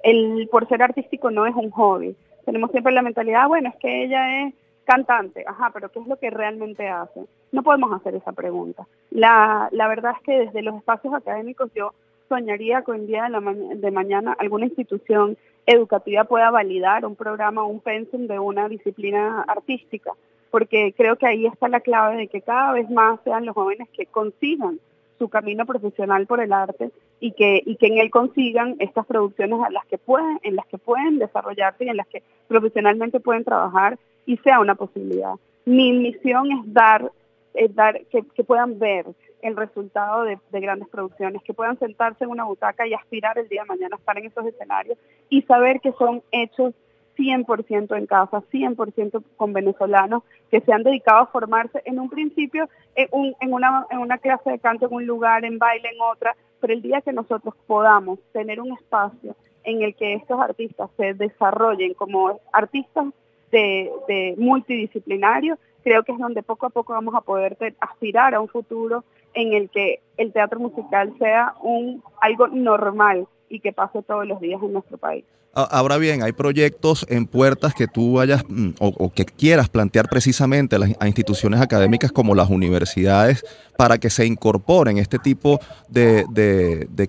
El 0.04 0.48
por 0.52 0.68
ser 0.68 0.84
artístico 0.84 1.32
no 1.32 1.48
es 1.48 1.56
un 1.56 1.72
hobby. 1.72 2.16
Tenemos 2.46 2.70
siempre 2.70 2.94
la 2.94 3.02
mentalidad, 3.02 3.48
bueno, 3.48 3.70
es 3.70 3.76
que 3.78 4.04
ella 4.04 4.44
es 4.44 4.54
cantante, 4.86 5.46
ajá, 5.48 5.72
pero 5.74 5.90
¿qué 5.90 6.00
es 6.00 6.08
lo 6.08 6.18
que 6.18 6.30
realmente 6.30 6.88
hace? 6.88 7.26
No 7.52 7.64
podemos 7.64 7.92
hacer 7.92 8.14
esa 8.14 8.34
pregunta. 8.34 8.86
La, 9.10 9.70
la 9.72 9.88
verdad 9.88 10.14
es 10.18 10.24
que 10.24 10.40
desde 10.46 10.62
los 10.62 10.76
espacios 10.76 11.14
académicos 11.16 11.72
yo 11.74 11.94
soñaría 12.30 12.84
que 12.84 12.92
en 12.92 13.08
día 13.08 13.24
de, 13.24 13.30
la 13.30 13.42
de 13.42 13.92
mañana 13.92 14.36
alguna 14.38 14.66
institución 14.66 15.38
educativa 15.66 16.26
pueda 16.26 16.52
validar 16.52 17.04
un 17.06 17.16
programa, 17.16 17.64
un 17.64 17.80
pensum 17.80 18.28
de 18.28 18.38
una 18.38 18.70
disciplina 18.70 19.44
artística 19.48 20.12
porque 20.54 20.94
creo 20.96 21.16
que 21.16 21.26
ahí 21.26 21.48
está 21.48 21.68
la 21.68 21.80
clave 21.80 22.16
de 22.16 22.28
que 22.28 22.42
cada 22.42 22.74
vez 22.74 22.88
más 22.88 23.20
sean 23.24 23.44
los 23.44 23.56
jóvenes 23.56 23.90
que 23.90 24.06
consigan 24.06 24.80
su 25.18 25.28
camino 25.28 25.66
profesional 25.66 26.28
por 26.28 26.42
el 26.42 26.54
arte 26.54 26.92
y 27.20 27.32
que, 27.32 27.64
y 27.66 27.76
que 27.78 27.88
en 27.88 27.98
él 27.98 28.12
consigan 28.12 28.76
estas 28.78 29.08
producciones 29.08 29.60
a 29.66 29.72
las 29.72 29.84
que 29.88 29.98
pueden, 29.98 30.40
en 30.44 30.56
las 30.56 30.68
que 30.68 30.78
pueden 30.78 31.18
desarrollarse 31.18 31.86
y 31.86 31.90
en 31.90 31.98
las 31.98 32.06
que 32.06 32.22
profesionalmente 32.48 33.20
pueden 33.20 33.44
trabajar 33.44 33.98
y 34.28 34.38
sea 34.38 34.60
una 34.60 34.76
posibilidad. 34.76 35.34
Mi 35.66 35.92
misión 35.92 36.52
es 36.52 36.72
dar, 36.72 37.12
es 37.56 37.74
dar 37.74 38.02
que, 38.12 38.44
puedan 38.44 38.78
ver 38.78 39.08
el 39.42 39.56
resultado 39.56 40.22
de, 40.22 40.38
de, 40.52 40.60
grandes 40.60 40.88
producciones, 40.88 41.42
que 41.42 41.56
puedan 41.56 41.80
sentarse 41.80 42.26
en 42.26 42.30
una 42.30 42.44
butaca 42.44 42.86
y 42.86 42.94
aspirar 42.94 43.40
el 43.40 43.50
día 43.50 43.64
de 43.64 43.70
mañana 43.70 43.96
a 43.96 44.00
estar 44.00 44.20
en 44.20 44.26
esos 44.26 44.46
escenarios 44.46 45.00
y 45.30 45.42
saber 45.42 45.82
que 45.82 45.94
son 45.94 46.22
hechos 46.32 46.76
100% 47.18 47.98
en 47.98 48.06
casa, 48.06 48.44
100% 48.52 49.24
con 49.38 49.54
venezolanos 49.54 50.24
que 50.50 50.62
se 50.62 50.74
han 50.74 50.84
dedicado 50.84 51.22
a 51.22 51.28
formarse 51.28 51.82
en 51.86 52.00
un 52.00 52.10
principio 52.10 52.70
en, 52.96 53.36
en, 53.40 53.54
una, 53.54 53.86
en 53.90 54.00
una 54.00 54.18
clase 54.18 54.52
de 54.52 54.60
canto 54.60 54.88
en 54.88 54.94
un 54.94 55.06
lugar, 55.06 55.46
en 55.46 55.60
baile 55.60 55.90
en 55.90 56.02
otra, 56.02 56.36
pero 56.60 56.74
el 56.74 56.82
día 56.82 57.02
que 57.02 57.14
nosotros 57.14 57.54
podamos 57.68 58.20
tener 58.32 58.62
un 58.62 58.74
espacio 58.74 59.36
en 59.64 59.82
el 59.82 59.96
que 59.96 60.16
estos 60.16 60.40
artistas 60.40 60.90
se 60.98 61.14
desarrollen 61.14 61.94
como 61.94 62.40
artistas 62.52 63.08
de, 63.52 63.92
de 64.08 64.36
multidisciplinarios, 64.38 65.60
creo 65.84 66.04
que 66.04 66.12
es 66.12 66.18
donde 66.18 66.44
poco 66.44 66.66
a 66.66 66.70
poco 66.70 66.94
vamos 66.94 67.14
a 67.16 67.22
poder 67.22 67.58
aspirar 67.80 68.34
a 68.34 68.42
un 68.42 68.48
futuro 68.48 69.04
en 69.34 69.54
el 69.54 69.70
que 69.70 70.00
el 70.18 70.32
teatro 70.32 70.60
musical 70.60 71.14
sea 71.20 71.56
un 71.62 72.04
algo 72.22 72.48
normal 72.48 73.28
y 73.50 73.60
que 73.60 73.72
pase 73.74 74.02
todos 74.04 74.28
los 74.28 74.40
días 74.42 74.62
en 74.62 74.74
nuestro 74.74 74.98
país. 74.98 75.24
Ahora 75.56 76.00
bien, 76.00 76.24
hay 76.24 76.32
proyectos 76.32 77.06
en 77.10 77.28
puertas 77.28 77.76
que 77.76 77.86
tú 77.88 78.14
vayas 78.14 78.44
mm, 78.48 78.72
o, 78.80 79.12
que 79.14 79.24
quieras 79.24 79.70
plantear 79.70 80.10
precisamente 80.10 80.76
a 80.76 80.80
las 80.80 80.90
instituciones 81.06 81.62
académicas 81.62 82.12
como 82.12 82.34
las 82.34 82.50
universidades 82.50 83.46
para 83.78 84.00
que 84.00 84.10
se 84.10 84.26
incorporen 84.26 84.98
este 84.98 85.20
tipo 85.20 85.60
de, 85.90 86.26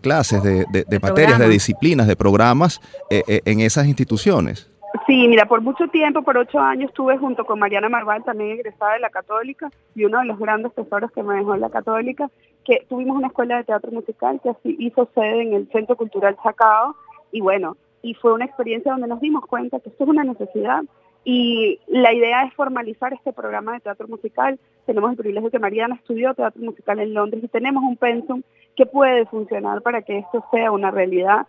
clases, 0.03 0.43
de, 0.43 0.67
materias, 1.01 1.39
de 1.39 1.49
disciplinas, 1.49 2.07
de 2.07 2.17
programas 2.17 2.83
eh, 3.09 3.23
eh, 3.27 3.41
en 3.47 3.61
esas 3.61 3.87
instituciones. 3.87 4.69
Sí, 5.15 5.29
mira, 5.29 5.47
por 5.47 5.61
mucho 5.61 5.87
tiempo, 5.87 6.23
por 6.23 6.37
ocho 6.37 6.59
años, 6.59 6.89
estuve 6.89 7.17
junto 7.19 7.45
con 7.45 7.61
Mariana 7.61 7.89
Marval, 7.89 8.25
también 8.25 8.51
egresada 8.51 8.95
de 8.95 8.99
la 8.99 9.11
Católica, 9.11 9.71
y 9.95 10.05
uno 10.05 10.19
de 10.19 10.25
los 10.25 10.41
grandes 10.41 10.75
tesoros 10.75 11.13
que 11.13 11.23
me 11.23 11.37
dejó 11.37 11.57
la 11.57 11.71
Católica, 11.71 12.29
que 12.65 12.85
tuvimos 12.89 13.19
una 13.19 13.29
escuela 13.29 13.59
de 13.59 13.63
teatro 13.63 13.93
musical 13.93 14.41
que 14.43 14.49
así 14.49 14.75
hizo 14.81 15.09
sede 15.15 15.43
en 15.43 15.55
el 15.55 15.69
Centro 15.71 15.95
Cultural 15.95 16.37
Chacao, 16.43 16.97
y 17.31 17.41
bueno, 17.41 17.77
y 18.03 18.15
fue 18.15 18.33
una 18.33 18.45
experiencia 18.45 18.91
donde 18.91 19.07
nos 19.07 19.21
dimos 19.21 19.47
cuenta 19.47 19.79
que 19.79 19.91
esto 19.91 20.03
es 20.03 20.11
una 20.11 20.25
necesidad 20.25 20.83
y 21.23 21.79
la 21.87 22.13
idea 22.13 22.43
es 22.47 22.55
formalizar 22.55 23.13
este 23.13 23.33
programa 23.33 23.75
de 23.75 23.81
teatro 23.83 24.09
musical. 24.09 24.59
Tenemos 24.85 25.13
el 25.13 25.17
privilegio 25.17 25.49
que 25.49 25.61
Mariana 25.61 25.95
estudió 25.95 26.35
teatro 26.35 26.61
musical 26.61 26.99
en 26.99 27.15
Londres 27.15 27.45
y 27.45 27.47
tenemos 27.47 27.85
un 27.85 27.97
pensum 27.97 28.43
que 28.75 28.85
puede 28.85 29.27
funcionar 29.27 29.81
para 29.81 30.03
que 30.03 30.19
esto 30.19 30.45
sea 30.51 30.73
una 30.73 30.91
realidad. 30.91 31.47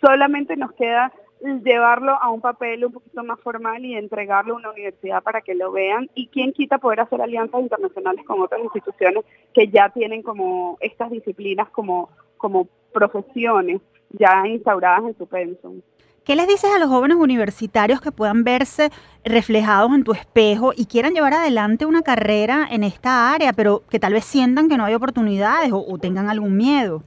Solamente 0.00 0.56
nos 0.56 0.70
queda 0.74 1.12
llevarlo 1.40 2.12
a 2.20 2.30
un 2.30 2.40
papel 2.40 2.84
un 2.84 2.92
poquito 2.92 3.22
más 3.22 3.38
formal 3.40 3.84
y 3.84 3.94
entregarlo 3.94 4.54
a 4.54 4.56
una 4.58 4.70
universidad 4.70 5.22
para 5.22 5.42
que 5.42 5.54
lo 5.54 5.72
vean 5.72 6.08
y 6.14 6.28
quién 6.28 6.52
quita 6.52 6.78
poder 6.78 7.00
hacer 7.00 7.20
alianzas 7.20 7.60
internacionales 7.60 8.24
con 8.24 8.40
otras 8.40 8.62
instituciones 8.62 9.24
que 9.52 9.68
ya 9.68 9.90
tienen 9.90 10.22
como 10.22 10.78
estas 10.80 11.10
disciplinas 11.10 11.68
como, 11.70 12.10
como 12.36 12.68
profesiones 12.92 13.80
ya 14.10 14.46
instauradas 14.46 15.04
en 15.04 15.18
su 15.18 15.26
pensum. 15.26 15.80
¿Qué 16.26 16.34
les 16.34 16.48
dices 16.48 16.68
a 16.74 16.80
los 16.80 16.88
jóvenes 16.88 17.18
universitarios 17.18 18.00
que 18.00 18.10
puedan 18.10 18.42
verse 18.42 18.90
reflejados 19.24 19.92
en 19.94 20.02
tu 20.02 20.12
espejo 20.12 20.72
y 20.74 20.86
quieran 20.86 21.14
llevar 21.14 21.34
adelante 21.34 21.86
una 21.86 22.02
carrera 22.02 22.66
en 22.68 22.82
esta 22.82 23.32
área, 23.32 23.52
pero 23.52 23.84
que 23.88 24.00
tal 24.00 24.12
vez 24.12 24.24
sientan 24.24 24.68
que 24.68 24.76
no 24.76 24.84
hay 24.84 24.94
oportunidades 24.94 25.70
o, 25.72 25.98
tengan 25.98 26.28
algún 26.28 26.56
miedo? 26.56 27.04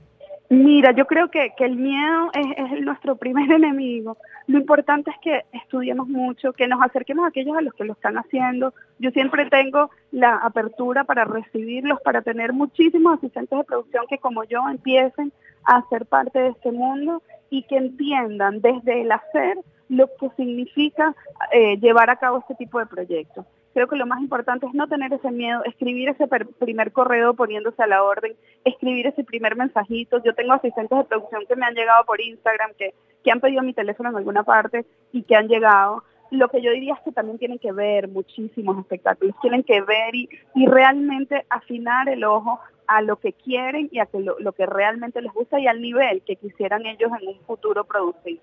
Mira, 0.52 0.94
yo 0.94 1.06
creo 1.06 1.30
que, 1.30 1.54
el 1.60 1.76
miedo 1.76 2.32
es, 2.34 2.82
nuestro 2.82 3.16
primer 3.16 3.52
enemigo. 3.52 4.18
Lo 4.48 4.58
importante 4.58 5.12
es 5.12 5.18
que 5.22 5.46
estudiemos 5.54 6.08
mucho, 6.08 6.54
que 6.54 6.68
nos 6.68 6.82
acerquemos 6.82 7.26
a 7.26 7.28
aquellos 7.28 7.56
a 7.56 7.62
los 7.62 7.74
que 7.76 7.84
lo 7.84 7.94
están 7.94 8.18
haciendo. 8.18 8.74
Yo 8.98 9.12
siempre 9.12 9.48
tengo 9.48 9.92
la 10.12 10.38
apertura 10.38 11.04
para 11.04 11.24
recibirlos, 11.24 12.02
para 12.02 12.24
tener 12.24 12.52
muchísimos 12.52 13.20
asistentes 13.20 13.60
de 13.60 13.64
producción 13.64 14.06
que 14.10 14.18
como 14.18 14.44
yo 14.44 14.68
empiecen 14.68 15.32
a 15.66 15.88
ser 15.90 16.08
parte 16.08 16.40
de 16.40 16.50
este 16.50 16.72
mundo 16.72 17.22
y 17.52 17.62
que 17.64 17.78
entiendan 17.78 18.60
desde 18.60 19.02
el 19.02 19.12
hacer 19.12 19.60
lo 19.88 20.10
que 20.20 20.30
significa 20.36 21.16
eh, 21.52 21.78
llevar 21.78 22.10
a 22.10 22.16
cabo 22.16 22.40
este 22.40 22.56
tipo 22.56 22.80
de 22.80 22.88
proyectos. 22.88 23.46
Creo 23.74 23.88
que 23.88 23.96
lo 23.96 24.08
más 24.08 24.20
importante 24.22 24.66
es 24.66 24.74
no 24.74 24.88
tener 24.88 25.14
ese 25.14 25.32
miedo, 25.32 25.64
escribir 25.64 26.10
ese 26.10 26.28
primer 26.60 26.92
correo 26.92 27.36
poniéndose 27.36 27.82
a 27.84 27.88
la 27.88 28.04
orden, 28.04 28.36
escribir 28.66 29.08
ese 29.08 29.24
primer 29.24 29.56
mensajito. 29.56 30.22
Yo 30.24 30.34
tengo 30.34 30.54
asistentes 30.54 30.98
de 30.98 31.04
producción 31.04 31.46
que 31.48 31.56
me 31.56 31.66
han 31.66 31.76
llegado 31.76 32.04
por 32.06 32.20
Instagram, 32.20 32.72
que, 32.78 32.94
que 33.24 33.32
han 33.32 33.40
pedido 33.40 33.62
mi 33.62 33.74
teléfono 33.74 34.10
en 34.10 34.16
alguna 34.16 34.44
parte 34.44 34.86
y 35.12 35.24
que 35.24 35.36
han 35.36 35.48
llegado. 35.48 36.04
lo 36.32 36.50
que 36.50 36.62
yo 36.62 36.72
diría 36.72 36.96
es 36.96 37.02
que 37.02 37.12
también 37.12 37.38
tienen 37.38 37.60
que 37.60 37.72
ver 37.72 38.08
muchísimos 38.08 38.78
espectáculos, 38.80 39.36
tienen 39.42 39.64
que 39.64 39.82
ver 39.82 40.16
y, 40.16 40.30
y 40.56 40.66
realmente 40.66 41.46
afinar 41.50 42.10
el 42.10 42.24
ojo 42.24 42.60
a 42.88 43.04
lo 43.04 43.18
que 43.18 43.34
quieren 43.34 43.88
y 43.92 44.00
a 44.00 44.08
que 44.08 44.20
lo, 44.20 44.40
lo, 44.40 44.52
que 44.52 44.66
realmente 44.66 45.22
les 45.22 45.32
gusta 45.32 45.60
y 45.60 45.68
al 45.68 45.80
nivel 45.80 46.24
que 46.24 46.38
quisieran 46.38 46.88
ellos 46.88 47.12
en 47.22 47.28
un 47.28 47.40
futuro 47.42 47.84
producir. 47.84 48.40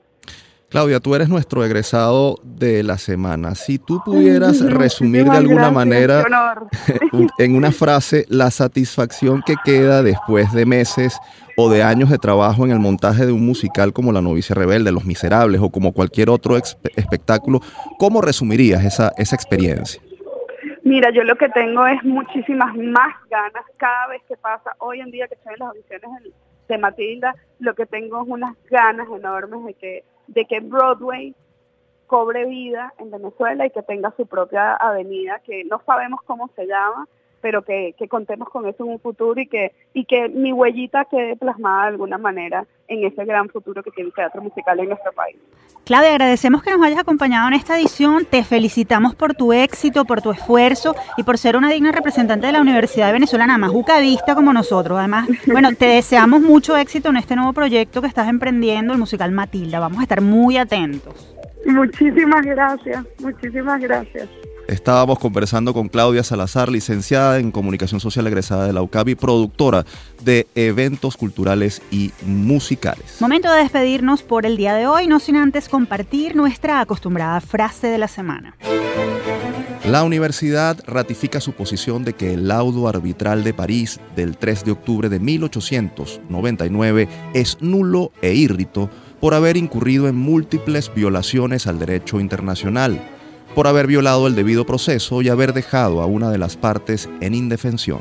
Claudia, 0.77 1.01
tú 1.01 1.15
eres 1.15 1.31
nuestro 1.31 1.65
egresado 1.65 2.39
de 2.45 2.83
la 2.83 2.99
semana. 2.99 3.55
Si 3.55 3.79
tú 3.79 4.03
pudieras 4.05 4.61
resumir 4.61 5.25
de 5.25 5.39
alguna 5.39 5.71
manera 5.71 6.23
en 7.39 7.57
una 7.57 7.73
frase 7.73 8.27
la 8.29 8.51
satisfacción 8.51 9.41
que 9.41 9.55
queda 9.65 10.03
después 10.03 10.53
de 10.53 10.67
meses 10.67 11.19
o 11.57 11.71
de 11.71 11.83
años 11.83 12.11
de 12.11 12.19
trabajo 12.19 12.67
en 12.67 12.73
el 12.73 12.79
montaje 12.79 13.25
de 13.25 13.33
un 13.33 13.47
musical 13.47 13.95
como 13.95 14.13
La 14.13 14.21
novicia 14.21 14.55
rebelde, 14.55 14.93
Los 14.93 15.07
Miserables 15.07 15.63
o 15.63 15.71
como 15.71 15.95
cualquier 15.95 16.29
otro 16.29 16.59
espectáculo, 16.59 17.61
¿cómo 17.99 18.21
resumirías 18.21 18.85
esa, 18.85 19.13
esa 19.17 19.35
experiencia? 19.35 20.03
Mira, 20.85 21.09
yo 21.11 21.25
lo 21.25 21.37
que 21.37 21.49
tengo 21.49 21.87
es 21.87 22.05
muchísimas 22.05 22.77
más 22.77 23.15
ganas 23.31 23.65
cada 23.79 24.09
vez 24.09 24.21
que 24.29 24.37
pasa. 24.37 24.73
Hoy 24.81 25.01
en 25.01 25.11
día 25.11 25.27
que 25.27 25.37
estoy 25.37 25.55
en 25.55 25.61
las 25.61 25.69
audiciones 25.71 26.35
de 26.69 26.77
Matilda, 26.77 27.35
lo 27.61 27.75
que 27.75 27.87
tengo 27.87 28.21
es 28.21 28.29
unas 28.29 28.55
ganas 28.69 29.09
enormes 29.09 29.65
de 29.65 29.73
que 29.73 30.05
de 30.29 30.45
que 30.45 30.61
Broadway 30.61 31.35
cobre 32.07 32.45
vida 32.47 32.93
en 32.99 33.11
Venezuela 33.11 33.67
y 33.67 33.71
que 33.71 33.83
tenga 33.83 34.13
su 34.17 34.27
propia 34.27 34.75
avenida, 34.75 35.41
que 35.41 35.65
no 35.65 35.81
sabemos 35.85 36.21
cómo 36.25 36.49
se 36.55 36.67
llama, 36.67 37.09
pero 37.47 37.63
que, 37.63 37.95
contemos 38.11 38.49
con 38.49 38.67
eso 38.67 38.83
en 38.83 38.91
un 38.91 38.99
futuro 38.99 39.41
y 39.41 39.47
que, 39.47 39.71
y 39.95 40.05
que 40.05 40.29
mi 40.29 40.53
huellita 40.53 41.05
quede 41.05 41.37
plasmada 41.37 41.83
de 41.83 41.89
alguna 41.91 42.19
manera 42.19 42.67
en 42.89 43.05
ese 43.05 43.25
gran 43.25 43.49
futuro 43.51 43.85
que 43.85 43.93
tiene 43.93 44.09
el 44.09 44.15
teatro 44.15 44.43
musical 44.43 44.81
en 44.81 44.89
nuestro 44.89 45.13
país. 45.13 45.37
Claudia, 45.85 46.11
agradecemos 46.11 46.65
que 46.65 46.73
nos 46.73 46.85
hayas 46.85 46.99
acompañado 46.99 47.47
en 47.47 47.55
esta 47.55 47.79
edición, 47.79 48.25
te 48.29 48.43
felicitamos 48.43 49.15
por 49.15 49.35
tu 49.35 49.53
éxito, 49.53 50.05
por 50.07 50.23
tu 50.23 50.33
esfuerzo 50.33 50.97
y 51.17 51.23
por 51.23 51.39
ser 51.39 51.57
una 51.57 51.71
digna 51.71 51.93
representante 51.93 52.49
de 52.49 52.53
la 52.53 52.63
Universidad 52.63 53.13
Venezolana, 53.13 53.59
más 53.59 53.71
vista 54.01 54.35
como 54.35 54.53
nosotros. 54.53 54.99
Además, 54.99 55.29
bueno, 55.47 55.73
te 55.77 55.87
deseamos 55.87 56.41
mucho 56.41 56.77
éxito 56.77 57.11
en 57.11 57.19
este 57.19 57.37
nuevo 57.37 57.53
proyecto 57.53 58.03
que 58.03 58.09
estás 58.09 58.29
emprendiendo, 58.29 58.93
el 58.93 58.99
musical 58.99 59.31
Matilda. 59.31 59.79
Vamos 59.79 60.01
a 60.01 60.03
estar 60.03 60.21
muy 60.21 60.57
atentos. 60.57 61.33
Muchísimas 61.65 62.45
gracias, 62.45 63.07
muchísimas 63.21 63.81
gracias. 63.81 64.29
Estábamos 64.69 65.21
conversando 65.21 65.73
con 65.73 65.89
Claudia 65.89 66.25
Salazar, 66.25 66.69
licenciada 66.69 67.39
en 67.39 67.53
Comunicación 67.53 68.01
Social 68.01 68.27
egresada 68.27 68.67
de 68.67 68.73
la 68.73 68.83
UCAB 68.83 69.11
y 69.11 69.15
productora 69.15 69.87
de 70.25 70.49
eventos 70.57 71.17
culturales 71.17 71.83
y 71.93 72.11
musicales. 72.25 73.19
Momento 73.21 73.53
de 73.53 73.61
despedirnos 73.61 74.23
por 74.23 74.45
el 74.45 74.57
día 74.57 74.75
de 74.75 74.89
hoy, 74.89 75.07
no 75.07 75.21
sin 75.21 75.37
antes 75.37 75.69
compartir 75.69 76.35
nuestra 76.35 76.81
acostumbrada 76.81 77.41
frase 77.41 77.87
de 77.87 77.99
la 77.99 78.09
semana. 78.09 78.57
La 79.85 80.03
universidad 80.03 80.83
ratifica 80.85 81.41
su 81.41 81.53
posición 81.53 82.05
de 82.05 82.15
que 82.15 82.35
el 82.35 82.49
laudo 82.49 82.89
arbitral 82.89 83.45
de 83.45 83.55
París 83.55 84.01
del 84.17 84.37
3 84.37 84.65
de 84.65 84.73
octubre 84.73 85.09
de 85.09 85.21
1899 85.21 87.09
es 87.35 87.59
nulo 87.61 88.11
e 88.21 88.35
írrito 88.35 88.91
por 89.21 89.33
haber 89.35 89.57
incurrido 89.57 90.09
en 90.09 90.17
múltiples 90.17 90.93
violaciones 90.93 91.69
al 91.69 91.79
derecho 91.79 92.19
internacional 92.19 93.01
por 93.57 93.67
haber 93.67 93.87
violado 93.87 94.27
el 94.27 94.35
debido 94.35 94.67
proceso 94.67 95.23
y 95.23 95.31
haber 95.31 95.55
dejado 95.55 96.03
a 96.03 96.07
una 96.07 96.31
de 96.31 96.37
las 96.37 96.59
partes 96.59 97.09
en 97.23 97.33
indefensión, 97.33 98.01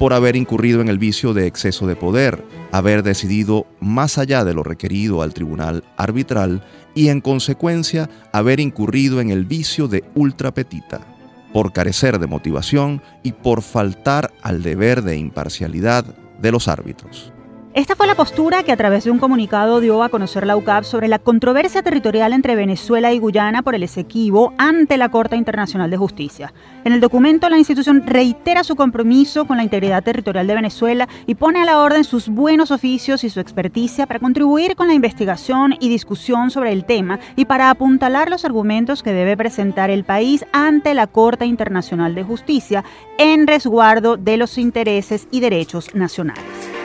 por 0.00 0.12
haber 0.12 0.34
incurrido 0.34 0.80
en 0.80 0.88
el 0.88 0.98
vicio 0.98 1.32
de 1.32 1.46
exceso 1.46 1.86
de 1.86 1.94
poder, 1.94 2.44
haber 2.72 3.04
decidido 3.04 3.68
más 3.78 4.18
allá 4.18 4.44
de 4.44 4.52
lo 4.52 4.64
requerido 4.64 5.22
al 5.22 5.32
tribunal 5.32 5.84
arbitral 5.96 6.66
y 6.92 7.06
en 7.06 7.20
consecuencia 7.20 8.10
haber 8.32 8.58
incurrido 8.58 9.20
en 9.20 9.30
el 9.30 9.44
vicio 9.44 9.86
de 9.86 10.02
ultrapetita, 10.16 11.06
por 11.52 11.72
carecer 11.72 12.18
de 12.18 12.26
motivación 12.26 13.00
y 13.22 13.30
por 13.30 13.62
faltar 13.62 14.32
al 14.42 14.64
deber 14.64 15.02
de 15.02 15.16
imparcialidad 15.16 16.04
de 16.42 16.50
los 16.50 16.66
árbitros. 16.66 17.32
Esta 17.72 17.94
fue 17.94 18.08
la 18.08 18.16
postura 18.16 18.64
que 18.64 18.72
a 18.72 18.76
través 18.76 19.04
de 19.04 19.12
un 19.12 19.20
comunicado 19.20 19.78
dio 19.78 20.02
a 20.02 20.08
conocer 20.08 20.44
la 20.44 20.56
UCAP 20.56 20.82
sobre 20.82 21.06
la 21.06 21.20
controversia 21.20 21.82
territorial 21.82 22.32
entre 22.32 22.56
Venezuela 22.56 23.12
y 23.12 23.20
Guyana 23.20 23.62
por 23.62 23.76
el 23.76 23.84
Esequibo 23.84 24.54
ante 24.58 24.96
la 24.96 25.08
Corte 25.08 25.36
Internacional 25.36 25.88
de 25.88 25.96
Justicia. 25.96 26.52
En 26.82 26.92
el 26.92 27.00
documento, 27.00 27.48
la 27.48 27.58
institución 27.58 28.02
reitera 28.04 28.64
su 28.64 28.74
compromiso 28.74 29.44
con 29.44 29.56
la 29.56 29.62
integridad 29.62 30.02
territorial 30.02 30.48
de 30.48 30.56
Venezuela 30.56 31.08
y 31.28 31.36
pone 31.36 31.62
a 31.62 31.64
la 31.64 31.78
orden 31.78 32.02
sus 32.02 32.28
buenos 32.28 32.72
oficios 32.72 33.22
y 33.22 33.30
su 33.30 33.38
experticia 33.38 34.04
para 34.08 34.18
contribuir 34.18 34.74
con 34.74 34.88
la 34.88 34.94
investigación 34.94 35.76
y 35.78 35.88
discusión 35.88 36.50
sobre 36.50 36.72
el 36.72 36.84
tema 36.84 37.20
y 37.36 37.44
para 37.44 37.70
apuntalar 37.70 38.30
los 38.30 38.44
argumentos 38.44 39.04
que 39.04 39.12
debe 39.12 39.36
presentar 39.36 39.90
el 39.90 40.02
país 40.02 40.44
ante 40.52 40.92
la 40.92 41.06
Corte 41.06 41.46
Internacional 41.46 42.16
de 42.16 42.24
Justicia 42.24 42.82
en 43.16 43.46
resguardo 43.46 44.16
de 44.16 44.38
los 44.38 44.58
intereses 44.58 45.28
y 45.30 45.38
derechos 45.38 45.94
nacionales. 45.94 46.79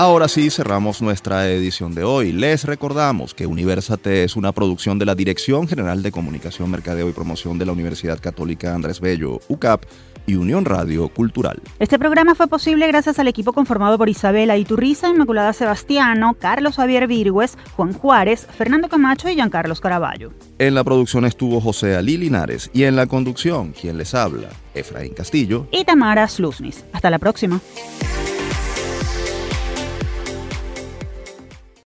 Ahora 0.00 0.28
sí 0.28 0.48
cerramos 0.48 1.02
nuestra 1.02 1.46
edición 1.50 1.94
de 1.94 2.04
hoy. 2.04 2.32
Les 2.32 2.64
recordamos 2.64 3.34
que 3.34 3.44
Universate 3.44 4.24
es 4.24 4.34
una 4.34 4.50
producción 4.52 4.98
de 4.98 5.04
la 5.04 5.14
Dirección 5.14 5.68
General 5.68 6.02
de 6.02 6.10
Comunicación, 6.10 6.70
Mercadeo 6.70 7.10
y 7.10 7.12
Promoción 7.12 7.58
de 7.58 7.66
la 7.66 7.72
Universidad 7.72 8.18
Católica 8.18 8.74
Andrés 8.74 8.98
Bello, 8.98 9.40
UCAP 9.48 9.84
y 10.26 10.36
Unión 10.36 10.64
Radio 10.64 11.10
Cultural. 11.10 11.60
Este 11.78 11.98
programa 11.98 12.34
fue 12.34 12.48
posible 12.48 12.86
gracias 12.86 13.18
al 13.18 13.28
equipo 13.28 13.52
conformado 13.52 13.98
por 13.98 14.08
Isabela 14.08 14.56
Iturriza, 14.56 15.10
Inmaculada 15.10 15.52
Sebastiano, 15.52 16.32
Carlos 16.32 16.76
Javier 16.76 17.06
Virgües, 17.06 17.58
Juan 17.76 17.92
Juárez, 17.92 18.46
Fernando 18.56 18.88
Camacho 18.88 19.28
y 19.28 19.34
Giancarlos 19.34 19.82
Caraballo. 19.82 20.32
En 20.58 20.76
la 20.76 20.82
producción 20.82 21.26
estuvo 21.26 21.60
José 21.60 21.94
Ali 21.94 22.16
Linares 22.16 22.70
y 22.72 22.84
en 22.84 22.96
la 22.96 23.06
conducción, 23.06 23.72
quien 23.78 23.98
les 23.98 24.14
habla, 24.14 24.48
Efraín 24.72 25.12
Castillo 25.12 25.66
y 25.70 25.84
Tamara 25.84 26.26
Slusnis. 26.26 26.86
Hasta 26.94 27.10
la 27.10 27.18
próxima. 27.18 27.60